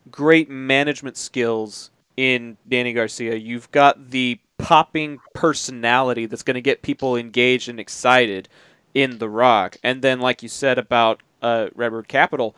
great 0.09 0.49
management 0.49 1.15
skills 1.15 1.91
in 2.17 2.57
Dany 2.67 2.95
Garcia. 2.95 3.35
You've 3.35 3.69
got 3.69 4.09
the 4.09 4.39
popping 4.57 5.19
personality 5.35 6.25
that's 6.25 6.41
going 6.41 6.55
to 6.55 6.61
get 6.61 6.81
people 6.81 7.15
engaged 7.15 7.69
and 7.69 7.79
excited 7.79 8.49
in 8.95 9.19
The 9.19 9.29
Rock. 9.29 9.77
And 9.83 10.01
then, 10.01 10.19
like 10.19 10.41
you 10.41 10.49
said 10.49 10.79
about 10.79 11.21
uh, 11.39 11.67
Redbird 11.75 12.07
Capital, 12.07 12.55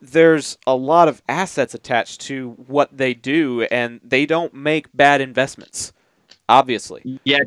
there's 0.00 0.58
a 0.66 0.74
lot 0.74 1.08
of 1.08 1.22
assets 1.28 1.74
attached 1.74 2.20
to 2.22 2.50
what 2.66 2.96
they 2.96 3.14
do, 3.14 3.62
and 3.62 4.00
they 4.02 4.26
don't 4.26 4.54
make 4.54 4.86
bad 4.94 5.20
investments. 5.20 5.92
Obviously. 6.48 7.20
Yeah. 7.24 7.40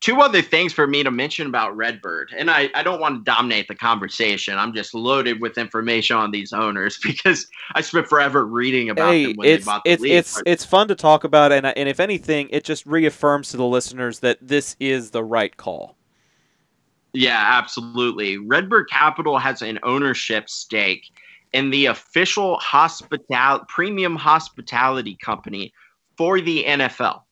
two 0.00 0.20
other 0.20 0.42
things 0.42 0.72
for 0.72 0.86
me 0.86 1.02
to 1.02 1.10
mention 1.10 1.46
about 1.46 1.76
Redbird, 1.76 2.34
and 2.36 2.50
I, 2.50 2.70
I 2.74 2.82
don't 2.82 3.00
want 3.00 3.18
to 3.18 3.30
dominate 3.30 3.68
the 3.68 3.74
conversation. 3.74 4.58
I'm 4.58 4.74
just 4.74 4.94
loaded 4.94 5.40
with 5.40 5.58
information 5.58 6.16
on 6.16 6.30
these 6.30 6.52
owners 6.52 6.98
because 7.02 7.46
I 7.74 7.80
spent 7.82 8.08
forever 8.08 8.44
reading 8.44 8.90
about 8.90 9.12
hey, 9.12 9.26
them 9.26 9.36
when 9.36 9.48
it's 9.48 9.64
they 9.64 9.70
bought 9.70 9.84
the 9.84 9.90
it's 9.92 10.02
league. 10.02 10.12
it's 10.12 10.42
it's 10.44 10.64
fun 10.64 10.88
to 10.88 10.94
talk 10.94 11.24
about, 11.24 11.52
and 11.52 11.66
and 11.66 11.88
if 11.88 12.00
anything, 12.00 12.48
it 12.50 12.64
just 12.64 12.84
reaffirms 12.86 13.50
to 13.50 13.56
the 13.56 13.66
listeners 13.66 14.20
that 14.20 14.38
this 14.40 14.76
is 14.80 15.10
the 15.10 15.22
right 15.22 15.56
call. 15.56 15.96
Yeah, 17.12 17.42
absolutely. 17.42 18.36
Redbird 18.36 18.90
Capital 18.90 19.38
has 19.38 19.62
an 19.62 19.78
ownership 19.82 20.50
stake 20.50 21.10
in 21.56 21.70
the 21.70 21.86
official 21.86 22.58
hospital 22.58 23.64
premium 23.66 24.14
hospitality 24.14 25.16
company 25.22 25.72
for 26.18 26.38
the 26.38 26.64
NFL. 26.64 27.22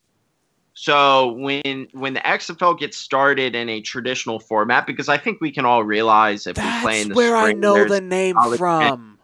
So 0.72 1.33
when 1.35 1.89
when 1.93 2.14
the 2.14 2.20
XFL 2.20 2.79
gets 2.79 2.97
started 2.97 3.55
in 3.55 3.68
a 3.68 3.83
traditional 3.83 4.41
format, 4.41 4.87
because 4.87 5.11
I 5.11 5.18
think 5.18 5.43
we 5.43 5.53
can 5.53 5.66
all 5.66 5.85
realize 5.85 6.47
if 6.47 6.57
we 6.57 6.81
play 6.81 7.03
in 7.03 7.11
the 7.11 7.14
spring, 7.14 7.61
there's- 7.61 8.01
name 8.01 8.35
college 8.35 8.59
from. 8.59 9.18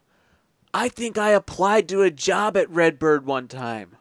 I 0.74 0.88
think 0.90 1.16
I 1.16 1.30
applied 1.30 1.88
to 1.88 2.03
a 2.03 2.11
job 2.11 2.57
at 2.59 2.70
Redbird 2.70 3.24
one 3.24 3.48
time. 3.48 3.96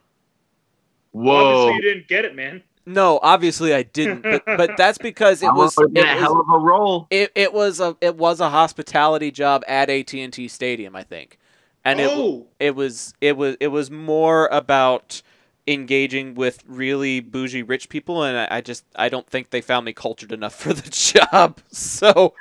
whoa, 1.12 1.34
Obviously, 1.34 1.76
you 1.76 1.93
didn't 1.93 2.08
get 2.10 2.26
it, 2.26 2.36
man. 2.36 2.62
No, 2.86 3.20
obviously 3.22 3.74
I 3.74 3.84
didn't, 3.84 4.24
but, 4.24 4.44
but 4.46 4.78
that's 4.78 4.98
because 4.98 5.44
it 5.44 5.48
was 5.54 5.78
would've 5.78 5.96
a 5.96 6.06
hell 6.06 6.40
of 6.40 6.50
a 6.50 6.58
role. 6.58 7.08
it, 7.12 7.32
it 7.36 7.54
was 7.54 7.80
a 7.80 7.96
it 8.02 8.16
was 8.16 8.40
a 8.40 8.50
hospitality 8.50 9.32
job 9.32 9.64
at 9.68 9.90
AT&T 9.90 10.48
Stadium, 10.48 10.96
I 10.96 11.04
think. 11.04 11.38
And 11.86 12.00
it 12.00 12.10
oh, 12.12 12.48
it 12.60 12.76
was 12.76 13.14
it 13.22 13.38
was 13.38 13.58
it 13.60 13.68
was 13.68 13.90
more 13.92 14.48
about 14.48 15.22
engaging 15.68 16.34
with 16.34 16.64
really 16.68 17.20
bougie 17.20 17.62
rich 17.62 17.90
people 17.90 18.24
and 18.24 18.36
I, 18.36 18.58
I 18.58 18.62
just 18.62 18.84
I 18.96 19.08
don't 19.08 19.28
think 19.28 19.52
they 19.52 19.62
found 19.62 19.86
me 19.86 19.94
cultured 19.94 20.32
enough 20.32 20.56
for 20.56 20.74
the 20.74 20.90
job. 21.32 21.60
So 21.72 22.34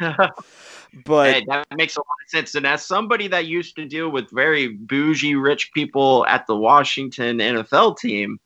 but 1.05 1.35
Hey, 1.35 1.45
that 1.49 1.67
makes 1.77 1.97
a 1.97 2.01
lot 2.01 2.07
of 2.25 2.31
sense. 2.31 2.55
And 2.55 2.67
as 2.67 2.85
somebody 2.85 3.29
that 3.29 3.47
used 3.47 3.77
to 3.77 3.87
deal 3.87 4.11
with 4.11 4.31
very 4.31 4.69
bougie 4.69 5.35
rich 5.35 5.73
people 5.73 6.27
at 6.27 6.47
the 6.47 6.57
Washington 6.57 7.39
NFL 7.39 7.99
team, 7.99 8.41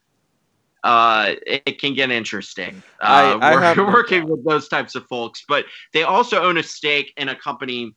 uh, 0.83 1.33
it, 1.47 1.79
can 1.79 1.93
get 1.93 2.11
interesting. 2.11 2.81
I- 3.01 3.31
Uh, 3.33 3.37
I 3.39 3.53
work- 3.53 3.63
have 3.63 3.77
no 3.77 3.83
working 3.99 4.27
with 4.27 4.43
those 4.45 4.67
types 4.67 4.95
of 4.95 5.05
folks. 5.07 5.43
But 5.47 5.65
they 5.93 6.03
also 6.03 6.41
own 6.43 6.57
a 6.57 6.63
stake 6.63 7.13
in 7.17 7.29
a 7.29 7.35
company 7.35 7.93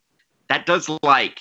that 0.49 0.67
does 0.67 0.89
like 1.03 1.41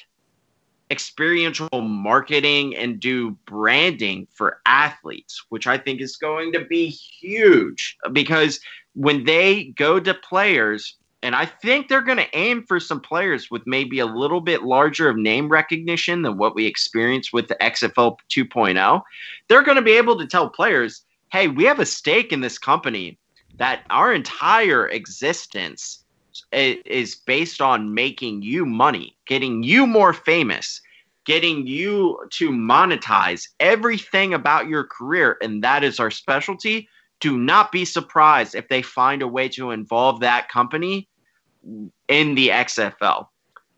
experiential 0.91 1.81
marketing 1.81 2.75
and 2.75 2.99
do 2.99 3.31
branding 3.45 4.27
for 4.31 4.61
athletes, 4.65 5.43
which 5.49 5.67
I 5.67 5.77
think 5.77 5.99
is 6.01 6.15
going 6.15 6.53
to 6.53 6.63
be 6.65 6.87
huge 6.87 7.97
because 8.13 8.59
when 8.93 9.25
they 9.25 9.65
go 9.75 9.99
to 9.99 10.13
players, 10.13 10.95
and 11.23 11.35
I 11.35 11.45
think 11.47 11.87
they're 11.87 12.01
going 12.01 12.19
to 12.19 12.37
aim 12.37 12.63
for 12.67 12.79
some 12.79 13.01
players 13.01 13.49
with 13.49 13.63
maybe 13.65 13.97
a 13.97 14.05
little 14.05 14.41
bit 14.41 14.61
larger 14.63 15.09
of 15.09 15.17
name 15.17 15.49
recognition 15.49 16.21
than 16.21 16.37
what 16.37 16.53
we 16.53 16.67
experienced 16.67 17.33
with 17.33 17.47
the 17.47 17.55
XFL 17.55 18.17
2.0. 18.29 19.01
They're 19.47 19.63
going 19.63 19.77
to 19.77 19.81
be 19.81 19.93
able 19.93 20.19
to 20.19 20.27
tell 20.27 20.49
players, 20.49 21.03
hey, 21.31 21.47
we 21.47 21.65
have 21.65 21.79
a 21.79 21.85
stake 21.85 22.31
in 22.31 22.41
this 22.41 22.57
company 22.57 23.17
that 23.57 23.83
our 23.89 24.13
entire 24.13 24.87
existence 24.87 26.03
is 26.51 27.15
based 27.15 27.61
on 27.61 27.93
making 27.93 28.41
you 28.41 28.65
money, 28.65 29.17
getting 29.25 29.63
you 29.63 29.87
more 29.87 30.13
famous, 30.13 30.81
getting 31.25 31.65
you 31.65 32.19
to 32.31 32.51
monetize 32.51 33.47
everything 33.59 34.33
about 34.33 34.67
your 34.67 34.83
career. 34.83 35.37
And 35.41 35.63
that 35.63 35.83
is 35.83 35.99
our 35.99 36.11
specialty. 36.11 36.87
Do 37.19 37.37
not 37.37 37.71
be 37.71 37.85
surprised 37.85 38.55
if 38.55 38.67
they 38.67 38.81
find 38.81 39.21
a 39.21 39.27
way 39.27 39.49
to 39.49 39.71
involve 39.71 40.19
that 40.19 40.49
company 40.49 41.07
in 42.07 42.35
the 42.35 42.49
XFL. 42.49 43.27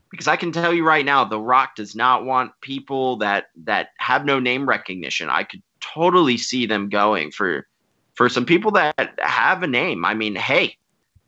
Because 0.10 0.28
I 0.28 0.36
can 0.36 0.52
tell 0.52 0.74
you 0.74 0.86
right 0.86 1.06
now, 1.06 1.26
The 1.26 1.40
Rock 1.40 1.76
does 1.76 1.96
not 1.96 2.26
want 2.26 2.52
people 2.62 3.18
that 3.18 3.48
that 3.66 3.90
have 3.98 4.26
no 4.26 4.40
name 4.40 4.68
recognition. 4.68 5.30
I 5.30 5.44
could 5.44 5.62
totally 5.94 6.38
see 6.38 6.66
them 6.66 6.90
going 6.90 7.32
for 7.32 7.68
for 8.16 8.30
some 8.30 8.46
people 8.46 8.72
that 8.72 9.14
have 9.20 9.62
a 9.64 9.68
name. 9.68 10.04
I 10.06 10.14
mean, 10.14 10.36
hey, 10.36 10.78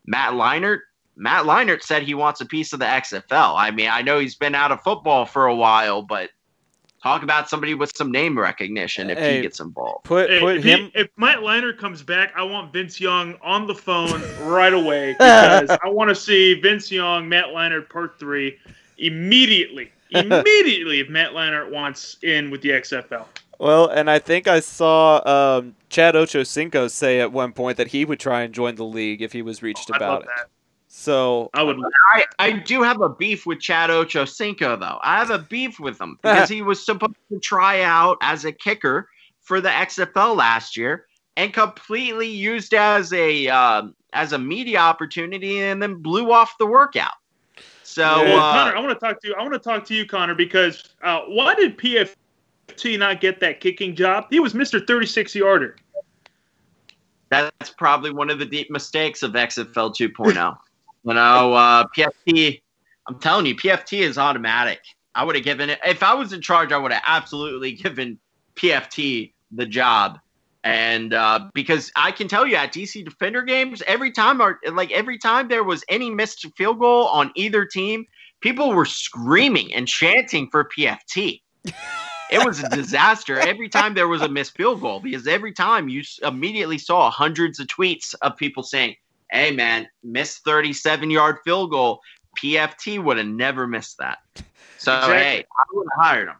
Matt 0.06 0.32
Leinart. 0.32 0.80
Matt 1.16 1.44
Leinart 1.44 1.82
said 1.82 2.02
he 2.02 2.14
wants 2.14 2.40
a 2.40 2.46
piece 2.46 2.72
of 2.72 2.78
the 2.78 2.86
XFL. 2.86 3.54
I 3.56 3.70
mean, 3.72 3.90
I 3.90 4.00
know 4.00 4.18
he's 4.18 4.36
been 4.36 4.54
out 4.54 4.72
of 4.72 4.80
football 4.82 5.26
for 5.26 5.46
a 5.46 5.54
while, 5.54 6.00
but 6.00 6.30
talk 7.02 7.22
about 7.22 7.48
somebody 7.50 7.74
with 7.74 7.94
some 7.94 8.10
name 8.10 8.38
recognition 8.38 9.10
if 9.10 9.18
Hey, 9.18 9.36
he 9.36 9.42
gets 9.42 9.60
involved. 9.60 10.04
put 10.04 10.30
Hey, 10.30 10.40
put 10.40 10.56
if, 10.56 10.64
he- 10.64 10.70
him 10.70 10.90
if 10.94 11.08
Matt 11.18 11.38
Leinart 11.38 11.78
comes 11.78 12.02
back, 12.02 12.32
I 12.36 12.42
want 12.42 12.72
Vince 12.72 12.98
Young 13.00 13.36
on 13.42 13.66
the 13.66 13.74
phone 13.74 14.22
right 14.46 14.72
away 14.72 15.12
because 15.18 15.70
I 15.70 15.88
want 15.88 16.08
to 16.08 16.14
see 16.14 16.54
Vince 16.54 16.90
Young, 16.90 17.28
Matt 17.28 17.46
Leinart 17.48 17.90
part 17.90 18.18
three 18.18 18.56
immediately. 18.98 19.92
Immediately, 20.12 20.98
if 20.98 21.08
Matt 21.08 21.32
Leinart 21.34 21.70
wants 21.70 22.16
in 22.22 22.50
with 22.50 22.62
the 22.62 22.70
XFL. 22.70 23.26
Well, 23.60 23.88
and 23.88 24.10
I 24.10 24.18
think 24.18 24.48
I 24.48 24.60
saw 24.60 25.20
um, 25.26 25.76
Chad 25.90 26.14
Ochocinco 26.14 26.90
say 26.90 27.20
at 27.20 27.30
one 27.30 27.52
point 27.52 27.76
that 27.76 27.88
he 27.88 28.06
would 28.06 28.18
try 28.18 28.40
and 28.40 28.54
join 28.54 28.76
the 28.76 28.86
league 28.86 29.20
if 29.20 29.34
he 29.34 29.42
was 29.42 29.62
reached 29.62 29.90
I'd 29.92 29.96
about 29.96 30.22
it. 30.22 30.28
that. 30.34 30.48
So 30.88 31.50
I 31.52 31.62
would. 31.62 31.76
I, 32.14 32.24
I 32.38 32.52
do 32.52 32.82
have 32.82 33.02
a 33.02 33.10
beef 33.10 33.44
with 33.44 33.60
Chad 33.60 33.90
Ochocinco, 33.90 34.80
though. 34.80 34.98
I 35.02 35.18
have 35.18 35.28
a 35.28 35.38
beef 35.38 35.78
with 35.78 36.00
him 36.00 36.18
because 36.22 36.48
he 36.48 36.62
was 36.62 36.84
supposed 36.84 37.16
to 37.30 37.38
try 37.38 37.82
out 37.82 38.16
as 38.22 38.46
a 38.46 38.52
kicker 38.52 39.10
for 39.42 39.60
the 39.60 39.68
XFL 39.68 40.34
last 40.34 40.78
year 40.78 41.04
and 41.36 41.52
completely 41.52 42.28
used 42.28 42.72
as 42.72 43.12
a 43.12 43.48
um, 43.48 43.94
as 44.14 44.32
a 44.32 44.38
media 44.38 44.78
opportunity 44.78 45.60
and 45.60 45.82
then 45.82 45.96
blew 45.96 46.32
off 46.32 46.56
the 46.56 46.66
workout. 46.66 47.12
So 47.82 48.02
Yeah. 48.02 48.22
Well, 48.22 48.38
uh, 48.38 48.52
Connor, 48.52 48.76
I 48.76 48.80
want 48.80 48.98
to 48.98 49.06
talk 49.06 49.20
to 49.20 49.28
you. 49.28 49.34
I 49.34 49.42
want 49.42 49.52
to 49.52 49.58
talk 49.58 49.84
to 49.84 49.94
you, 49.94 50.06
Connor, 50.06 50.34
because 50.34 50.82
uh, 51.02 51.20
why 51.28 51.54
did 51.54 51.76
PFT 52.76 52.98
not 52.98 53.20
get 53.20 53.40
that 53.40 53.60
kicking 53.60 53.94
job? 53.94 54.26
He 54.30 54.40
was 54.40 54.54
Mister 54.54 54.80
Thirty 54.80 55.06
Six 55.06 55.34
yarder. 55.34 55.76
that's 57.28 57.70
probably 57.70 58.12
one 58.12 58.30
of 58.30 58.38
the 58.38 58.46
deep 58.46 58.70
mistakes 58.70 59.22
of 59.22 59.32
XFL 59.32 59.94
2.0. 59.94 60.56
you 61.04 61.14
know, 61.14 61.54
uh, 61.54 61.84
PFT. 61.96 62.60
I'm 63.06 63.18
telling 63.18 63.46
you, 63.46 63.56
PFT 63.56 64.00
is 64.00 64.18
automatic. 64.18 64.80
I 65.14 65.24
would 65.24 65.34
have 65.34 65.44
given 65.44 65.70
it 65.70 65.80
if 65.84 66.02
I 66.02 66.14
was 66.14 66.32
in 66.32 66.40
charge. 66.40 66.72
I 66.72 66.78
would 66.78 66.92
have 66.92 67.02
absolutely 67.06 67.72
given 67.82 68.18
PFT 68.56 69.32
the 69.52 69.66
job, 69.66 70.18
and 70.62 71.14
uh, 71.14 71.48
because 71.54 71.90
I 71.96 72.12
can 72.12 72.28
tell 72.28 72.46
you 72.46 72.56
at 72.56 72.72
DC 72.72 73.04
Defender 73.04 73.42
games, 73.42 73.82
every 73.86 74.12
time 74.12 74.40
our 74.40 74.58
like 74.72 74.92
every 74.92 75.18
time 75.18 75.48
there 75.48 75.64
was 75.64 75.84
any 75.88 76.10
missed 76.10 76.46
field 76.56 76.78
goal 76.78 77.06
on 77.08 77.32
either 77.34 77.64
team, 77.64 78.06
people 78.40 78.72
were 78.72 78.84
screaming 78.84 79.74
and 79.74 79.88
chanting 79.88 80.48
for 80.50 80.64
PFT. 80.64 81.42
It 82.30 82.44
was 82.44 82.62
a 82.62 82.68
disaster 82.68 83.38
every 83.38 83.68
time 83.68 83.94
there 83.94 84.08
was 84.08 84.22
a 84.22 84.28
missed 84.28 84.56
field 84.56 84.80
goal 84.80 85.00
because 85.00 85.26
every 85.26 85.52
time 85.52 85.88
you 85.88 86.02
immediately 86.22 86.78
saw 86.78 87.10
hundreds 87.10 87.58
of 87.58 87.66
tweets 87.66 88.14
of 88.22 88.36
people 88.36 88.62
saying, 88.62 88.96
"Hey 89.30 89.50
man, 89.50 89.88
missed 90.02 90.44
37 90.44 91.10
yard 91.10 91.38
field 91.44 91.70
goal. 91.70 92.00
PFT 92.38 93.02
would 93.02 93.16
have 93.16 93.26
never 93.26 93.66
missed 93.66 93.98
that." 93.98 94.18
So 94.78 94.96
Exactly. 94.96 95.14
hey, 95.16 95.38
I 95.40 95.62
would 95.72 95.86
have 95.94 96.04
hired 96.04 96.28
him. 96.28 96.36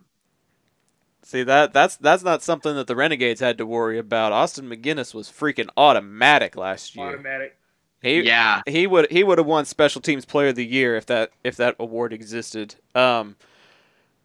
see 1.22 1.42
that 1.44 1.72
that's 1.72 1.96
that's 1.96 2.22
not 2.24 2.42
something 2.42 2.74
that 2.74 2.86
the 2.86 2.96
Renegades 2.96 3.40
had 3.40 3.58
to 3.58 3.66
worry 3.66 3.98
about. 3.98 4.32
Austin 4.32 4.68
MacGinnis 4.68 5.12
was 5.14 5.28
freaking 5.28 5.68
automatic 5.76 6.56
last 6.56 6.96
year. 6.96 7.08
Automatic. 7.08 7.56
He 8.02 8.22
Yeah, 8.22 8.62
he 8.66 8.86
would 8.86 9.10
he 9.10 9.22
would 9.22 9.38
have 9.38 9.46
won 9.46 9.64
Special 9.64 10.00
Teams 10.00 10.24
Player 10.24 10.48
of 10.48 10.56
the 10.56 10.66
Year 10.66 10.96
if 10.96 11.06
that 11.06 11.32
if 11.44 11.56
that 11.56 11.76
award 11.78 12.12
existed. 12.12 12.76
Um, 12.94 13.36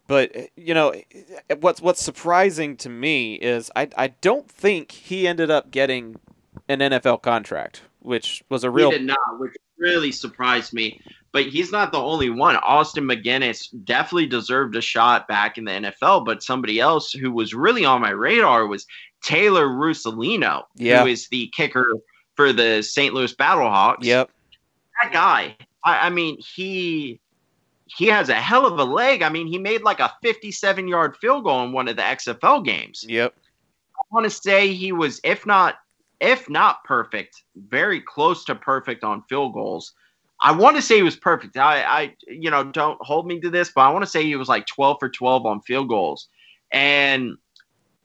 but 0.06 0.34
you 0.56 0.74
know 0.74 0.94
what's 1.60 1.80
what's 1.80 2.02
surprising 2.02 2.76
to 2.78 2.88
me 2.88 3.34
is 3.34 3.70
I 3.76 3.88
I 3.96 4.08
don't 4.08 4.48
think 4.50 4.92
he 4.92 5.26
ended 5.26 5.50
up 5.50 5.70
getting 5.70 6.16
an 6.68 6.80
NFL 6.80 7.22
contract, 7.22 7.82
which 8.00 8.42
was 8.48 8.64
a 8.64 8.70
real 8.70 8.90
he 8.90 8.98
did 8.98 9.06
not, 9.06 9.18
which 9.38 9.54
really 9.78 10.12
surprised 10.12 10.72
me. 10.72 11.00
But 11.32 11.44
he's 11.48 11.70
not 11.70 11.92
the 11.92 11.98
only 11.98 12.30
one. 12.30 12.56
Austin 12.56 13.04
MacGinnis 13.04 13.66
definitely 13.84 14.26
deserved 14.26 14.74
a 14.74 14.80
shot 14.80 15.28
back 15.28 15.58
in 15.58 15.64
the 15.64 15.72
NFL, 15.72 16.24
but 16.24 16.42
somebody 16.42 16.80
else 16.80 17.12
who 17.12 17.30
was 17.30 17.52
really 17.52 17.84
on 17.84 18.00
my 18.00 18.08
radar 18.10 18.66
was 18.66 18.86
Taylor 19.22 19.66
Russolino, 19.68 20.62
Yeah. 20.76 21.02
who 21.02 21.08
is 21.08 21.28
the 21.28 21.52
kicker 21.54 21.92
for 22.36 22.54
the 22.54 22.80
St. 22.82 23.12
Louis 23.12 23.34
Battlehawks. 23.34 23.98
Yep. 24.02 24.30
that 25.02 25.12
guy. 25.12 25.56
I, 25.84 26.06
I 26.06 26.10
mean, 26.10 26.38
he 26.38 27.20
he 27.86 28.06
has 28.06 28.28
a 28.28 28.34
hell 28.34 28.66
of 28.66 28.78
a 28.78 28.84
leg. 28.84 29.22
I 29.22 29.28
mean, 29.28 29.46
he 29.46 29.58
made 29.58 29.82
like 29.82 30.00
a 30.00 30.12
57 30.22 30.88
yard 30.88 31.16
field 31.16 31.44
goal 31.44 31.64
in 31.64 31.72
one 31.72 31.88
of 31.88 31.96
the 31.96 32.02
XFL 32.02 32.64
games. 32.64 33.04
Yep. 33.08 33.34
I 33.96 34.14
want 34.14 34.24
to 34.24 34.30
say 34.30 34.72
he 34.72 34.92
was, 34.92 35.20
if 35.24 35.46
not 35.46 35.76
if 36.20 36.48
not 36.48 36.82
perfect, 36.84 37.42
very 37.56 38.00
close 38.00 38.44
to 38.46 38.54
perfect 38.54 39.04
on 39.04 39.22
field 39.28 39.52
goals. 39.52 39.92
I 40.40 40.52
want 40.52 40.76
to 40.76 40.82
say 40.82 40.96
he 40.96 41.02
was 41.02 41.16
perfect. 41.16 41.56
I, 41.56 41.82
I, 41.82 42.16
you 42.26 42.50
know, 42.50 42.64
don't 42.64 42.98
hold 43.02 43.26
me 43.26 43.40
to 43.40 43.50
this, 43.50 43.70
but 43.74 43.82
I 43.82 43.90
want 43.90 44.02
to 44.02 44.10
say 44.10 44.22
he 44.22 44.36
was 44.36 44.48
like 44.48 44.66
12 44.66 44.96
for 44.98 45.08
12 45.08 45.46
on 45.46 45.60
field 45.62 45.88
goals, 45.88 46.28
and 46.72 47.36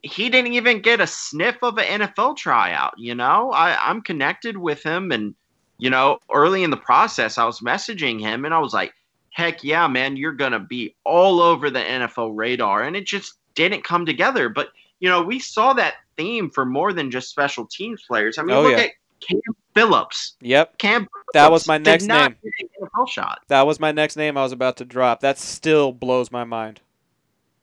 he 0.02 0.30
didn't 0.30 0.54
even 0.54 0.82
get 0.82 1.02
a 1.02 1.08
sniff 1.08 1.58
of 1.62 1.78
an 1.78 2.02
NFL 2.02 2.38
tryout. 2.38 2.94
You 2.98 3.16
know, 3.16 3.52
I, 3.52 3.78
I'm 3.90 4.02
connected 4.02 4.58
with 4.58 4.84
him, 4.84 5.12
and 5.12 5.36
you 5.78 5.90
know, 5.90 6.20
early 6.34 6.64
in 6.64 6.70
the 6.70 6.78
process, 6.78 7.38
I 7.38 7.46
was 7.46 7.60
messaging 7.60 8.20
him 8.20 8.46
and 8.46 8.54
I 8.54 8.60
was 8.60 8.74
like, 8.74 8.94
heck 9.32 9.64
yeah, 9.64 9.88
man, 9.88 10.16
you're 10.18 10.34
going 10.34 10.52
to 10.52 10.60
be 10.60 10.96
all 11.04 11.42
over 11.42 11.70
the 11.70 11.80
NFL 11.80 12.32
radar. 12.36 12.84
And 12.84 12.96
it 12.96 13.06
just 13.06 13.36
didn't 13.56 13.84
come 13.84 14.06
together. 14.06 14.50
But, 14.50 14.70
you 15.00 15.10
know, 15.10 15.22
we 15.24 15.40
saw 15.40 15.74
that 15.74 15.96
theme 16.18 16.50
for 16.50 16.66
more 16.66 16.94
than 16.94 17.10
just 17.10 17.30
special 17.30 17.66
teams 17.66 18.04
players. 18.08 18.38
I 18.38 18.44
mean, 18.44 18.56
Oh, 18.56 18.62
look 18.62 18.74
yeah. 18.78 18.84
at 18.84 18.92
Cam 19.22 19.40
Phillips. 19.74 20.36
Yep. 20.42 20.78
Cam 20.78 21.08
That 21.34 21.52
was 21.52 21.68
my 21.68 21.78
next 21.78 22.06
name. 22.06 22.36
NFL 22.82 23.08
shot. 23.10 23.40
That 23.48 23.66
was 23.66 23.80
my 23.80 23.92
next 23.92 24.16
name 24.16 24.38
I 24.38 24.44
was 24.44 24.52
about 24.52 24.78
to 24.78 24.86
drop. 24.86 25.22
That 25.22 25.38
still 25.38 25.92
blows 25.92 26.32
my 26.32 26.44
mind. 26.44 26.82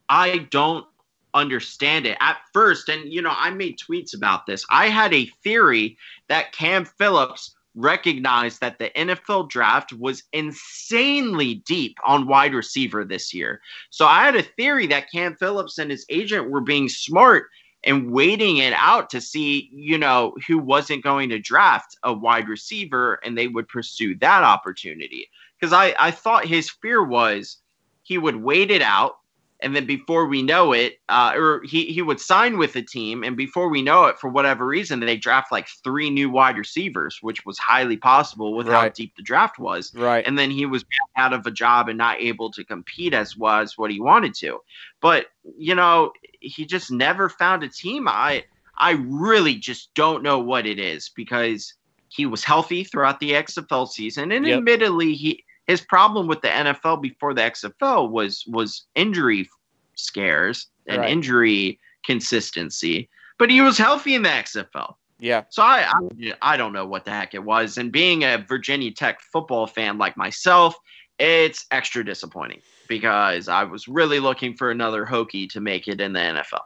I 0.08 0.46
don't 0.50 0.86
understand 1.34 2.06
it 2.06 2.16
at 2.20 2.38
first. 2.52 2.88
And, 2.88 3.12
you 3.12 3.20
know, 3.20 3.34
I 3.36 3.50
made 3.50 3.78
tweets 3.78 4.14
about 4.14 4.46
this. 4.46 4.64
I 4.70 4.88
had 4.88 5.12
a 5.12 5.26
theory 5.44 5.98
that 6.28 6.52
Cam 6.52 6.84
Phillips 6.84 7.54
recognized 7.74 8.60
that 8.60 8.78
the 8.78 8.90
NFL 8.96 9.48
draft 9.48 9.92
was 9.92 10.24
insanely 10.32 11.56
deep 11.66 11.96
on 12.06 12.26
wide 12.26 12.54
receiver 12.54 13.04
this 13.04 13.32
year. 13.32 13.60
So 13.90 14.06
I 14.06 14.24
had 14.24 14.36
a 14.36 14.42
theory 14.42 14.86
that 14.88 15.10
Cam 15.10 15.36
Phillips 15.36 15.78
and 15.78 15.90
his 15.90 16.04
agent 16.08 16.50
were 16.50 16.60
being 16.60 16.88
smart 16.88 17.46
and 17.84 18.10
waiting 18.10 18.56
it 18.56 18.72
out 18.72 19.08
to 19.10 19.20
see, 19.20 19.70
you 19.72 19.98
know, 19.98 20.34
who 20.46 20.58
wasn't 20.58 21.04
going 21.04 21.28
to 21.28 21.38
draft 21.38 21.96
a 22.02 22.12
wide 22.12 22.48
receiver 22.48 23.20
and 23.24 23.38
they 23.38 23.46
would 23.46 23.68
pursue 23.68 24.16
that 24.16 24.42
opportunity. 24.42 25.28
Because 25.58 25.72
I, 25.72 25.94
I 25.98 26.10
thought 26.10 26.44
his 26.44 26.70
fear 26.70 27.04
was 27.04 27.58
he 28.02 28.18
would 28.18 28.36
wait 28.36 28.70
it 28.70 28.82
out 28.82 29.18
and 29.60 29.74
then 29.74 29.86
before 29.86 30.26
we 30.26 30.42
know 30.42 30.72
it, 30.72 30.98
uh, 31.08 31.32
or 31.34 31.62
he, 31.64 31.86
he 31.86 32.00
would 32.00 32.20
sign 32.20 32.58
with 32.58 32.74
the 32.74 32.82
team, 32.82 33.24
and 33.24 33.36
before 33.36 33.68
we 33.68 33.82
know 33.82 34.04
it, 34.04 34.18
for 34.18 34.30
whatever 34.30 34.64
reason, 34.66 35.00
they 35.00 35.16
draft 35.16 35.50
like 35.50 35.68
three 35.82 36.10
new 36.10 36.30
wide 36.30 36.56
receivers, 36.56 37.18
which 37.22 37.44
was 37.44 37.58
highly 37.58 37.96
possible 37.96 38.54
with 38.54 38.68
how 38.68 38.88
deep 38.90 39.16
the 39.16 39.22
draft 39.22 39.58
was. 39.58 39.92
Right. 39.94 40.24
And 40.24 40.38
then 40.38 40.50
he 40.50 40.64
was 40.64 40.84
out 41.16 41.32
of 41.32 41.44
a 41.46 41.50
job 41.50 41.88
and 41.88 41.98
not 41.98 42.20
able 42.20 42.52
to 42.52 42.64
compete 42.64 43.14
as 43.14 43.36
was 43.36 43.76
what 43.76 43.90
he 43.90 44.00
wanted 44.00 44.34
to. 44.36 44.60
But 45.00 45.26
you 45.56 45.74
know, 45.74 46.12
he 46.40 46.64
just 46.64 46.92
never 46.92 47.28
found 47.28 47.64
a 47.64 47.68
team. 47.68 48.06
I 48.06 48.44
I 48.78 48.92
really 48.92 49.56
just 49.56 49.92
don't 49.94 50.22
know 50.22 50.38
what 50.38 50.66
it 50.66 50.78
is 50.78 51.10
because 51.16 51.74
he 52.08 52.26
was 52.26 52.44
healthy 52.44 52.84
throughout 52.84 53.18
the 53.18 53.32
XFL 53.32 53.88
season, 53.88 54.30
and 54.30 54.46
Yep. 54.46 54.58
admittedly, 54.58 55.14
he 55.14 55.44
his 55.68 55.80
problem 55.80 56.26
with 56.26 56.40
the 56.42 56.48
NFL 56.48 57.00
before 57.00 57.32
the 57.34 57.42
XFL 57.42 58.10
was 58.10 58.44
was 58.48 58.86
injury 58.96 59.48
scares 59.94 60.66
and 60.88 61.02
Right. 61.02 61.10
injury 61.10 61.78
consistency. 62.04 63.08
But 63.38 63.50
he 63.50 63.60
was 63.60 63.78
healthy 63.78 64.14
in 64.16 64.22
the 64.22 64.28
XFL. 64.30 64.94
yeah. 65.20 65.44
So 65.50 65.62
I, 65.62 65.86
I 65.88 66.34
I 66.42 66.56
don't 66.56 66.72
know 66.72 66.86
what 66.86 67.04
the 67.04 67.12
heck 67.12 67.34
it 67.34 67.44
was. 67.44 67.78
And 67.78 67.92
being 67.92 68.24
a 68.24 68.38
Virginia 68.48 68.90
Tech 68.90 69.20
football 69.20 69.66
fan 69.66 69.98
like 69.98 70.16
myself, 70.16 70.74
it's 71.18 71.66
extra 71.70 72.04
disappointing 72.04 72.60
because 72.88 73.48
I 73.48 73.64
was 73.64 73.86
really 73.88 74.18
looking 74.20 74.54
for 74.54 74.70
another 74.70 75.04
Hokie 75.06 75.48
to 75.50 75.60
make 75.60 75.86
it 75.88 76.00
in 76.00 76.12
the 76.14 76.20
NFL. 76.20 76.62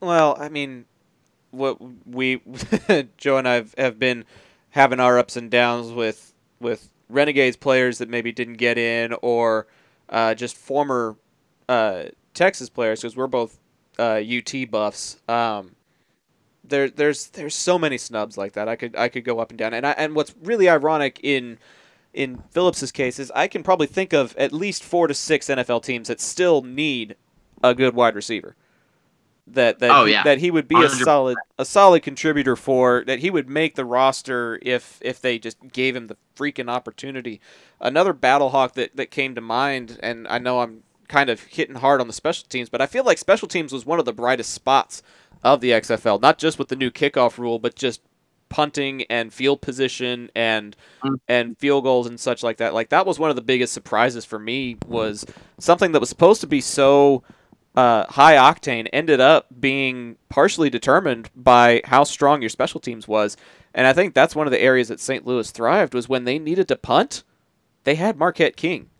Well, 0.00 0.36
I 0.40 0.48
mean, 0.48 0.84
what 1.52 1.78
we 2.06 2.40
Joe 3.18 3.36
and 3.38 3.48
I 3.48 3.54
have, 3.54 3.74
have 3.78 3.98
been 3.98 4.24
having 4.70 5.00
our 5.00 5.18
ups 5.18 5.36
and 5.36 5.50
downs 5.50 5.90
with 5.92 6.32
with 6.60 6.88
Renegades 7.10 7.56
players 7.56 7.98
that 7.98 8.08
maybe 8.08 8.32
didn't 8.32 8.54
get 8.54 8.78
in, 8.78 9.14
or 9.22 9.66
uh, 10.08 10.34
just 10.34 10.56
former 10.56 11.16
uh, 11.68 12.04
Texas 12.34 12.68
players 12.68 13.00
because 13.00 13.16
we're 13.16 13.26
both 13.26 13.58
uh, 13.98 14.20
UT 14.20 14.70
buffs. 14.70 15.18
Um, 15.28 15.76
there, 16.64 16.88
there's 16.88 17.28
there's 17.28 17.54
so 17.54 17.78
many 17.78 17.98
snubs 17.98 18.36
like 18.38 18.52
that. 18.52 18.68
I 18.68 18.76
could 18.76 18.96
I 18.96 19.08
could 19.08 19.24
go 19.24 19.38
up 19.38 19.50
and 19.50 19.58
down, 19.58 19.74
and 19.74 19.86
I, 19.86 19.92
and 19.92 20.14
what's 20.14 20.34
really 20.42 20.68
ironic 20.68 21.20
in 21.22 21.58
in 22.12 22.42
Phillips's 22.50 22.92
case 22.92 23.18
is 23.18 23.30
I 23.34 23.46
can 23.46 23.62
probably 23.62 23.86
think 23.86 24.12
of 24.12 24.36
at 24.36 24.52
least 24.52 24.82
four 24.82 25.06
to 25.06 25.14
six 25.14 25.46
NFL 25.46 25.84
teams 25.84 26.08
that 26.08 26.20
still 26.20 26.62
need 26.62 27.16
a 27.62 27.74
good 27.74 27.94
wide 27.94 28.14
receiver. 28.14 28.56
That 29.52 29.78
that 29.80 29.90
Oh, 29.90 30.04
he, 30.04 30.12
yeah. 30.12 30.22
that 30.24 30.38
he 30.38 30.50
would 30.50 30.68
be 30.68 30.76
a 30.76 30.78
100. 30.80 31.04
solid 31.04 31.36
a 31.58 31.64
solid 31.64 32.02
contributor 32.02 32.56
for 32.56 33.02
that 33.06 33.18
he 33.18 33.30
would 33.30 33.48
make 33.48 33.74
the 33.74 33.84
roster 33.84 34.58
if 34.62 34.98
if 35.00 35.20
they 35.20 35.38
just 35.38 35.56
gave 35.72 35.96
him 35.96 36.06
the 36.06 36.16
freaking 36.36 36.70
opportunity. 36.70 37.40
Another 37.80 38.12
battle 38.12 38.50
hawk 38.50 38.74
that 38.74 38.96
that 38.96 39.10
came 39.10 39.34
to 39.34 39.40
mind, 39.40 39.98
and 40.02 40.28
I 40.28 40.38
know 40.38 40.60
I'm 40.60 40.82
kind 41.08 41.28
of 41.30 41.40
hitting 41.42 41.74
hard 41.76 42.00
on 42.00 42.06
the 42.06 42.12
special 42.12 42.46
teams, 42.48 42.68
but 42.68 42.80
I 42.80 42.86
feel 42.86 43.02
like 43.04 43.18
special 43.18 43.48
teams 43.48 43.72
was 43.72 43.84
one 43.84 43.98
of 43.98 44.04
the 44.04 44.12
brightest 44.12 44.52
spots 44.54 45.02
of 45.42 45.60
the 45.60 45.70
XFL, 45.72 46.20
not 46.20 46.38
just 46.38 46.58
with 46.58 46.68
the 46.68 46.76
new 46.76 46.90
kickoff 46.90 47.36
rule, 47.38 47.58
but 47.58 47.74
just 47.74 48.00
punting 48.50 49.02
and 49.04 49.32
field 49.32 49.60
position 49.60 50.30
and 50.34 50.76
Mm. 51.04 51.20
and 51.28 51.58
field 51.58 51.84
goals 51.84 52.06
and 52.06 52.18
such 52.20 52.42
like 52.42 52.58
that. 52.58 52.74
Like 52.74 52.90
that 52.90 53.06
was 53.06 53.18
one 53.18 53.30
of 53.30 53.36
the 53.36 53.42
biggest 53.42 53.72
surprises 53.72 54.24
for 54.24 54.38
me 54.38 54.76
was 54.86 55.24
something 55.58 55.92
that 55.92 56.00
was 56.00 56.08
supposed 56.08 56.40
to 56.42 56.46
be 56.46 56.60
so 56.60 57.22
uh, 57.76 58.04
high 58.06 58.34
octane 58.34 58.88
ended 58.92 59.20
up 59.20 59.46
being 59.60 60.16
partially 60.28 60.70
determined 60.70 61.30
by 61.36 61.80
how 61.84 62.04
strong 62.04 62.42
your 62.42 62.48
special 62.50 62.80
teams 62.80 63.06
was. 63.06 63.36
And 63.74 63.86
I 63.86 63.92
think 63.92 64.14
that's 64.14 64.34
one 64.34 64.46
of 64.46 64.50
the 64.50 64.60
areas 64.60 64.88
that 64.88 65.00
St. 65.00 65.24
Louis 65.26 65.50
thrived 65.50 65.94
was 65.94 66.08
when 66.08 66.24
they 66.24 66.38
needed 66.38 66.66
to 66.68 66.76
punt, 66.76 67.22
they 67.84 67.94
had 67.94 68.16
Marquette 68.16 68.56
King, 68.56 68.90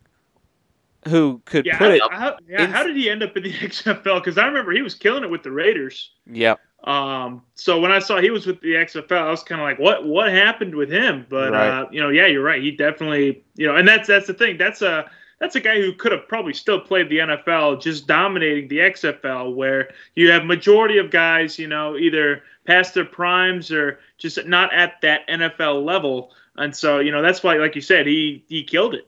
who 1.07 1.41
could 1.45 1.65
Yeah, 1.65 1.77
put 1.77 1.99
how, 1.99 2.07
it. 2.07 2.13
how, 2.13 2.37
yeah, 2.47 2.63
in- 2.63 2.71
how 2.71 2.83
did 2.83 2.95
he 2.95 3.09
end 3.09 3.23
up 3.23 3.35
in 3.35 3.43
the 3.43 3.51
XFL? 3.53 4.15
Because 4.23 4.37
I 4.37 4.45
remember 4.45 4.71
he 4.71 4.81
was 4.81 4.95
killing 4.95 5.23
it 5.23 5.29
with 5.29 5.43
the 5.43 5.51
Raiders. 5.51 6.11
Yep. 6.31 6.59
Um, 6.83 7.43
so 7.53 7.79
when 7.79 7.91
I 7.91 7.99
saw 7.99 8.19
he 8.19 8.31
was 8.31 8.47
with 8.47 8.59
the 8.61 8.73
XFL, 8.73 9.11
I 9.11 9.29
was 9.29 9.43
kind 9.43 9.61
of 9.61 9.65
like, 9.65 9.77
what 9.77 10.05
what 10.05 10.31
happened 10.31 10.73
with 10.73 10.89
him? 10.89 11.27
But 11.29 11.51
Right. 11.51 11.69
uh, 11.69 11.85
you 11.91 12.01
know, 12.01 12.09
yeah, 12.09 12.25
you're 12.25 12.41
right. 12.43 12.61
He 12.61 12.71
definitely, 12.71 13.43
you 13.55 13.67
know, 13.67 13.75
and 13.75 13.87
that's 13.87 14.07
that's 14.07 14.25
the 14.27 14.33
thing. 14.33 14.57
That's 14.57 14.81
a 14.81 15.09
that's 15.41 15.55
a 15.55 15.59
guy 15.59 15.81
who 15.81 15.91
could 15.91 16.11
have 16.11 16.27
probably 16.27 16.53
still 16.53 16.79
played 16.79 17.09
the 17.09 17.17
NFL, 17.17 17.81
just 17.81 18.05
dominating 18.05 18.67
the 18.67 18.77
XFL, 18.77 19.55
where 19.55 19.89
you 20.15 20.29
have 20.29 20.45
majority 20.45 20.99
of 20.99 21.09
guys, 21.09 21.57
you 21.57 21.67
know, 21.67 21.97
either 21.97 22.43
past 22.65 22.93
their 22.93 23.05
primes 23.05 23.71
or 23.71 23.99
just 24.19 24.45
not 24.45 24.71
at 24.71 25.01
that 25.01 25.27
NFL 25.27 25.83
level. 25.83 26.31
And 26.57 26.75
so, 26.75 26.99
you 26.99 27.11
know, 27.11 27.23
that's 27.23 27.41
why, 27.41 27.55
like 27.55 27.73
you 27.73 27.81
said, 27.81 28.05
he 28.05 28.45
he 28.49 28.63
killed 28.63 28.93
it. 28.93 29.07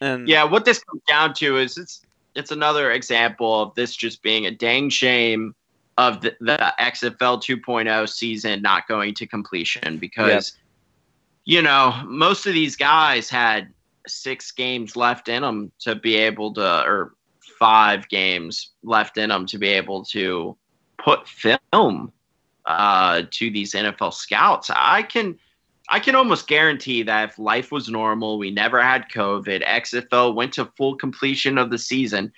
And 0.00 0.28
Yeah, 0.28 0.44
what 0.44 0.64
this 0.64 0.84
comes 0.84 1.02
down 1.08 1.34
to 1.34 1.56
is 1.56 1.76
it's 1.76 2.02
it's 2.36 2.52
another 2.52 2.92
example 2.92 3.60
of 3.60 3.74
this 3.74 3.96
just 3.96 4.22
being 4.22 4.46
a 4.46 4.52
dang 4.52 4.88
shame 4.88 5.52
of 5.96 6.20
the, 6.20 6.36
the 6.38 6.74
XFL 6.78 7.42
2.0 7.42 8.08
season 8.08 8.62
not 8.62 8.86
going 8.86 9.14
to 9.14 9.26
completion 9.26 9.98
because 9.98 10.56
you 11.44 11.60
know 11.60 12.00
most 12.06 12.46
of 12.46 12.52
these 12.52 12.76
guys 12.76 13.28
had 13.28 13.72
six 14.10 14.50
games 14.52 14.96
left 14.96 15.28
in 15.28 15.42
them 15.42 15.72
to 15.80 15.94
be 15.94 16.16
able 16.16 16.54
to 16.54 16.82
or 16.84 17.14
five 17.58 18.08
games 18.08 18.70
left 18.82 19.18
in 19.18 19.30
them 19.30 19.46
to 19.46 19.58
be 19.58 19.68
able 19.68 20.04
to 20.04 20.56
put 20.98 21.28
film 21.28 22.12
uh, 22.66 23.22
to 23.30 23.50
these 23.50 23.72
NFL 23.72 24.14
scouts. 24.14 24.70
I 24.74 25.02
can 25.02 25.38
I 25.88 26.00
can 26.00 26.14
almost 26.14 26.46
guarantee 26.46 27.02
that 27.04 27.30
if 27.30 27.38
life 27.38 27.72
was 27.72 27.88
normal, 27.88 28.38
we 28.38 28.50
never 28.50 28.82
had 28.82 29.08
COVID, 29.08 29.66
XFL 29.66 30.34
went 30.34 30.52
to 30.54 30.66
full 30.76 30.96
completion 30.96 31.56
of 31.56 31.70
the 31.70 31.78
season. 31.78 32.32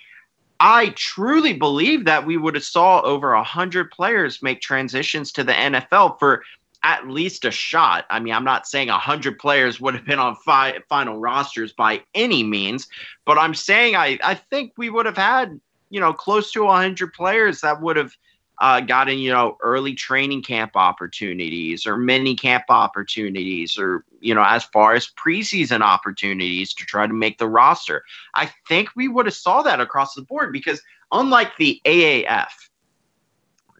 I 0.61 0.89
truly 0.89 1.53
believe 1.53 2.05
that 2.05 2.25
we 2.25 2.37
would 2.37 2.55
have 2.55 2.63
saw 2.63 3.01
over 3.01 3.33
a 3.33 3.43
hundred 3.43 3.91
players 3.91 4.41
make 4.41 4.61
transitions 4.61 5.31
to 5.33 5.43
the 5.43 5.53
NFL 5.53 6.17
for 6.19 6.43
at 6.83 7.07
least 7.07 7.45
a 7.45 7.51
shot. 7.51 8.05
I 8.09 8.19
mean, 8.19 8.33
I'm 8.33 8.43
not 8.43 8.67
saying 8.67 8.89
a 8.89 8.97
hundred 8.97 9.37
players 9.39 9.79
would 9.79 9.93
have 9.93 10.05
been 10.05 10.19
on 10.19 10.35
fi- 10.35 10.79
final 10.89 11.19
rosters 11.19 11.73
by 11.73 12.01
any 12.15 12.43
means, 12.43 12.87
but 13.25 13.37
I'm 13.37 13.53
saying 13.53 13.95
I, 13.95 14.17
I 14.23 14.35
think 14.35 14.73
we 14.77 14.89
would 14.89 15.05
have 15.05 15.17
had 15.17 15.59
you 15.91 15.99
know 15.99 16.13
close 16.13 16.51
to 16.53 16.63
a 16.63 16.75
hundred 16.75 17.13
players 17.13 17.61
that 17.61 17.81
would 17.81 17.97
have 17.97 18.15
uh, 18.61 18.79
gotten 18.79 19.19
you 19.19 19.31
know 19.31 19.57
early 19.61 19.93
training 19.93 20.41
camp 20.41 20.71
opportunities 20.75 21.85
or 21.85 21.97
mini 21.97 22.35
camp 22.35 22.63
opportunities 22.69 23.77
or 23.77 24.05
you 24.19 24.33
know 24.33 24.43
as 24.43 24.63
far 24.65 24.93
as 24.93 25.07
preseason 25.09 25.81
opportunities 25.81 26.73
to 26.73 26.85
try 26.85 27.05
to 27.05 27.13
make 27.13 27.37
the 27.37 27.47
roster 27.47 28.03
i 28.35 28.49
think 28.67 28.89
we 28.95 29.07
would 29.07 29.25
have 29.25 29.35
saw 29.35 29.61
that 29.61 29.81
across 29.81 30.13
the 30.13 30.21
board 30.21 30.53
because 30.53 30.81
unlike 31.11 31.57
the 31.57 31.81
aaf 31.85 32.69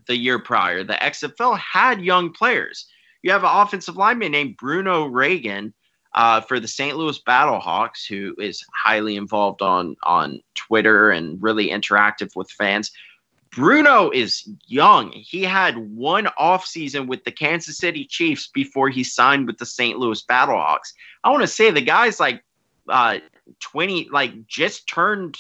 the 0.08 0.18
year 0.18 0.40
prior 0.40 0.84
the 0.84 0.94
xfl 0.94 1.58
had 1.58 2.02
young 2.02 2.34
players 2.34 2.88
you 3.22 3.32
have 3.32 3.44
an 3.44 3.50
offensive 3.52 3.98
lineman 3.98 4.32
named 4.32 4.58
bruno 4.58 5.06
reagan 5.06 5.74
uh, 6.14 6.42
for 6.42 6.60
the 6.60 6.68
St. 6.68 6.98
Louis 6.98 7.20
Battlehawks, 7.20 8.06
who 8.08 8.36
is 8.38 8.66
highly 8.74 9.16
involved 9.16 9.62
on 9.62 9.96
on 10.04 10.42
Twitter 10.56 11.10
and 11.12 11.42
really 11.42 11.70
interactive 11.70 12.36
with 12.36 12.52
fans. 12.52 12.92
Bruno 13.52 14.10
is 14.12 14.50
young. 14.68 15.12
He 15.12 15.44
had 15.44 15.78
one 15.78 16.30
offseason 16.40 17.08
with 17.08 17.26
the 17.26 17.32
Kansas 17.32 17.78
City 17.78 18.06
Chiefs 18.06 18.48
before 18.48 18.90
he 18.90 19.04
signed 19.04 19.46
with 19.46 19.58
the 19.58 19.66
St. 19.66 20.00
Louis 20.00 20.24
Battlehawks. 20.24 20.94
I 21.24 21.30
want 21.30 21.42
to 21.42 21.48
say 21.48 21.70
the 21.70 21.82
guy's 21.82 22.20
like 22.20 22.44
uh, 22.88 23.20
20, 23.60 24.10
like 24.10 24.48
just 24.48 24.88
turned 24.88 25.38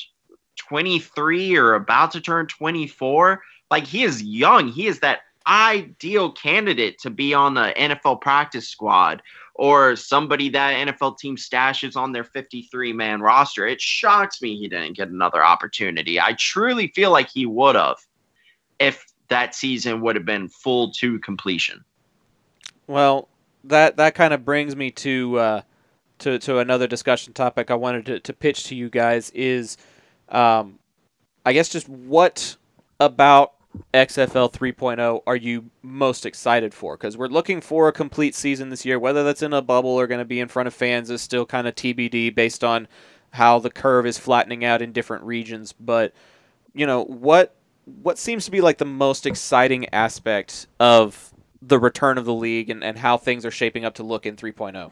23 0.57 1.55
or 1.55 1.73
about 1.73 2.11
to 2.11 2.21
turn 2.21 2.47
24. 2.47 3.41
Like 3.69 3.87
he 3.87 4.03
is 4.03 4.21
young. 4.21 4.67
He 4.67 4.87
is 4.87 4.99
that 4.99 5.21
ideal 5.47 6.31
candidate 6.31 6.99
to 6.99 7.09
be 7.09 7.33
on 7.33 7.53
the 7.53 7.73
NFL 7.77 8.21
practice 8.21 8.67
squad 8.67 9.21
or 9.55 9.95
somebody 9.95 10.49
that 10.49 10.87
NFL 10.87 11.17
team 11.17 11.35
stashes 11.35 11.95
on 11.95 12.11
their 12.11 12.23
53 12.23 12.93
man 12.93 13.21
roster. 13.21 13.67
It 13.67 13.81
shocks 13.81 14.41
me 14.41 14.57
he 14.57 14.67
didn't 14.67 14.97
get 14.97 15.09
another 15.09 15.43
opportunity. 15.43 16.19
I 16.19 16.33
truly 16.33 16.87
feel 16.87 17.11
like 17.11 17.29
he 17.29 17.45
would 17.45 17.75
have 17.75 17.97
if 18.79 19.05
that 19.29 19.55
season 19.55 20.01
would 20.01 20.15
have 20.15 20.25
been 20.25 20.49
full 20.49 20.91
to 20.93 21.19
completion. 21.19 21.83
Well, 22.87 23.27
that 23.63 23.97
that 23.97 24.15
kind 24.15 24.33
of 24.33 24.43
brings 24.43 24.75
me 24.75 24.91
to 24.91 25.37
uh, 25.37 25.61
to 26.19 26.39
to 26.39 26.59
another 26.59 26.87
discussion 26.87 27.33
topic 27.33 27.71
I 27.71 27.75
wanted 27.75 28.05
to, 28.07 28.19
to 28.19 28.33
pitch 28.33 28.65
to 28.65 28.75
you 28.75 28.89
guys 28.89 29.29
is, 29.31 29.77
um, 30.29 30.79
I 31.45 31.53
guess 31.53 31.69
just 31.69 31.87
what 31.87 32.57
about 32.99 33.53
XFL 33.93 34.51
3.0 34.51 35.21
are 35.25 35.35
you 35.35 35.69
most 35.81 36.25
excited 36.25 36.73
for? 36.73 36.97
Because 36.97 37.17
we're 37.17 37.27
looking 37.27 37.61
for 37.61 37.87
a 37.87 37.93
complete 37.93 38.35
season 38.35 38.69
this 38.69 38.85
year. 38.85 38.99
Whether 38.99 39.23
that's 39.23 39.41
in 39.41 39.53
a 39.53 39.61
bubble 39.61 39.91
or 39.91 40.07
going 40.07 40.19
to 40.19 40.25
be 40.25 40.39
in 40.39 40.47
front 40.47 40.67
of 40.67 40.73
fans 40.73 41.09
is 41.09 41.21
still 41.21 41.45
kind 41.45 41.67
of 41.67 41.75
TBD 41.75 42.33
based 42.33 42.63
on 42.63 42.87
how 43.31 43.59
the 43.59 43.69
curve 43.69 44.05
is 44.05 44.17
flattening 44.17 44.65
out 44.65 44.81
in 44.81 44.91
different 44.91 45.23
regions. 45.23 45.73
But 45.73 46.13
you 46.73 46.85
know 46.85 47.03
what 47.03 47.55
what 48.01 48.17
seems 48.17 48.45
to 48.45 48.51
be 48.51 48.61
like 48.61 48.77
the 48.77 48.85
most 48.85 49.25
exciting 49.25 49.87
aspect 49.93 50.67
of 50.79 51.33
the 51.61 51.79
return 51.79 52.17
of 52.17 52.25
the 52.25 52.33
league 52.33 52.69
and, 52.69 52.83
and 52.83 52.97
how 52.97 53.17
things 53.17 53.45
are 53.45 53.51
shaping 53.51 53.85
up 53.85 53.95
to 53.95 54.03
look 54.03 54.25
in 54.25 54.35
3.0? 54.35 54.91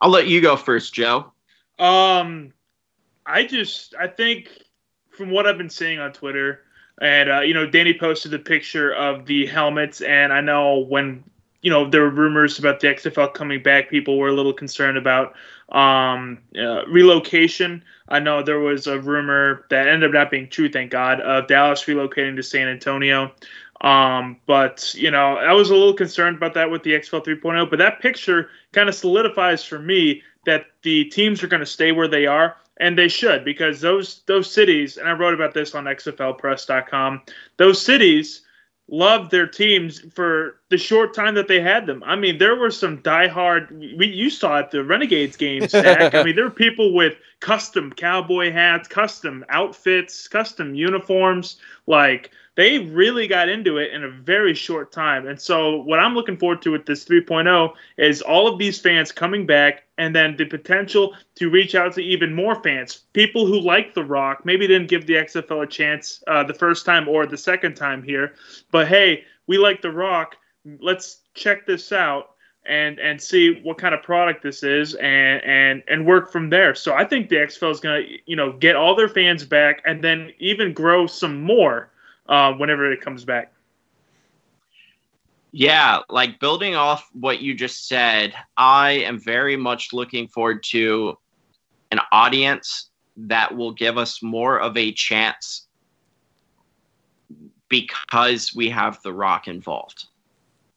I'll 0.00 0.10
let 0.10 0.26
you 0.26 0.40
go 0.40 0.56
first, 0.56 0.92
Joe. 0.94 1.32
Um, 1.78 2.52
I 3.24 3.44
just 3.44 3.94
I 3.98 4.06
think 4.06 4.48
from 5.16 5.30
what 5.30 5.46
I've 5.46 5.58
been 5.58 5.70
seeing 5.70 5.98
on 5.98 6.12
Twitter, 6.12 6.60
and 7.00 7.30
uh, 7.30 7.40
you 7.40 7.54
know, 7.54 7.66
Dany 7.66 7.98
posted 7.98 8.30
the 8.30 8.38
picture 8.38 8.92
of 8.92 9.26
the 9.26 9.46
helmets, 9.46 10.00
and 10.00 10.32
I 10.32 10.40
know 10.40 10.78
when 10.78 11.24
you 11.62 11.70
know 11.70 11.88
there 11.88 12.02
were 12.02 12.10
rumors 12.10 12.58
about 12.58 12.80
the 12.80 12.88
XFL 12.88 13.34
coming 13.34 13.62
back, 13.62 13.90
people 13.90 14.18
were 14.18 14.28
a 14.28 14.32
little 14.32 14.52
concerned 14.52 14.98
about 14.98 15.34
um, 15.70 16.38
uh, 16.56 16.86
relocation. 16.86 17.82
I 18.08 18.20
know 18.20 18.42
there 18.42 18.60
was 18.60 18.86
a 18.86 19.00
rumor 19.00 19.66
that 19.70 19.88
ended 19.88 20.10
up 20.10 20.14
not 20.14 20.30
being 20.30 20.48
true, 20.48 20.70
thank 20.70 20.92
God, 20.92 21.20
of 21.20 21.48
Dallas 21.48 21.84
relocating 21.84 22.36
to 22.36 22.42
San 22.42 22.68
Antonio. 22.68 23.32
Um, 23.80 24.38
but 24.46 24.94
you 24.94 25.10
know, 25.10 25.36
I 25.36 25.52
was 25.52 25.70
a 25.70 25.74
little 25.74 25.94
concerned 25.94 26.36
about 26.36 26.54
that 26.54 26.70
with 26.70 26.82
the 26.82 26.92
XFL 26.92 27.24
3.0. 27.24 27.68
But 27.68 27.78
that 27.78 28.00
picture 28.00 28.50
kind 28.72 28.88
of 28.88 28.94
solidifies 28.94 29.64
for 29.64 29.78
me 29.78 30.22
that 30.46 30.66
the 30.82 31.06
teams 31.06 31.42
are 31.42 31.48
going 31.48 31.60
to 31.60 31.66
stay 31.66 31.92
where 31.92 32.08
they 32.08 32.26
are 32.26 32.56
and 32.78 32.98
they 32.98 33.08
should 33.08 33.44
because 33.44 33.80
those 33.80 34.22
those 34.26 34.50
cities 34.52 34.96
and 34.96 35.08
I 35.08 35.12
wrote 35.12 35.34
about 35.34 35.54
this 35.54 35.74
on 35.74 35.84
xflpress.com 35.84 37.22
those 37.56 37.80
cities 37.80 38.42
loved 38.88 39.30
their 39.30 39.46
teams 39.46 40.00
for 40.14 40.60
the 40.68 40.78
short 40.78 41.14
time 41.14 41.34
that 41.34 41.48
they 41.48 41.60
had 41.60 41.86
them. 41.86 42.02
I 42.04 42.14
mean, 42.16 42.38
there 42.38 42.54
were 42.54 42.70
some 42.70 42.98
diehard. 42.98 43.70
We 43.98 44.06
you 44.06 44.30
saw 44.30 44.58
at 44.58 44.70
the 44.70 44.84
Renegades 44.84 45.36
games, 45.36 45.70
Zach. 45.72 46.14
I 46.14 46.22
mean, 46.22 46.36
there 46.36 46.44
were 46.44 46.50
people 46.50 46.94
with 46.94 47.14
custom 47.40 47.92
cowboy 47.92 48.52
hats, 48.52 48.88
custom 48.88 49.44
outfits, 49.48 50.28
custom 50.28 50.74
uniforms. 50.74 51.56
Like 51.86 52.30
they 52.56 52.78
really 52.78 53.26
got 53.26 53.48
into 53.48 53.78
it 53.78 53.92
in 53.92 54.04
a 54.04 54.10
very 54.10 54.54
short 54.54 54.92
time. 54.92 55.26
And 55.26 55.40
so, 55.40 55.82
what 55.82 55.98
I'm 55.98 56.14
looking 56.14 56.36
forward 56.36 56.62
to 56.62 56.72
with 56.72 56.86
this 56.86 57.04
3.0 57.04 57.72
is 57.98 58.22
all 58.22 58.46
of 58.46 58.58
these 58.58 58.80
fans 58.80 59.12
coming 59.12 59.46
back 59.46 59.85
and 59.98 60.14
then 60.14 60.36
the 60.36 60.44
potential 60.44 61.14
to 61.36 61.50
reach 61.50 61.74
out 61.74 61.94
to 61.94 62.00
even 62.00 62.34
more 62.34 62.62
fans. 62.62 63.04
People 63.12 63.46
who 63.46 63.60
like 63.60 63.94
The 63.94 64.04
Rock, 64.04 64.44
maybe 64.44 64.66
didn't 64.66 64.88
give 64.88 65.06
the 65.06 65.14
XFL 65.14 65.64
a 65.64 65.66
chance 65.66 66.22
uh, 66.26 66.44
the 66.44 66.54
first 66.54 66.84
time 66.84 67.08
or 67.08 67.26
the 67.26 67.38
second 67.38 67.74
time 67.74 68.02
here, 68.02 68.34
but 68.70 68.88
hey, 68.88 69.24
we 69.46 69.58
like 69.58 69.82
The 69.82 69.92
Rock. 69.92 70.36
Let's 70.80 71.20
check 71.34 71.66
this 71.66 71.92
out 71.92 72.30
and 72.68 72.98
and 72.98 73.20
see 73.20 73.60
what 73.62 73.78
kind 73.78 73.94
of 73.94 74.02
product 74.02 74.42
this 74.42 74.62
is 74.62 74.94
and 74.94 75.42
and 75.44 75.82
and 75.88 76.04
work 76.04 76.30
from 76.30 76.50
there. 76.50 76.74
So 76.74 76.94
I 76.94 77.04
think 77.04 77.28
the 77.28 77.36
XFL 77.36 77.70
is 77.70 77.80
to 77.80 78.04
you 78.26 78.36
know 78.36 78.52
get 78.52 78.76
all 78.76 78.94
their 78.94 79.08
fans 79.08 79.44
back 79.44 79.82
and 79.84 80.02
then 80.02 80.32
even 80.38 80.72
grow 80.72 81.06
some 81.06 81.42
more 81.42 81.90
uh, 82.28 82.52
whenever 82.52 82.90
it 82.90 83.00
comes 83.00 83.24
back. 83.24 83.52
Yeah, 85.58 86.00
like 86.10 86.38
building 86.38 86.74
off 86.74 87.08
what 87.14 87.40
you 87.40 87.54
just 87.54 87.88
said, 87.88 88.34
I 88.58 88.90
am 88.90 89.18
very 89.18 89.56
much 89.56 89.94
looking 89.94 90.28
forward 90.28 90.62
to 90.64 91.16
an 91.90 92.00
audience 92.12 92.90
that 93.16 93.56
will 93.56 93.72
give 93.72 93.96
us 93.96 94.22
more 94.22 94.60
of 94.60 94.76
a 94.76 94.92
chance 94.92 95.66
because 97.70 98.54
we 98.54 98.68
have 98.68 99.00
The 99.00 99.14
Rock 99.14 99.48
involved. 99.48 100.08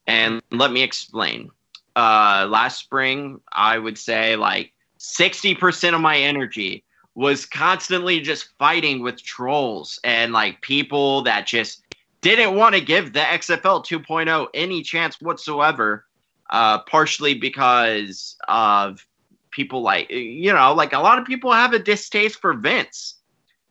And 0.08 0.42
let 0.50 0.72
me 0.72 0.82
explain. 0.82 1.52
Uh, 1.98 2.48
last 2.50 2.80
spring, 2.80 3.42
I 3.52 3.78
would 3.78 3.98
say 3.98 4.38
like 4.38 4.72
60% 4.98 5.94
of 5.94 6.00
my 6.00 6.18
energy 6.20 6.86
was 7.16 7.46
constantly 7.46 8.22
just 8.22 8.48
fighting 8.58 9.04
with 9.04 9.22
trolls 9.22 10.00
and 10.06 10.32
like 10.32 10.62
people 10.62 11.22
that 11.24 11.46
just 11.46 11.84
didn't 12.22 12.56
want 12.56 12.76
to 12.76 12.82
give 12.82 13.14
the 13.14 13.20
XFL 13.20 13.86
2.0 13.86 14.48
any 14.54 14.82
chance 14.84 15.20
whatsoever, 15.22 16.06
uh, 16.50 16.80
partially 16.80 17.34
because 17.36 18.36
of 18.48 19.06
people 19.52 19.82
like, 19.82 20.10
you 20.10 20.54
know, 20.54 20.74
like 20.74 20.94
a 20.94 21.00
lot 21.00 21.20
of 21.20 21.26
people 21.26 21.52
have 21.52 21.74
a 21.74 21.80
distaste 21.80 22.40
for 22.40 22.54
Vince. 22.54 23.16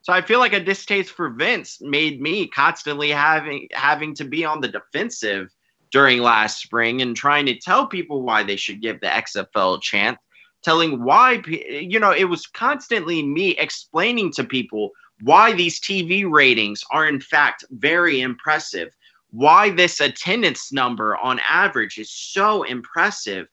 So 0.03 0.13
I 0.13 0.23
feel 0.23 0.39
like 0.39 0.55
a 0.55 0.61
distaste 0.61 1.11
for 1.11 1.29
Vince 1.29 1.81
made 1.83 2.21
me 2.21 2.49
constantly 2.49 3.11
having 3.11 3.69
having 3.73 4.15
to 4.15 4.25
be 4.25 4.45
on 4.45 4.63
the 4.63 4.69
defensive 4.69 5.55
during 5.91 6.21
last 6.21 6.63
spring 6.63 7.03
and 7.03 7.15
trying 7.15 7.47
to 7.47 7.59
tell 7.59 7.87
people 7.87 8.23
why 8.23 8.43
they 8.43 8.57
should 8.57 8.81
give 8.81 9.01
the 9.01 9.07
XFL 9.07 9.79
a 9.79 9.81
chance 9.81 10.19
telling 10.63 11.05
why 11.05 11.43
you 11.47 12.01
know 12.01 12.13
it 12.13 12.25
was 12.25 12.47
constantly 12.47 13.23
me 13.23 13.51
explaining 13.57 14.33
to 14.33 14.45
people 14.45 14.91
why 15.23 15.53
these 15.53 15.81
TV 15.81 16.29
ratings 16.31 16.85
are 16.91 17.07
in 17.07 17.21
fact 17.21 17.65
very 17.71 18.21
impressive 18.21 18.95
why 19.31 19.69
this 19.69 20.01
attendance 20.01 20.73
number 20.73 21.17
on 21.17 21.39
average 21.41 21.99
is 21.99 22.11
so 22.11 22.63
impressive 22.63 23.47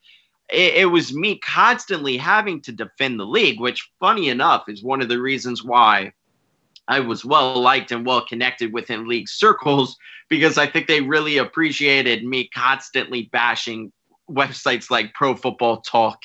it, 0.48 0.74
it, 0.74 0.84
was 0.86 1.12
me 1.12 1.38
constantly 1.38 2.16
having 2.16 2.60
to 2.62 2.72
defend 2.72 3.18
the 3.18 3.26
league 3.26 3.60
which 3.60 3.90
funny 4.00 4.28
enough 4.28 4.68
is 4.68 4.82
one 4.82 5.02
of 5.02 5.08
the 5.08 5.20
reasons 5.20 5.64
why 5.64 6.12
I 6.88 7.00
was 7.00 7.24
well 7.24 7.60
liked 7.60 7.90
and 7.90 8.06
well 8.06 8.24
connected 8.24 8.72
within 8.72 9.08
league 9.08 9.28
circles 9.28 9.96
because 10.28 10.56
I 10.56 10.66
think 10.66 10.86
they 10.86 11.00
really 11.00 11.38
appreciated 11.38 12.24
me 12.24 12.48
constantly 12.48 13.28
bashing 13.32 13.92
websites 14.30 14.90
like 14.90 15.14
Pro 15.14 15.34
Football 15.34 15.80
Talk 15.80 16.22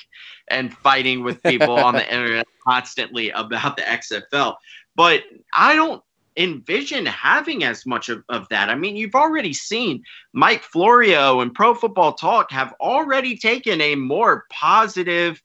and 0.48 0.72
fighting 0.72 1.22
with 1.22 1.42
people 1.42 1.72
on 1.72 1.94
the 1.94 2.08
internet 2.12 2.46
constantly 2.66 3.30
about 3.30 3.76
the 3.76 3.82
XFL. 3.82 4.56
But 4.94 5.22
I 5.52 5.74
don't 5.74 6.02
envision 6.36 7.06
having 7.06 7.64
as 7.64 7.84
much 7.86 8.08
of, 8.08 8.24
of 8.28 8.48
that. 8.48 8.70
I 8.70 8.74
mean, 8.74 8.96
you've 8.96 9.14
already 9.14 9.52
seen 9.52 10.02
Mike 10.32 10.62
Florio 10.62 11.40
and 11.40 11.54
Pro 11.54 11.74
Football 11.74 12.14
Talk 12.14 12.50
have 12.50 12.74
already 12.80 13.36
taken 13.36 13.80
a 13.80 13.94
more 13.96 14.46
positive, 14.50 15.42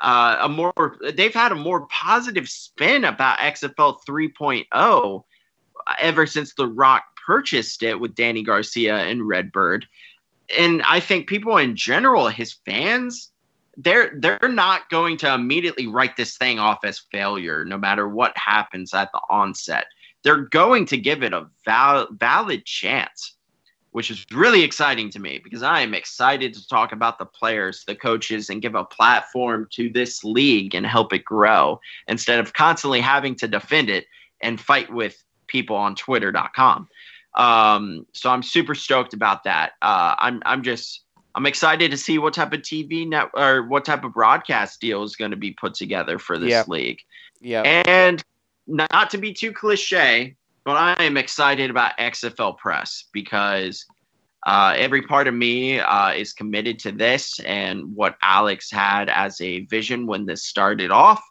uh, 0.00 0.36
a 0.40 0.48
more, 0.48 0.98
they've 1.14 1.34
had 1.34 1.52
a 1.52 1.56
more 1.56 1.86
positive 1.86 2.48
spin 2.48 3.04
about 3.04 3.38
XFL 3.38 3.98
3.0 4.06 5.24
ever 6.00 6.26
since 6.26 6.54
The 6.54 6.66
Rock 6.66 7.04
purchased 7.26 7.82
it 7.82 7.98
with 7.98 8.14
Dany 8.14 8.44
Garcia 8.44 8.96
and 8.98 9.26
Redbird. 9.26 9.86
And 10.56 10.82
I 10.82 11.00
think 11.00 11.28
people 11.28 11.56
in 11.56 11.76
general, 11.76 12.28
his 12.28 12.52
fans, 12.64 13.32
they're 13.76 14.12
they're 14.18 14.48
not 14.48 14.88
going 14.88 15.16
to 15.18 15.32
immediately 15.32 15.86
write 15.86 16.16
this 16.16 16.36
thing 16.36 16.58
off 16.58 16.78
as 16.84 16.98
failure 16.98 17.64
no 17.64 17.76
matter 17.76 18.08
what 18.08 18.36
happens 18.36 18.94
at 18.94 19.10
the 19.12 19.20
onset. 19.28 19.86
They're 20.22 20.42
going 20.42 20.86
to 20.86 20.96
give 20.96 21.22
it 21.22 21.32
a 21.32 21.46
val- 21.64 22.08
valid 22.12 22.64
chance 22.64 23.36
which 23.96 24.10
is 24.10 24.26
really 24.30 24.62
exciting 24.62 25.08
to 25.08 25.18
me 25.18 25.40
because 25.42 25.62
i 25.62 25.80
am 25.80 25.94
excited 25.94 26.52
to 26.52 26.68
talk 26.68 26.92
about 26.92 27.18
the 27.18 27.24
players 27.24 27.82
the 27.86 27.94
coaches 27.94 28.50
and 28.50 28.60
give 28.60 28.74
a 28.74 28.84
platform 28.84 29.66
to 29.72 29.88
this 29.88 30.22
league 30.22 30.74
and 30.74 30.84
help 30.84 31.14
it 31.14 31.24
grow 31.24 31.80
instead 32.06 32.38
of 32.38 32.52
constantly 32.52 33.00
having 33.00 33.34
to 33.34 33.48
defend 33.48 33.88
it 33.88 34.04
and 34.42 34.60
fight 34.60 34.92
with 34.92 35.24
people 35.46 35.74
on 35.74 35.94
twitter.com 35.94 36.86
um, 37.36 38.04
so 38.12 38.28
i'm 38.28 38.42
super 38.42 38.74
stoked 38.74 39.14
about 39.14 39.44
that. 39.44 39.72
Uh, 39.80 40.14
i'm 40.18 40.42
i'm 40.44 40.62
just 40.62 41.05
I'm 41.36 41.44
excited 41.44 41.90
to 41.90 41.98
see 41.98 42.16
what 42.16 42.32
type 42.32 42.54
of 42.54 42.62
TV 42.62 43.06
net 43.06 43.28
or 43.34 43.62
what 43.64 43.84
type 43.84 44.04
of 44.04 44.14
broadcast 44.14 44.80
deal 44.80 45.02
is 45.02 45.16
going 45.16 45.32
to 45.32 45.36
be 45.36 45.52
put 45.52 45.74
together 45.74 46.18
for 46.18 46.38
this 46.38 46.48
yep. 46.48 46.66
league. 46.66 46.98
Yeah. 47.42 47.60
And 47.60 48.24
not 48.66 49.10
to 49.10 49.18
be 49.18 49.34
too 49.34 49.52
cliche, 49.52 50.34
but 50.64 50.76
I 50.78 51.04
am 51.04 51.18
excited 51.18 51.68
about 51.68 51.96
XFL 51.98 52.56
Press 52.56 53.04
because 53.12 53.84
uh, 54.46 54.72
every 54.78 55.02
part 55.02 55.28
of 55.28 55.34
me 55.34 55.78
uh, 55.78 56.12
is 56.12 56.32
committed 56.32 56.78
to 56.80 56.92
this 56.92 57.38
and 57.40 57.94
what 57.94 58.16
Alex 58.22 58.70
had 58.70 59.10
as 59.10 59.38
a 59.42 59.66
vision 59.66 60.06
when 60.06 60.24
this 60.24 60.42
started 60.42 60.90
off. 60.90 61.22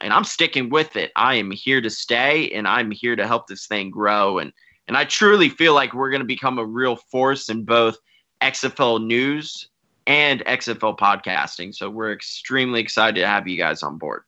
And 0.00 0.12
I'm 0.12 0.24
sticking 0.24 0.70
with 0.70 0.94
it. 0.94 1.10
I 1.16 1.34
am 1.34 1.50
here 1.50 1.80
to 1.80 1.90
stay 1.90 2.50
and 2.50 2.68
I'm 2.68 2.92
here 2.92 3.16
to 3.16 3.26
help 3.26 3.48
this 3.48 3.66
thing 3.66 3.90
grow. 3.90 4.38
And, 4.38 4.52
and 4.86 4.96
I 4.96 5.04
truly 5.06 5.48
feel 5.48 5.74
like 5.74 5.92
we're 5.92 6.10
going 6.10 6.20
to 6.20 6.26
become 6.26 6.60
a 6.60 6.64
real 6.64 6.94
force 6.94 7.48
in 7.48 7.64
both– 7.64 7.96
XFL 8.44 9.04
news 9.04 9.68
and 10.06 10.44
XFL 10.44 10.98
podcasting. 10.98 11.74
So 11.74 11.88
we're 11.88 12.12
extremely 12.12 12.80
excited 12.80 13.20
to 13.20 13.26
have 13.26 13.48
you 13.48 13.56
guys 13.56 13.82
on 13.82 13.96
board. 13.96 14.22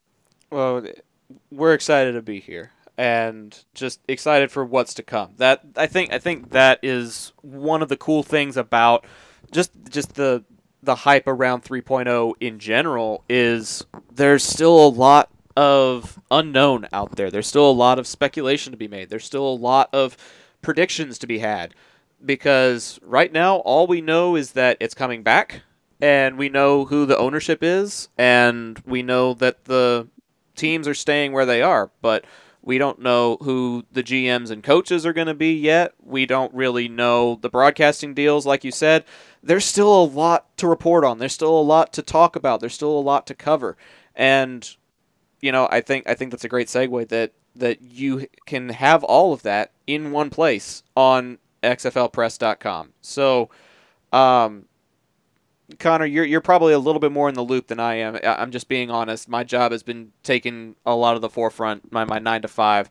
Well, 0.50 0.84
we're 1.50 1.74
excited 1.74 2.12
to 2.12 2.22
be 2.22 2.40
here 2.40 2.72
and 2.96 3.64
just 3.74 4.00
excited 4.08 4.50
for 4.50 4.64
what's 4.64 4.94
to 4.94 5.02
come. 5.02 5.34
That 5.36 5.62
I 5.76 5.86
think 5.86 6.12
I 6.12 6.18
think 6.18 6.50
that 6.50 6.80
is 6.82 7.32
one 7.42 7.82
of 7.82 7.88
the 7.88 7.96
cool 7.96 8.22
things 8.22 8.56
about 8.56 9.04
just 9.50 9.70
just 9.90 10.14
the 10.14 10.44
the 10.82 10.94
hype 10.94 11.26
around 11.26 11.64
3.0 11.64 12.34
in 12.40 12.58
general 12.58 13.24
is 13.28 13.84
there's 14.14 14.44
still 14.44 14.86
a 14.86 14.88
lot 14.88 15.30
of 15.56 16.20
unknown 16.30 16.86
out 16.92 17.16
there. 17.16 17.30
There's 17.30 17.46
still 17.46 17.68
a 17.68 17.72
lot 17.72 17.98
of 17.98 18.06
speculation 18.06 18.70
to 18.70 18.76
be 18.76 18.88
made. 18.88 19.10
There's 19.10 19.24
still 19.24 19.48
a 19.48 19.56
lot 19.56 19.90
of 19.92 20.16
predictions 20.62 21.18
to 21.18 21.26
be 21.26 21.40
had 21.40 21.74
because 22.24 22.98
right 23.02 23.32
now 23.32 23.56
all 23.56 23.86
we 23.86 24.00
know 24.00 24.36
is 24.36 24.52
that 24.52 24.76
it's 24.80 24.94
coming 24.94 25.22
back 25.22 25.62
and 26.00 26.36
we 26.36 26.48
know 26.48 26.84
who 26.84 27.06
the 27.06 27.16
ownership 27.16 27.62
is 27.62 28.08
and 28.18 28.82
we 28.86 29.02
know 29.02 29.34
that 29.34 29.64
the 29.64 30.08
teams 30.54 30.88
are 30.88 30.94
staying 30.94 31.32
where 31.32 31.46
they 31.46 31.62
are, 31.62 31.90
but 32.00 32.24
we 32.66 32.78
don't 32.78 32.98
know 32.98 33.36
who 33.42 33.84
the 33.92 34.02
GMs 34.02 34.50
and 34.50 34.62
coaches 34.62 35.06
are 35.06 35.12
going 35.12 35.28
to 35.28 35.34
be 35.34 35.52
yet. 35.52 35.94
We 36.02 36.26
don't 36.26 36.52
really 36.52 36.88
know 36.88 37.38
the 37.40 37.48
broadcasting 37.48 38.12
deals, 38.12 38.44
like 38.44 38.64
you 38.64 38.72
said. 38.72 39.04
There's 39.40 39.64
still 39.64 40.02
a 40.02 40.04
lot 40.04 40.56
to 40.56 40.66
report 40.66 41.04
on. 41.04 41.18
There's 41.18 41.32
still 41.32 41.56
a 41.56 41.62
lot 41.62 41.92
to 41.92 42.02
talk 42.02 42.34
about. 42.34 42.58
There's 42.58 42.74
still 42.74 42.98
a 42.98 43.00
lot 43.00 43.24
to 43.28 43.34
cover, 43.34 43.76
and 44.16 44.68
you 45.40 45.52
know, 45.52 45.68
I 45.70 45.80
think 45.80 46.08
I 46.08 46.14
think 46.14 46.32
that's 46.32 46.44
a 46.44 46.48
great 46.48 46.66
segue 46.66 47.08
that 47.08 47.32
that 47.54 47.82
you 47.82 48.26
can 48.46 48.70
have 48.70 49.04
all 49.04 49.32
of 49.32 49.42
that 49.42 49.70
in 49.86 50.10
one 50.10 50.30
place 50.30 50.82
on 50.96 51.38
xflpress.com. 51.62 52.92
So, 53.00 53.50
um, 54.12 54.66
Connor, 55.78 56.06
you're 56.06 56.24
you're 56.24 56.40
probably 56.40 56.72
a 56.72 56.78
little 56.78 57.00
bit 57.00 57.10
more 57.10 57.28
in 57.28 57.34
the 57.34 57.42
loop 57.42 57.66
than 57.66 57.80
I 57.80 57.94
am. 57.96 58.18
I'm 58.22 58.52
just 58.52 58.68
being 58.68 58.90
honest. 58.90 59.28
My 59.28 59.42
job 59.42 59.72
has 59.72 59.82
been 59.82 60.12
taking 60.22 60.76
a 60.86 60.94
lot 60.94 61.16
of 61.16 61.22
the 61.22 61.28
forefront. 61.28 61.92
My 61.92 62.04
my 62.04 62.18
nine 62.18 62.42
to 62.42 62.48
five. 62.48 62.88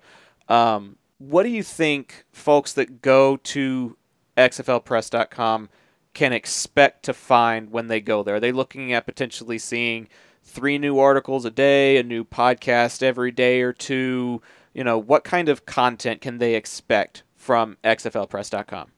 Um, 0.49 0.97
what 1.17 1.43
do 1.43 1.49
you 1.49 1.63
think 1.63 2.25
folks 2.33 2.73
that 2.73 3.01
go 3.01 3.37
to 3.37 3.97
xflpress.com 4.35 5.69
can 6.13 6.33
expect 6.33 7.03
to 7.03 7.13
find 7.13 7.71
when 7.71 7.87
they 7.87 8.01
go 8.01 8.23
there? 8.23 8.35
Are 8.35 8.39
they 8.39 8.51
looking 8.51 8.91
at 8.91 9.05
potentially 9.05 9.57
seeing 9.57 10.09
three 10.43 10.77
new 10.77 10.99
articles 10.99 11.45
a 11.45 11.51
day, 11.51 11.97
a 11.97 12.03
new 12.03 12.25
podcast 12.25 13.01
every 13.01 13.31
day 13.31 13.61
or 13.61 13.71
two? 13.71 14.41
You 14.73 14.83
know, 14.83 14.97
what 14.97 15.23
kind 15.23 15.47
of 15.47 15.65
content 15.65 16.19
can 16.19 16.39
they 16.39 16.55
expect 16.55 17.23
from 17.45 17.77
xflpress.com? 17.83 18.91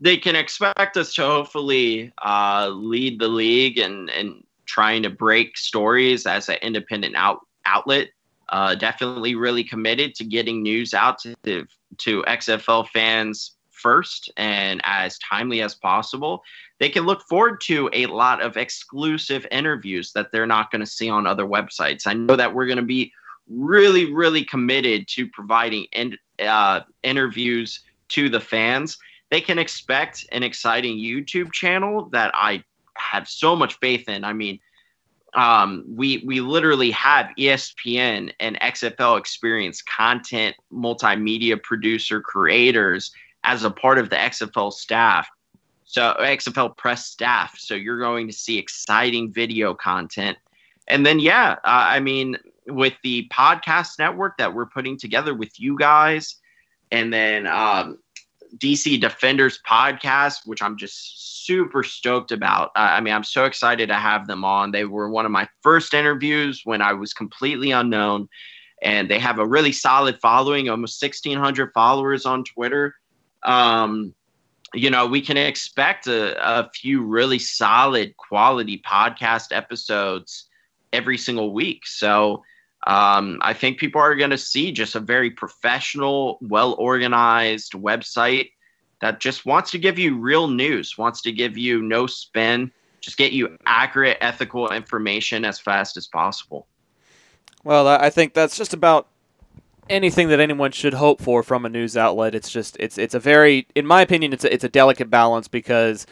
they 0.00 0.16
can 0.16 0.34
expect 0.34 0.96
us 0.96 1.14
to 1.14 1.22
hopefully 1.22 2.12
uh, 2.24 2.70
lead 2.72 3.20
the 3.20 3.28
league 3.28 3.78
and 3.78 4.08
and 4.10 4.42
trying 4.66 5.02
to 5.02 5.10
break 5.10 5.56
stories 5.58 6.26
as 6.26 6.48
an 6.48 6.56
independent 6.62 7.16
out, 7.16 7.40
outlet. 7.66 8.08
Uh, 8.50 8.74
definitely 8.74 9.34
really 9.34 9.64
committed 9.64 10.14
to 10.14 10.24
getting 10.24 10.62
news 10.62 10.94
out 10.94 11.18
to, 11.18 11.66
to 11.98 12.22
XFL 12.22 12.88
fans 12.88 13.56
first 13.70 14.30
and 14.36 14.80
as 14.84 15.18
timely 15.18 15.60
as 15.60 15.74
possible. 15.74 16.42
They 16.78 16.88
can 16.88 17.04
look 17.04 17.22
forward 17.28 17.60
to 17.62 17.90
a 17.92 18.06
lot 18.06 18.42
of 18.42 18.56
exclusive 18.56 19.46
interviews 19.50 20.12
that 20.12 20.30
they're 20.30 20.46
not 20.46 20.70
going 20.70 20.80
to 20.80 20.86
see 20.86 21.08
on 21.08 21.26
other 21.26 21.46
websites. 21.46 22.06
I 22.06 22.14
know 22.14 22.36
that 22.36 22.54
we're 22.54 22.66
going 22.66 22.76
to 22.76 22.82
be 22.82 23.12
really, 23.50 24.12
really 24.12 24.44
committed 24.44 25.08
to 25.08 25.26
providing 25.26 25.86
in, 25.92 26.16
uh, 26.38 26.80
interviews 27.02 27.80
to 28.08 28.28
the 28.28 28.40
fans 28.40 28.98
they 29.30 29.40
can 29.40 29.58
expect 29.58 30.26
an 30.32 30.42
exciting 30.42 30.98
YouTube 30.98 31.52
channel 31.52 32.08
that 32.12 32.32
I 32.34 32.64
have 32.96 33.28
so 33.28 33.56
much 33.56 33.78
faith 33.78 34.08
in. 34.08 34.24
I 34.24 34.32
mean, 34.32 34.58
um, 35.34 35.84
we 35.88 36.22
we 36.26 36.40
literally 36.40 36.90
have 36.90 37.30
ESPN 37.38 38.32
and 38.40 38.58
XFL 38.60 39.16
experience 39.18 39.80
content 39.80 40.56
multimedia 40.72 41.62
producer 41.62 42.20
creators 42.20 43.12
as 43.44 43.62
a 43.62 43.70
part 43.70 43.98
of 43.98 44.10
the 44.10 44.16
XFL 44.16 44.72
staff. 44.72 45.28
So 45.84 46.16
XFL 46.18 46.76
press 46.76 47.06
staff. 47.06 47.56
So 47.58 47.74
you're 47.74 48.00
going 48.00 48.26
to 48.26 48.32
see 48.32 48.58
exciting 48.58 49.32
video 49.32 49.74
content. 49.74 50.36
And 50.88 51.06
then 51.06 51.20
yeah, 51.20 51.52
uh, 51.64 51.86
I 51.94 52.00
mean 52.00 52.36
with 52.66 52.94
the 53.02 53.28
podcast 53.32 53.98
network 53.98 54.38
that 54.38 54.54
we're 54.54 54.66
putting 54.66 54.98
together 54.98 55.34
with 55.34 55.58
you 55.58 55.76
guys 55.78 56.36
and 56.90 57.12
then 57.12 57.46
um, 57.46 57.98
DC 58.56 59.00
Defenders 59.00 59.60
podcast, 59.66 60.46
which 60.46 60.62
I'm 60.62 60.76
just 60.76 61.44
super 61.46 61.82
stoked 61.82 62.32
about. 62.32 62.70
I 62.74 63.00
mean, 63.00 63.14
I'm 63.14 63.24
so 63.24 63.44
excited 63.44 63.88
to 63.88 63.94
have 63.94 64.26
them 64.26 64.44
on. 64.44 64.72
They 64.72 64.84
were 64.84 65.08
one 65.08 65.24
of 65.24 65.32
my 65.32 65.48
first 65.62 65.94
interviews 65.94 66.62
when 66.64 66.82
I 66.82 66.92
was 66.92 67.12
completely 67.14 67.70
unknown, 67.70 68.28
and 68.82 69.10
they 69.10 69.18
have 69.18 69.38
a 69.38 69.46
really 69.46 69.72
solid 69.72 70.18
following, 70.20 70.68
almost 70.68 71.02
1,600 71.02 71.72
followers 71.72 72.26
on 72.26 72.44
Twitter. 72.44 72.94
Um, 73.42 74.14
you 74.74 74.90
know, 74.90 75.06
we 75.06 75.20
can 75.20 75.36
expect 75.36 76.06
a, 76.06 76.36
a 76.60 76.70
few 76.70 77.02
really 77.02 77.38
solid 77.38 78.16
quality 78.16 78.80
podcast 78.86 79.48
episodes 79.50 80.48
every 80.92 81.18
single 81.18 81.52
week. 81.52 81.86
So, 81.86 82.42
um, 82.86 83.38
I 83.42 83.52
think 83.52 83.78
people 83.78 84.00
are 84.00 84.14
going 84.14 84.30
to 84.30 84.38
see 84.38 84.72
just 84.72 84.94
a 84.94 85.00
very 85.00 85.30
professional, 85.30 86.38
well 86.40 86.74
organized 86.78 87.72
website 87.72 88.52
that 89.00 89.20
just 89.20 89.46
wants 89.46 89.70
to 89.72 89.78
give 89.78 89.98
you 89.98 90.16
real 90.16 90.48
news, 90.48 90.96
wants 90.96 91.20
to 91.22 91.32
give 91.32 91.56
you 91.56 91.82
no 91.82 92.06
spin, 92.06 92.70
just 93.00 93.16
get 93.16 93.32
you 93.32 93.56
accurate, 93.66 94.18
ethical 94.20 94.70
information 94.70 95.44
as 95.44 95.58
fast 95.58 95.96
as 95.96 96.06
possible. 96.06 96.66
Well, 97.64 97.86
I 97.88 98.08
think 98.08 98.32
that's 98.32 98.56
just 98.56 98.72
about 98.72 99.08
anything 99.90 100.28
that 100.28 100.40
anyone 100.40 100.72
should 100.72 100.94
hope 100.94 101.20
for 101.20 101.42
from 101.42 101.66
a 101.66 101.68
news 101.68 101.96
outlet. 101.96 102.34
It's 102.34 102.50
just 102.50 102.76
it's 102.78 102.96
it's 102.96 103.14
a 103.14 103.20
very, 103.20 103.66
in 103.74 103.86
my 103.86 104.00
opinion, 104.00 104.32
it's 104.32 104.44
a, 104.44 104.52
it's 104.52 104.64
a 104.64 104.68
delicate 104.68 105.10
balance 105.10 105.48
because 105.48 106.06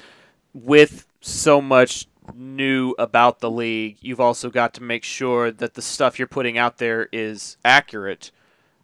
with 0.52 1.06
so 1.20 1.60
much 1.62 2.06
new 2.34 2.94
about 2.98 3.40
the 3.40 3.50
league, 3.50 3.98
you've 4.00 4.20
also 4.20 4.50
got 4.50 4.74
to 4.74 4.82
make 4.82 5.04
sure 5.04 5.50
that 5.50 5.74
the 5.74 5.82
stuff 5.82 6.18
you're 6.18 6.28
putting 6.28 6.58
out 6.58 6.78
there 6.78 7.08
is 7.12 7.56
accurate. 7.64 8.30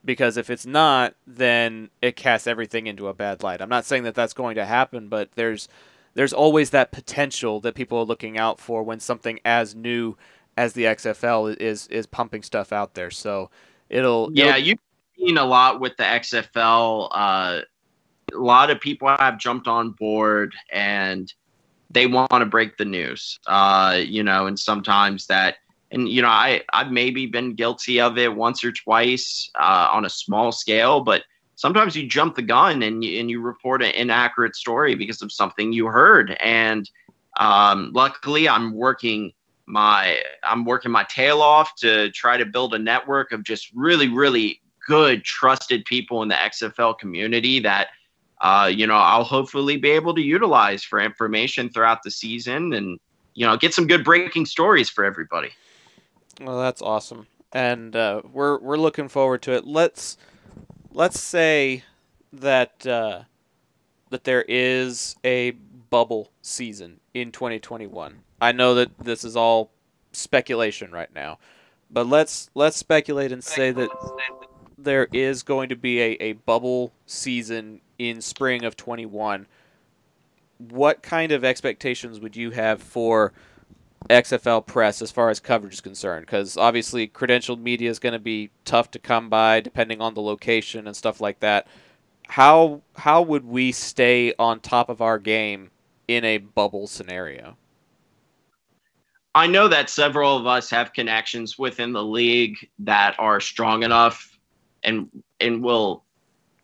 Because 0.04 0.36
if 0.36 0.50
it's 0.50 0.66
not, 0.66 1.14
then 1.26 1.88
it 2.02 2.16
casts 2.16 2.46
everything 2.46 2.86
into 2.86 3.08
a 3.08 3.14
bad 3.14 3.42
light. 3.42 3.62
I'm 3.62 3.70
not 3.70 3.86
saying 3.86 4.02
that 4.02 4.14
that's 4.14 4.34
going 4.34 4.56
to 4.56 4.66
happen, 4.66 5.08
but 5.08 5.32
there's 5.34 5.68
there's 6.14 6.32
always 6.32 6.70
that 6.70 6.92
potential 6.92 7.60
that 7.60 7.74
people 7.74 7.98
are 7.98 8.04
looking 8.04 8.38
out 8.38 8.60
for 8.60 8.82
when 8.82 9.00
something 9.00 9.40
as 9.44 9.74
new 9.74 10.16
as 10.56 10.74
the 10.74 10.84
XFL 10.84 11.56
is 11.56 11.86
is 11.88 12.06
pumping 12.06 12.42
stuff 12.42 12.72
out 12.72 12.94
there. 12.94 13.10
So 13.10 13.50
it'll 13.88 14.30
yeah, 14.32 14.56
it'll... 14.56 14.60
you've 14.60 14.78
seen 15.18 15.38
a 15.38 15.44
lot 15.44 15.80
with 15.80 15.96
the 15.96 16.04
XFL. 16.04 17.08
Uh, 17.10 17.60
a 18.32 18.38
lot 18.38 18.70
of 18.70 18.80
people 18.80 19.08
have 19.08 19.38
jumped 19.38 19.68
on 19.68 19.90
board 19.90 20.54
and 20.72 21.32
they 21.94 22.06
want 22.06 22.30
to 22.32 22.44
break 22.44 22.76
the 22.76 22.84
news. 22.84 23.38
Uh, 23.46 24.00
you 24.04 24.22
know, 24.22 24.46
and 24.46 24.58
sometimes 24.58 25.26
that, 25.28 25.56
and 25.90 26.08
you 26.08 26.20
know, 26.20 26.28
I 26.28 26.62
I've 26.72 26.90
maybe 26.90 27.26
been 27.26 27.54
guilty 27.54 28.00
of 28.00 28.18
it 28.18 28.34
once 28.34 28.64
or 28.64 28.72
twice 28.72 29.50
uh, 29.58 29.88
on 29.92 30.04
a 30.04 30.10
small 30.10 30.52
scale, 30.52 31.00
but 31.00 31.22
sometimes 31.54 31.96
you 31.96 32.06
jump 32.06 32.34
the 32.34 32.42
gun 32.42 32.82
and 32.82 33.04
you, 33.04 33.20
and 33.20 33.30
you 33.30 33.40
report 33.40 33.82
an 33.82 33.92
inaccurate 33.92 34.56
story 34.56 34.94
because 34.96 35.22
of 35.22 35.32
something 35.32 35.72
you 35.72 35.86
heard. 35.86 36.36
And 36.40 36.90
um, 37.38 37.92
luckily, 37.94 38.48
I'm 38.48 38.74
working 38.74 39.32
my 39.66 40.20
I'm 40.42 40.64
working 40.64 40.90
my 40.90 41.04
tail 41.04 41.40
off 41.40 41.74
to 41.76 42.10
try 42.10 42.36
to 42.36 42.44
build 42.44 42.74
a 42.74 42.78
network 42.78 43.32
of 43.32 43.44
just 43.44 43.72
really 43.72 44.08
really 44.08 44.60
good 44.86 45.24
trusted 45.24 45.84
people 45.86 46.22
in 46.22 46.28
the 46.28 46.34
XFL 46.34 46.98
community 46.98 47.60
that 47.60 47.88
uh, 48.44 48.66
you 48.66 48.86
know, 48.86 48.94
I'll 48.94 49.24
hopefully 49.24 49.78
be 49.78 49.90
able 49.90 50.14
to 50.14 50.20
utilize 50.20 50.84
for 50.84 51.00
information 51.00 51.70
throughout 51.70 52.02
the 52.02 52.10
season 52.10 52.74
and, 52.74 53.00
you 53.32 53.46
know, 53.46 53.56
get 53.56 53.72
some 53.72 53.86
good 53.86 54.04
breaking 54.04 54.44
stories 54.44 54.90
for 54.90 55.02
everybody. 55.02 55.48
Well, 56.42 56.60
that's 56.60 56.82
awesome. 56.82 57.26
And 57.52 57.96
uh, 57.96 58.20
we're, 58.30 58.58
we're 58.58 58.76
looking 58.76 59.08
forward 59.08 59.40
to 59.42 59.52
it. 59.52 59.66
Let's, 59.66 60.18
let's 60.92 61.18
say 61.18 61.84
that, 62.34 62.86
uh, 62.86 63.22
that 64.10 64.24
there 64.24 64.44
is 64.46 65.16
a 65.24 65.52
bubble 65.88 66.30
season 66.42 67.00
in 67.14 67.32
2021. 67.32 68.18
I 68.42 68.52
know 68.52 68.74
that 68.74 68.90
this 68.98 69.24
is 69.24 69.36
all 69.36 69.70
speculation 70.12 70.92
right 70.92 71.12
now, 71.14 71.38
but 71.90 72.06
let's, 72.08 72.50
let's 72.54 72.76
speculate 72.76 73.32
and 73.32 73.42
say 73.42 73.70
that 73.70 73.88
there 74.76 75.08
is 75.14 75.42
going 75.42 75.70
to 75.70 75.76
be 75.76 76.02
a, 76.02 76.10
a 76.20 76.32
bubble 76.34 76.92
season 77.06 77.80
in 77.98 78.20
spring 78.20 78.64
of 78.64 78.76
21, 78.76 79.46
what 80.58 81.02
kind 81.02 81.32
of 81.32 81.44
expectations 81.44 82.20
would 82.20 82.36
you 82.36 82.50
have 82.50 82.82
for 82.82 83.32
XFL 84.10 84.66
press 84.66 85.00
as 85.00 85.10
far 85.10 85.30
as 85.30 85.40
coverage 85.40 85.74
is 85.74 85.80
concerned? 85.80 86.26
Because 86.26 86.56
obviously, 86.56 87.08
credentialed 87.08 87.60
media 87.60 87.90
is 87.90 87.98
going 87.98 88.12
to 88.12 88.18
be 88.18 88.50
tough 88.64 88.90
to 88.92 88.98
come 88.98 89.28
by 89.28 89.60
depending 89.60 90.00
on 90.00 90.14
the 90.14 90.22
location 90.22 90.86
and 90.86 90.96
stuff 90.96 91.20
like 91.20 91.40
that. 91.40 91.66
How 92.28 92.82
how 92.96 93.22
would 93.22 93.44
we 93.44 93.72
stay 93.72 94.32
on 94.38 94.60
top 94.60 94.88
of 94.88 95.00
our 95.00 95.18
game 95.18 95.70
in 96.08 96.24
a 96.24 96.38
bubble 96.38 96.86
scenario? 96.86 97.56
I 99.34 99.46
know 99.46 99.66
that 99.68 99.90
several 99.90 100.36
of 100.36 100.46
us 100.46 100.70
have 100.70 100.92
connections 100.92 101.58
within 101.58 101.92
the 101.92 102.04
league 102.04 102.56
that 102.78 103.16
are 103.18 103.40
strong 103.40 103.82
enough 103.82 104.38
and 104.84 105.08
and 105.40 105.62
will 105.62 106.04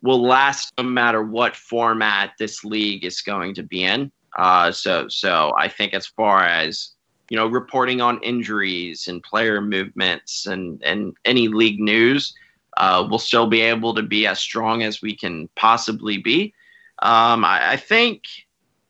will 0.03 0.23
last 0.23 0.73
no 0.79 0.85
matter 0.85 1.23
what 1.23 1.57
format 1.57 2.33
this 2.39 2.65
league 2.65 3.05
is 3.05 3.21
going 3.21 3.55
to 3.55 3.63
be 3.63 3.85
in. 3.85 4.11
Uh, 4.37 4.71
so 4.73 5.09
so 5.09 5.53
I 5.57 5.69
think 5.69 5.95
as 5.95 6.07
far 6.07 6.45
as 6.45 6.93
you 7.31 7.37
know, 7.37 7.47
reporting 7.47 8.01
on 8.01 8.21
injuries 8.23 9.07
and 9.07 9.23
player 9.23 9.61
movements 9.61 10.47
and 10.47 10.83
and 10.83 11.17
any 11.25 11.49
league 11.49 11.81
news, 11.81 12.35
uh, 12.77 13.07
we'll 13.09 13.21
still 13.21 13.47
be 13.47 13.61
able 13.61 13.95
to 13.95 14.03
be 14.03 14.27
as 14.27 14.41
strong 14.41 14.83
as 14.83 15.01
we 15.01 15.15
can 15.17 15.49
possibly 15.55 16.19
be. 16.19 16.53
Um, 17.03 17.45
I, 17.45 17.73
I 17.73 17.77
think 17.77 18.25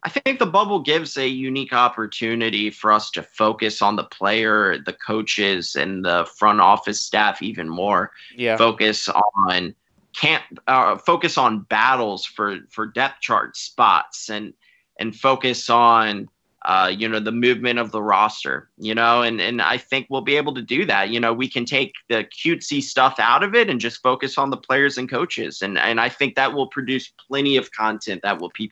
I 0.03 0.09
think 0.09 0.39
the 0.39 0.47
bubble 0.47 0.81
gives 0.81 1.19
a 1.19 1.29
unique 1.29 1.75
opportunity 1.75 2.71
for 2.71 2.91
us 2.91 3.11
to 3.11 3.23
focus 3.23 3.83
on 3.83 3.97
the 3.97 4.05
player, 4.05 4.79
the 4.79 4.95
coaches, 4.95 5.77
and 5.77 6.03
the 6.03 6.27
front 6.39 6.63
office 6.63 7.01
staff 7.01 7.43
even 7.43 7.69
more. 7.69 8.11
Yeah. 8.35 8.57
Focus 8.57 9.11
on 9.11 9.75
can't 10.17 10.43
uh, 10.67 10.97
focus 10.99 11.39
on 11.39 11.61
battles 11.61 12.25
for 12.25 12.59
for 12.71 12.87
depth 12.87 13.21
chart 13.21 13.57
spots 13.57 14.29
and 14.29 14.53
and 14.99 15.15
focus 15.15 15.71
on 15.71 16.29
uh, 16.67 16.93
you 16.95 17.09
know 17.09 17.21
the 17.21 17.33
movement 17.33 17.79
of 17.79 17.91
the 17.91 18.03
roster 18.03 18.69
you 18.77 18.95
know 18.95 19.23
and 19.23 19.41
and 19.41 19.63
i 19.63 19.79
think 19.79 20.07
we'll 20.11 20.21
be 20.21 20.37
able 20.37 20.53
to 20.55 20.63
do 20.63 20.85
that. 20.85 21.09
You 21.09 21.19
know 21.19 21.33
we 21.33 21.49
can 21.49 21.65
take 21.65 21.95
the 22.09 22.25
cutesy 22.25 22.83
stuff 22.83 23.15
out 23.19 23.43
of 23.43 23.55
it 23.55 23.71
and 23.71 23.81
just 23.81 24.03
focus 24.03 24.37
on 24.37 24.51
the 24.51 24.57
players 24.57 24.99
and 24.99 25.09
coaches. 25.09 25.63
And 25.63 25.79
and 25.79 26.01
i 26.01 26.09
think 26.09 26.35
that 26.35 26.53
will 26.53 26.67
produce 26.67 27.13
plenty 27.29 27.57
of 27.57 27.73
content 27.73 28.21
that 28.23 28.41
will 28.41 28.51
pe- 28.51 28.69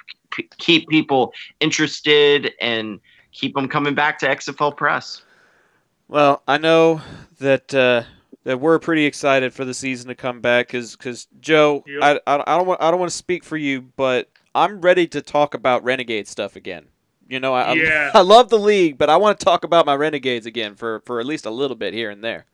keep 0.59 0.89
people 0.89 1.33
interested 1.61 2.53
and 2.61 3.01
keep 3.33 3.55
them 3.55 3.69
coming 3.69 3.95
back 3.95 4.19
to 4.19 4.27
xfl 4.27 4.77
press. 4.77 5.23
Well 6.09 6.43
i 6.47 6.59
know 6.59 7.01
that 7.39 7.73
uh 7.73 8.03
that 8.49 8.59
we're 8.59 8.79
pretty 8.79 9.05
excited 9.05 9.53
for 9.53 9.67
the 9.67 9.75
season 9.75 10.09
to 10.09 10.15
come 10.15 10.41
back 10.41 10.69
because 10.69 10.97
because 10.97 11.29
Joe, 11.39 11.85
yep. 11.87 12.23
I, 12.27 12.37
I, 12.37 12.43
I 12.47 12.57
don't 12.57 12.67
want 12.67 12.81
I 12.81 12.91
don't 12.91 12.99
want 12.99 13.11
to 13.11 13.17
speak 13.17 13.45
for 13.45 13.59
you, 13.59 13.83
but 13.83 14.31
I'm 14.55 14.81
ready 14.81 15.07
to 15.09 15.21
talk 15.21 15.53
about 15.53 15.85
Renegade 15.85 16.27
stuff 16.27 16.57
again. 16.57 16.87
You 17.29 17.41
know, 17.41 17.53
I, 17.53 17.75
yeah. 17.75 18.11
I, 18.15 18.23
love 18.23 18.49
the 18.49 18.59
league, 18.59 18.97
but 18.97 19.11
I 19.11 19.19
want 19.19 19.39
to 19.39 19.45
talk 19.45 19.65
about 19.65 19.85
my 19.85 19.95
Renegades 19.95 20.47
again 20.47 20.77
for, 20.77 21.01
for 21.01 21.21
at 21.21 21.27
least 21.27 21.45
a 21.45 21.51
little 21.51 21.77
bit 21.77 21.93
here 21.93 22.09
and 22.09 22.25
there. 22.25 22.47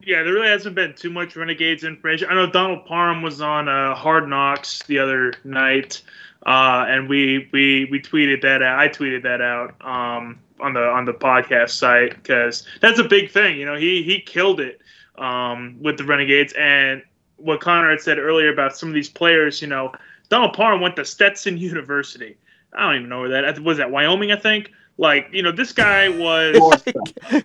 Yeah, 0.00 0.22
there 0.22 0.34
really 0.34 0.48
hasn't 0.48 0.74
been 0.74 0.92
too 0.92 1.08
much 1.08 1.34
Renegades 1.34 1.82
information. 1.82 2.28
I 2.28 2.34
know 2.34 2.50
Donald 2.50 2.84
Parham 2.84 3.22
was 3.22 3.40
on 3.40 3.70
uh, 3.70 3.94
Hard 3.94 4.28
Knocks 4.28 4.82
the 4.82 4.98
other 4.98 5.32
night, 5.44 6.02
uh, 6.44 6.84
and 6.88 7.08
we, 7.08 7.48
we 7.52 7.88
we 7.90 8.02
tweeted 8.02 8.42
that 8.42 8.62
out. 8.62 8.78
I 8.78 8.88
tweeted 8.88 9.22
that 9.22 9.40
out 9.40 9.70
um, 9.80 10.38
on 10.60 10.74
the 10.74 10.82
on 10.82 11.06
the 11.06 11.14
podcast 11.14 11.70
site 11.70 12.22
because 12.22 12.66
that's 12.82 12.98
a 12.98 13.04
big 13.04 13.30
thing. 13.30 13.58
You 13.58 13.64
know, 13.64 13.76
he 13.76 14.02
he 14.02 14.20
killed 14.20 14.60
it 14.60 14.82
um, 15.22 15.76
with 15.80 15.96
the 15.96 16.04
Renegades, 16.04 16.52
and 16.58 17.02
what 17.36 17.60
Konnor 17.60 17.90
had 17.90 18.00
said 18.00 18.18
earlier 18.18 18.52
about 18.52 18.76
some 18.76 18.88
of 18.88 18.94
these 18.94 19.08
players. 19.08 19.62
You 19.62 19.68
know, 19.68 19.92
Donald 20.28 20.52
Parham 20.54 20.80
went 20.80 20.96
to 20.96 21.04
Stetson 21.04 21.56
University. 21.70 22.36
I 22.74 22.86
don't 22.86 22.96
even 22.96 23.08
know 23.08 23.20
where 23.20 23.42
that 23.42 23.58
was. 23.60 23.78
That 23.78 23.90
Wyoming, 23.90 24.32
I 24.32 24.36
think. 24.36 24.70
Like 24.98 25.28
you 25.32 25.42
know, 25.42 25.52
this 25.52 25.72
guy 25.72 26.08
was 26.08 26.84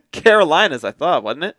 Carolinas. 0.11 0.83
I 0.83 0.91
thought, 0.91 1.23
wasn't 1.23 1.45
it? 1.45 1.57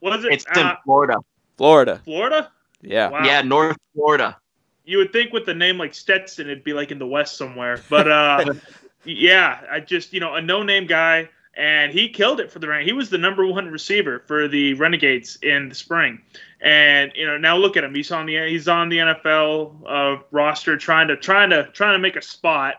Was 0.00 0.24
it? 0.24 0.32
It's 0.32 0.46
uh, 0.56 0.60
in 0.60 0.70
Florida. 0.84 1.18
Florida. 1.56 2.00
Florida. 2.04 2.50
Yeah. 2.80 3.10
Wow. 3.10 3.24
Yeah, 3.24 3.42
North 3.42 3.76
Florida. 3.94 4.36
You 4.84 4.98
would 4.98 5.12
think 5.12 5.32
with 5.32 5.46
the 5.46 5.54
name 5.54 5.78
like 5.78 5.94
Stetson, 5.94 6.46
it'd 6.46 6.64
be 6.64 6.72
like 6.72 6.90
in 6.90 6.98
the 6.98 7.06
West 7.06 7.36
somewhere. 7.36 7.80
But 7.90 8.10
uh, 8.10 8.54
yeah, 9.04 9.60
I 9.70 9.80
just 9.80 10.12
you 10.12 10.20
know 10.20 10.34
a 10.34 10.42
no-name 10.42 10.86
guy, 10.86 11.28
and 11.56 11.92
he 11.92 12.08
killed 12.08 12.40
it 12.40 12.50
for 12.50 12.58
the 12.58 12.82
He 12.84 12.92
was 12.92 13.10
the 13.10 13.18
number 13.18 13.46
one 13.46 13.68
receiver 13.68 14.22
for 14.26 14.48
the 14.48 14.74
Renegades 14.74 15.38
in 15.42 15.68
the 15.68 15.74
spring. 15.74 16.20
And 16.60 17.12
you 17.14 17.26
know 17.26 17.38
now 17.38 17.56
look 17.56 17.76
at 17.76 17.84
him. 17.84 17.94
He's 17.94 18.10
on 18.10 18.26
the 18.26 18.48
he's 18.48 18.68
on 18.68 18.88
the 18.88 18.98
NFL 18.98 19.74
uh, 19.86 20.22
roster, 20.30 20.76
trying 20.76 21.08
to 21.08 21.16
trying 21.16 21.50
to 21.50 21.68
trying 21.72 21.94
to 21.94 21.98
make 21.98 22.16
a 22.16 22.22
spot 22.22 22.76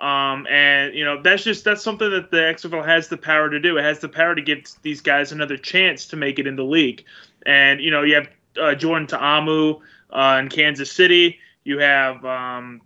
um, 0.00 0.46
and 0.48 0.94
you 0.94 1.04
know 1.04 1.22
that's 1.22 1.44
just 1.44 1.64
that's 1.64 1.82
something 1.82 2.10
that 2.10 2.30
the 2.30 2.36
XFL 2.36 2.84
has 2.84 3.08
the 3.08 3.16
power 3.16 3.48
to 3.48 3.60
do. 3.60 3.78
It 3.78 3.82
has 3.82 4.00
the 4.00 4.08
power 4.08 4.34
to 4.34 4.42
give 4.42 4.64
these 4.82 5.00
guys 5.00 5.32
another 5.32 5.56
chance 5.56 6.06
to 6.08 6.16
make 6.16 6.38
it 6.38 6.46
in 6.46 6.56
the 6.56 6.64
league. 6.64 7.04
And 7.46 7.80
you 7.80 7.90
know 7.90 8.02
you 8.02 8.16
have 8.16 8.28
uh, 8.60 8.74
Jordan 8.74 9.06
Ta'amu 9.06 9.80
uh, 10.10 10.38
in 10.42 10.48
Kansas 10.48 10.90
City. 10.90 11.38
You 11.62 11.78
have 11.78 12.24
um, 12.24 12.82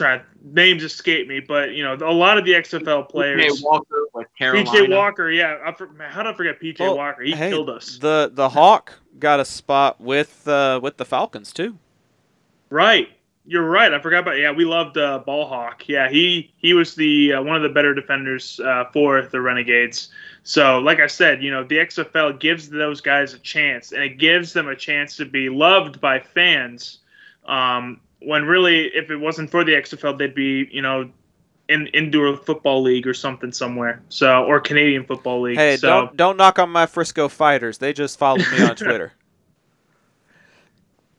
uh, 0.00 0.18
try 0.18 0.22
names 0.42 0.82
escape 0.82 1.28
me, 1.28 1.40
but 1.40 1.72
you 1.72 1.82
know 1.82 1.94
a 1.94 2.12
lot 2.12 2.38
of 2.38 2.44
the 2.44 2.52
XFL 2.52 3.08
players. 3.08 3.42
PJ 3.42 3.64
Walker 3.64 4.06
with 4.14 4.26
Carolina. 4.38 4.70
PJ 4.70 4.90
Walker, 4.90 5.30
yeah. 5.30 5.58
I, 5.64 6.08
how 6.08 6.22
did 6.22 6.32
I 6.32 6.36
forget 6.36 6.60
PJ 6.60 6.80
well, 6.80 6.96
Walker? 6.96 7.22
He 7.22 7.32
hey, 7.32 7.50
killed 7.50 7.70
us. 7.70 7.98
The 7.98 8.30
the 8.32 8.48
Hawk 8.48 8.94
got 9.18 9.40
a 9.40 9.44
spot 9.44 10.00
with 10.00 10.46
uh, 10.46 10.80
with 10.82 10.96
the 10.96 11.04
Falcons 11.04 11.52
too. 11.52 11.78
Right. 12.70 13.08
You're 13.48 13.68
right. 13.68 13.94
I 13.94 14.00
forgot 14.00 14.20
about. 14.20 14.38
Yeah, 14.38 14.50
we 14.50 14.64
loved 14.64 14.98
uh, 14.98 15.22
Ballhawk. 15.24 15.86
Yeah, 15.86 16.08
he 16.08 16.52
he 16.56 16.74
was 16.74 16.96
the 16.96 17.34
uh, 17.34 17.42
one 17.42 17.54
of 17.54 17.62
the 17.62 17.68
better 17.68 17.94
defenders 17.94 18.58
uh, 18.58 18.86
for 18.92 19.22
the 19.22 19.40
Renegades. 19.40 20.08
So, 20.42 20.80
like 20.80 20.98
I 20.98 21.06
said, 21.06 21.42
you 21.42 21.52
know, 21.52 21.62
the 21.62 21.76
XFL 21.76 22.40
gives 22.40 22.68
those 22.68 23.00
guys 23.00 23.34
a 23.34 23.38
chance, 23.38 23.92
and 23.92 24.02
it 24.02 24.18
gives 24.18 24.52
them 24.52 24.66
a 24.66 24.74
chance 24.74 25.16
to 25.16 25.24
be 25.24 25.48
loved 25.48 26.00
by 26.00 26.18
fans. 26.18 26.98
Um, 27.44 28.00
when 28.20 28.44
really, 28.44 28.86
if 28.86 29.10
it 29.10 29.16
wasn't 29.16 29.50
for 29.50 29.64
the 29.64 29.72
XFL, 29.72 30.18
they'd 30.18 30.34
be, 30.34 30.68
you 30.70 30.82
know, 30.82 31.10
in 31.68 31.88
indoor 31.88 32.36
football 32.36 32.82
league 32.82 33.06
or 33.06 33.14
something 33.14 33.52
somewhere. 33.52 34.02
So, 34.08 34.44
or 34.44 34.60
Canadian 34.60 35.04
football 35.04 35.42
league. 35.42 35.56
Hey, 35.56 35.76
so. 35.76 35.88
don't 35.88 36.16
don't 36.16 36.36
knock 36.36 36.58
on 36.58 36.70
my 36.70 36.86
Frisco 36.86 37.28
Fighters. 37.28 37.78
They 37.78 37.92
just 37.92 38.18
followed 38.18 38.46
me 38.52 38.62
on 38.62 38.76
Twitter. 38.76 39.12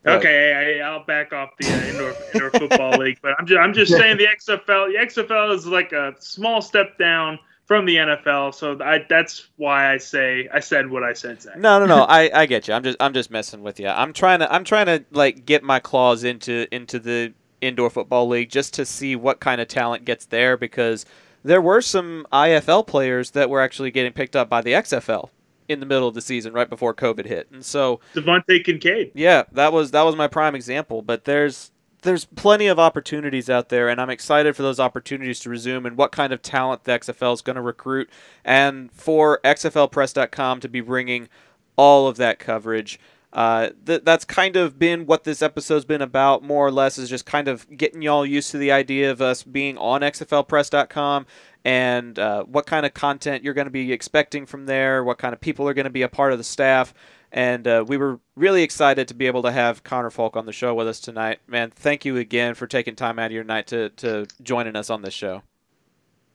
Okay, 0.06 0.80
I, 0.82 0.90
will 0.90 1.04
back 1.04 1.34
off 1.34 1.50
the 1.60 1.68
uh, 1.68 1.88
indoor 1.90 2.16
indoor 2.34 2.50
football 2.52 2.92
league, 2.98 3.20
but 3.22 3.34
I'm 3.38 3.46
just 3.46 3.60
I'm 3.60 3.74
just 3.74 3.92
saying 3.92 4.16
the 4.16 4.26
XFL 4.26 4.88
the 4.88 5.00
XFL 5.00 5.54
is 5.54 5.68
like 5.68 5.92
a 5.92 6.16
small 6.20 6.62
step 6.62 6.98
down 6.98 7.38
from 7.68 7.86
the 7.86 7.98
NFL, 7.98 8.56
so 8.56 8.80
I 8.82 9.06
that's 9.10 9.50
why 9.58 9.94
I 9.94 9.98
say 9.98 10.48
I 10.54 10.62
said 10.62 10.90
what 10.90 11.04
I 11.04 11.14
said. 11.14 11.42
Zach. 11.42 11.58
No, 11.58 11.80
no, 11.80 11.86
no. 11.86 12.04
I, 12.10 12.32
I 12.34 12.46
get 12.46 12.68
you. 12.68 12.74
I'm 12.74 12.84
just 12.84 12.98
I'm 13.00 13.14
just 13.14 13.30
messing 13.30 13.62
with 13.62 13.80
you. 13.80 13.88
I'm 13.88 14.14
trying 14.14 14.40
to 14.40 14.52
I'm 14.52 14.64
trying 14.64 14.86
to 14.88 15.06
like 15.12 15.46
get 15.46 15.64
my 15.64 15.80
claws 15.80 16.24
into 16.24 16.74
into 16.74 16.98
the 16.98 17.34
indoor 17.60 17.90
football 17.90 18.28
league 18.28 18.50
just 18.50 18.74
to 18.76 18.86
see 18.86 19.16
what 19.16 19.40
kind 19.40 19.60
of 19.60 19.68
talent 19.68 20.06
gets 20.06 20.26
there 20.26 20.56
because 20.58 21.06
there 21.44 21.62
were 21.62 21.82
some 21.82 22.26
IFL 22.32 22.88
players 22.88 23.32
that 23.32 23.50
were 23.50 23.62
actually 23.62 23.92
getting 23.92 24.14
picked 24.14 24.36
up 24.36 24.50
by 24.50 24.62
the 24.62 24.72
XFL 24.72 25.30
in 25.68 25.80
the 25.80 25.86
middle 25.86 26.08
of 26.08 26.14
the 26.14 26.22
season, 26.22 26.54
right 26.54 26.70
before 26.70 26.94
COVID 26.94 27.26
hit, 27.26 27.52
and 27.52 27.66
so 27.66 28.00
Devontae 28.16 28.64
Kincaid. 28.64 29.12
Yeah, 29.14 29.44
that 29.52 29.74
was 29.74 29.92
that 29.92 30.04
was 30.04 30.16
my 30.16 30.28
prime 30.28 30.56
example. 30.56 31.02
But 31.02 31.26
there's 31.26 31.72
there's 32.02 32.26
plenty 32.26 32.68
of 32.68 32.80
opportunities 32.80 33.50
out 33.50 33.70
there, 33.70 33.90
and 33.90 34.00
I'm 34.00 34.10
excited 34.10 34.56
for 34.56 34.64
those 34.64 34.80
opportunities 34.80 35.40
to 35.42 35.50
resume 35.50 35.86
and 35.86 35.98
what 35.98 36.12
kind 36.12 36.32
of 36.32 36.42
talent 36.42 36.84
the 36.84 36.92
XFL 36.92 37.34
is 37.34 37.42
going 37.42 37.56
to 37.56 37.62
recruit, 37.62 38.10
and 38.46 38.92
for 38.92 39.40
XFLPress.com 39.44 40.60
to 40.60 40.70
be 40.70 40.82
bringing 40.82 41.28
all 41.76 42.08
of 42.08 42.18
that 42.18 42.40
coverage. 42.40 43.00
Uh, 43.34 43.70
th- 43.86 44.04
that's 44.04 44.26
kind 44.26 44.56
of 44.56 44.80
been 44.80 45.06
what 45.06 45.24
this 45.24 45.42
episode's 45.42 45.86
been 45.86 46.02
about, 46.02 46.44
more 46.44 46.66
or 46.66 46.72
less, 46.72 46.98
is 46.98 47.10
just 47.10 47.26
kind 47.26 47.48
of 47.48 47.70
getting 47.76 48.02
y'all 48.02 48.26
used 48.26 48.52
to 48.52 48.58
the 48.58 48.72
idea 48.72 49.12
of 49.12 49.22
us 49.22 49.44
being 49.44 49.78
on 49.78 50.02
XFLPress.com 50.02 51.26
and 51.66 52.18
uh, 52.18 52.44
what 52.44 52.66
kind 52.66 52.86
of 52.86 52.94
content 52.94 53.44
you're 53.44 53.54
going 53.54 53.68
to 53.68 53.72
be 53.72 53.92
expecting 53.92 54.46
from 54.46 54.66
there, 54.66 55.04
what 55.04 55.18
kind 55.18 55.34
of 55.34 55.42
people 55.42 55.68
are 55.68 55.74
going 55.74 55.84
to 55.84 55.90
be 55.90 56.02
a 56.04 56.10
part 56.10 56.32
of 56.32 56.38
the 56.38 56.44
staff. 56.44 56.94
And 57.32 57.68
uh, 57.68 57.84
we 57.88 57.98
were 57.98 58.20
really 58.36 58.64
excited 58.64 59.08
to 59.10 59.14
be 59.14 59.28
able 59.28 59.44
to 59.44 59.52
have 59.52 59.84
Konnor 59.84 60.12
Fulk 60.12 60.38
on 60.38 60.46
the 60.46 60.54
show 60.54 60.74
with 60.74 60.88
us 60.88 61.00
tonight. 61.00 61.40
Man, 61.48 61.72
thank 61.72 62.06
you 62.06 62.18
again 62.18 62.54
for 62.56 62.68
taking 62.68 62.96
time 62.96 63.20
out 63.20 63.28
of 63.28 63.32
your 63.34 63.44
night 63.44 63.68
to, 63.68 63.90
to 63.90 64.28
joining 64.42 64.76
us 64.76 64.90
on 64.90 65.02
this 65.02 65.14
show. 65.14 65.44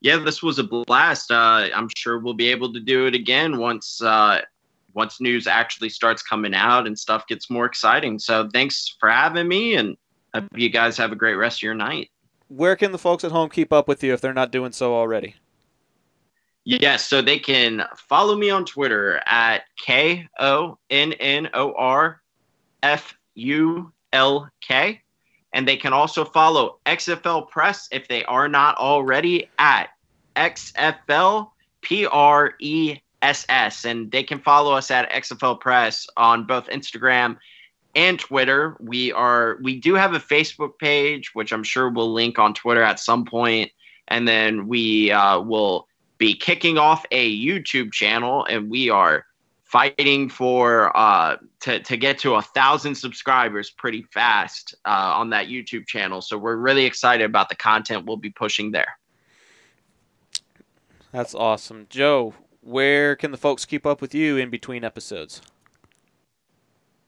Yeah, 0.01 0.19
this 0.19 0.43
was 0.43 0.59
a 0.59 0.65
blast. 0.65 1.31
Uh, 1.31 1.69
I'm 1.75 1.89
sure 1.97 2.19
we'll 2.19 2.35
be 2.35 2.49
able 2.49 2.73
to 2.73 2.81
do 2.81 3.07
it 3.07 3.15
again 3.15 3.59
once 3.59 4.03
uh, 4.03 4.41
once 4.95 5.21
news 5.21 5.47
actually 5.47 5.89
starts 5.89 6.23
coming 6.23 6.55
out 6.55 6.87
and 6.87 6.99
stuff 6.99 7.27
gets 7.27 7.49
more 7.49 7.65
exciting. 7.65 8.19
So 8.19 8.49
thanks 8.53 8.97
for 9.01 9.09
having 9.09 9.49
me, 9.49 9.77
and 9.77 9.97
hope 10.35 10.45
you 10.55 10.69
guys 10.69 10.97
have 10.99 11.13
a 11.13 11.17
great 11.17 11.35
rest 11.35 11.59
of 11.59 11.63
your 11.63 11.75
night 11.75 12.11
where 12.53 12.77
can 12.77 12.93
the 12.93 12.99
folks 12.99 13.25
at 13.25 13.33
home 13.33 13.49
keep 13.49 13.73
up 13.73 13.89
with 13.89 14.03
you 14.03 14.13
if 14.13 14.21
they're 14.21 14.35
not 14.35 14.51
doing 14.51 14.73
so 14.73 14.95
already? 14.95 15.37
Yes, 16.65 17.07
so 17.07 17.21
they 17.23 17.39
can 17.39 17.85
follow 17.97 18.37
me 18.37 18.51
on 18.51 18.65
Twitter 18.65 19.21
at 19.27 19.65
K 19.77 20.29
O 20.39 20.79
N 20.91 21.13
N 21.15 21.49
O 21.55 21.75
R 21.75 22.23
F 22.83 23.15
U 23.35 23.93
L 24.13 24.49
K. 24.61 25.01
And 25.53 25.67
they 25.69 25.77
can 25.77 25.93
also 25.93 26.25
follow 26.25 26.79
XFL 26.87 27.49
Press 27.51 27.89
if 27.91 28.09
they 28.09 28.25
are 28.25 28.49
not 28.49 28.77
already 28.79 29.51
at 29.59 29.91
XFL 30.37 31.51
P 31.83 32.07
R 32.07 32.55
E 32.61 32.99
S 33.21 33.45
S. 33.49 33.85
And 33.85 34.11
they 34.11 34.23
can 34.23 34.39
follow 34.39 34.73
us 34.73 34.91
at 34.91 35.11
XFL 35.11 35.61
Press 35.61 36.07
on 36.17 36.47
both 36.47 36.69
Instagram 36.69 37.39
and 37.95 38.19
Twitter. 38.19 38.77
We 38.81 39.13
are 39.13 39.59
we 39.63 39.81
do 39.81 39.95
have 39.95 40.15
a 40.15 40.21
Facebook 40.21 40.79
page, 40.79 41.35
which 41.35 41.53
I'm 41.53 41.65
sure 41.65 41.91
we'll 41.91 42.13
link 42.13 42.39
on 42.39 42.55
Twitter 42.55 42.83
at 42.83 43.01
some 43.01 43.25
point, 43.25 43.71
and 44.09 44.27
then 44.27 44.69
we 44.69 45.11
uh, 45.11 45.41
will 45.41 45.87
be 46.23 46.37
kicking 46.37 46.79
off 46.79 47.05
a 47.11 47.37
YouTube 47.37 47.93
channel, 47.93 48.45
and 48.45 48.71
we 48.71 48.89
are 48.89 49.27
fighting 49.65 50.29
for 50.29 50.97
uh, 50.97 51.37
to 51.59 51.81
to 51.81 51.97
get 51.97 52.17
to 52.21 52.35
a 52.35 52.43
thousand 52.43 52.95
subscribers 52.95 53.71
pretty 53.71 54.03
fast 54.03 54.77
uh, 54.85 55.15
on 55.17 55.31
that 55.31 55.49
YouTube 55.49 55.85
channel. 55.85 56.23
So 56.23 56.39
we're 56.39 56.55
really 56.55 56.85
excited 56.85 57.25
about 57.25 57.49
the 57.49 57.57
content 57.57 58.07
we'll 58.07 58.19
be 58.19 58.31
pushing 58.31 58.71
there. 58.71 58.97
That's 61.11 61.35
awesome, 61.35 61.89
Joe. 61.91 62.35
Where 62.61 63.17
can 63.17 63.33
the 63.33 63.37
folks 63.37 63.65
keep 63.65 63.85
up 63.85 64.01
with 64.01 64.15
you 64.15 64.37
in 64.37 64.49
between 64.49 64.85
episodes? 64.85 65.43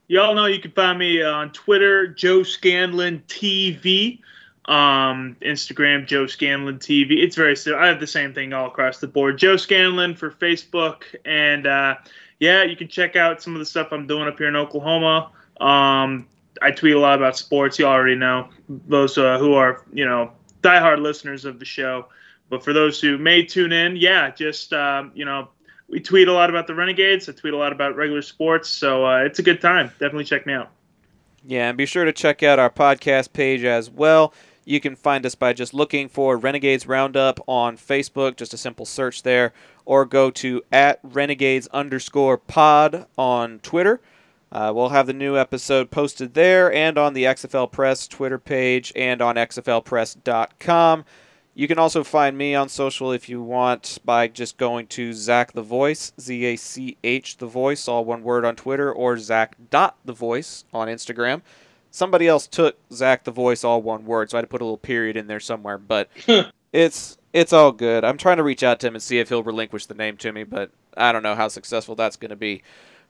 Y'all 0.08 0.34
know 0.34 0.46
you 0.46 0.58
can 0.58 0.72
find 0.72 0.98
me 0.98 1.22
on 1.22 1.52
Twitter, 1.52 2.08
Joe 2.08 2.42
Scanlon 2.42 3.22
TV, 3.28 4.18
um, 4.66 5.36
Instagram, 5.42 6.06
Joe 6.06 6.26
Scanlon 6.26 6.78
TV. 6.78 7.22
It's 7.22 7.36
very 7.36 7.56
simple. 7.56 7.82
I 7.82 7.86
have 7.86 8.00
the 8.00 8.06
same 8.06 8.32
thing 8.32 8.52
all 8.52 8.66
across 8.66 8.98
the 8.98 9.08
board. 9.08 9.38
Joe 9.38 9.56
Scanlon 9.56 10.14
for 10.14 10.30
Facebook, 10.30 11.02
and 11.24 11.66
uh, 11.66 11.96
yeah, 12.40 12.62
you 12.62 12.76
can 12.76 12.88
check 12.88 13.16
out 13.16 13.42
some 13.42 13.54
of 13.54 13.58
the 13.58 13.66
stuff 13.66 13.92
I'm 13.92 14.06
doing 14.06 14.26
up 14.26 14.38
here 14.38 14.48
in 14.48 14.56
Oklahoma. 14.56 15.30
Um, 15.60 16.26
I 16.62 16.70
tweet 16.70 16.94
a 16.94 16.98
lot 16.98 17.18
about 17.18 17.36
sports. 17.36 17.78
You 17.78 17.86
already 17.86 18.14
know 18.14 18.48
those 18.68 19.18
uh, 19.18 19.38
who 19.38 19.54
are 19.54 19.84
you 19.92 20.04
know 20.04 20.32
diehard 20.62 21.00
listeners 21.00 21.44
of 21.44 21.58
the 21.58 21.64
show. 21.64 22.06
But 22.50 22.62
for 22.62 22.72
those 22.72 23.00
who 23.00 23.18
may 23.18 23.44
tune 23.44 23.72
in, 23.72 23.96
yeah, 23.96 24.30
just 24.30 24.72
um, 24.72 25.12
you 25.14 25.24
know 25.24 25.48
we 25.88 26.00
tweet 26.00 26.28
a 26.28 26.32
lot 26.32 26.50
about 26.50 26.66
the 26.66 26.74
Renegades. 26.74 27.28
I 27.28 27.32
tweet 27.32 27.54
a 27.54 27.56
lot 27.56 27.72
about 27.72 27.96
regular 27.96 28.22
sports, 28.22 28.68
so 28.68 29.06
uh, 29.06 29.18
it's 29.18 29.38
a 29.38 29.42
good 29.42 29.60
time. 29.60 29.88
Definitely 29.98 30.24
check 30.24 30.46
me 30.46 30.54
out. 30.54 30.70
Yeah, 31.46 31.68
and 31.68 31.76
be 31.76 31.84
sure 31.86 32.04
to 32.04 32.12
check 32.12 32.42
out 32.42 32.58
our 32.58 32.70
podcast 32.70 33.32
page 33.32 33.64
as 33.64 33.90
well. 33.90 34.32
You 34.64 34.80
can 34.80 34.96
find 34.96 35.26
us 35.26 35.34
by 35.34 35.52
just 35.52 35.74
looking 35.74 36.08
for 36.08 36.36
Renegades 36.36 36.86
Roundup 36.86 37.40
on 37.46 37.76
Facebook, 37.76 38.36
just 38.36 38.54
a 38.54 38.58
simple 38.58 38.86
search 38.86 39.22
there, 39.22 39.52
or 39.84 40.04
go 40.04 40.30
to 40.30 40.62
at 40.72 41.00
Renegades 41.02 41.68
underscore 41.68 42.38
pod 42.38 43.06
on 43.18 43.58
Twitter. 43.60 44.00
Uh, 44.50 44.72
we'll 44.74 44.90
have 44.90 45.06
the 45.06 45.12
new 45.12 45.36
episode 45.36 45.90
posted 45.90 46.34
there 46.34 46.72
and 46.72 46.96
on 46.96 47.12
the 47.12 47.24
XFL 47.24 47.70
Press 47.70 48.06
Twitter 48.06 48.38
page 48.38 48.92
and 48.94 49.20
on 49.20 49.34
xflpress.com. 49.34 51.04
You 51.56 51.68
can 51.68 51.78
also 51.78 52.02
find 52.02 52.36
me 52.36 52.54
on 52.54 52.68
social 52.68 53.12
if 53.12 53.28
you 53.28 53.40
want 53.40 53.98
by 54.04 54.26
just 54.26 54.56
going 54.56 54.88
to 54.88 55.12
Zach 55.12 55.52
the 55.52 55.62
Voice, 55.62 56.12
Z 56.20 56.44
A 56.46 56.56
C 56.56 56.96
H 57.04 57.36
the 57.36 57.46
Voice, 57.46 57.86
all 57.86 58.04
one 58.04 58.24
word 58.24 58.44
on 58.44 58.56
Twitter, 58.56 58.92
or 58.92 59.16
Zach 59.18 59.56
dot 59.70 59.96
the 60.04 60.12
Voice 60.12 60.64
on 60.72 60.88
Instagram. 60.88 61.42
Somebody 61.94 62.26
else 62.26 62.48
took 62.48 62.76
Zach 62.92 63.22
the 63.22 63.30
Voice, 63.30 63.62
all 63.62 63.80
one 63.80 64.04
word, 64.04 64.28
so 64.28 64.36
I 64.36 64.38
had 64.38 64.46
to 64.46 64.48
put 64.48 64.60
a 64.60 64.64
little 64.64 64.76
period 64.76 65.16
in 65.16 65.28
there 65.28 65.38
somewhere. 65.38 65.78
But 65.78 66.10
it's 66.72 67.16
it's 67.32 67.52
all 67.52 67.70
good. 67.70 68.02
I'm 68.02 68.18
trying 68.18 68.38
to 68.38 68.42
reach 68.42 68.64
out 68.64 68.80
to 68.80 68.88
him 68.88 68.96
and 68.96 69.02
see 69.02 69.20
if 69.20 69.28
he'll 69.28 69.44
relinquish 69.44 69.86
the 69.86 69.94
name 69.94 70.16
to 70.16 70.32
me, 70.32 70.42
but 70.42 70.72
I 70.96 71.12
don't 71.12 71.22
know 71.22 71.36
how 71.36 71.46
successful 71.46 71.94
that's 71.94 72.16
going 72.16 72.30
to 72.30 72.36
be. 72.36 72.64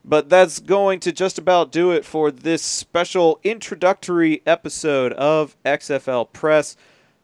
But 0.04 0.28
that's 0.28 0.60
going 0.60 1.00
to 1.00 1.12
just 1.12 1.38
about 1.38 1.72
do 1.72 1.92
it 1.92 2.04
for 2.04 2.30
this 2.30 2.60
special 2.60 3.40
introductory 3.42 4.42
episode 4.44 5.14
of 5.14 5.56
XFL 5.64 6.30
Press. 6.34 6.76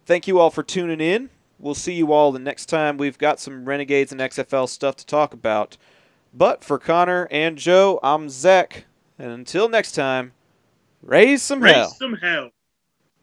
Thank 0.07 0.27
you 0.27 0.39
all 0.39 0.49
for 0.49 0.63
tuning 0.63 1.03
in. 1.03 1.29
We'll 1.59 1.75
see 1.75 1.93
you 1.93 2.11
all 2.11 2.33
the 2.33 2.39
next 2.39 2.71
time 2.71 2.97
we've 2.97 3.19
got 3.19 3.39
some 3.39 3.67
Renegades 3.67 4.13
and 4.13 4.21
XFL 4.23 4.67
stuff 4.67 4.97
to 4.97 5.05
talk 5.05 5.35
about. 5.35 5.77
But 6.33 6.65
for 6.65 6.79
Konnor 6.79 7.29
and 7.31 7.59
Joe, 7.59 8.01
I'm 8.03 8.31
Zach. 8.31 8.87
And 9.19 9.31
until 9.31 9.69
next 9.69 9.93
time, 9.93 10.33
raise 11.03 11.43
some 11.43 11.63
Raise 11.63 11.75
hell. 11.75 11.91
some 11.91 12.15
hell. 12.15 12.51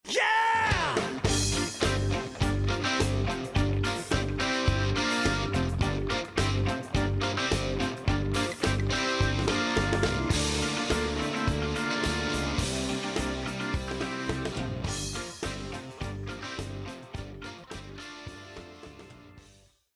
Yeah! 0.08 0.22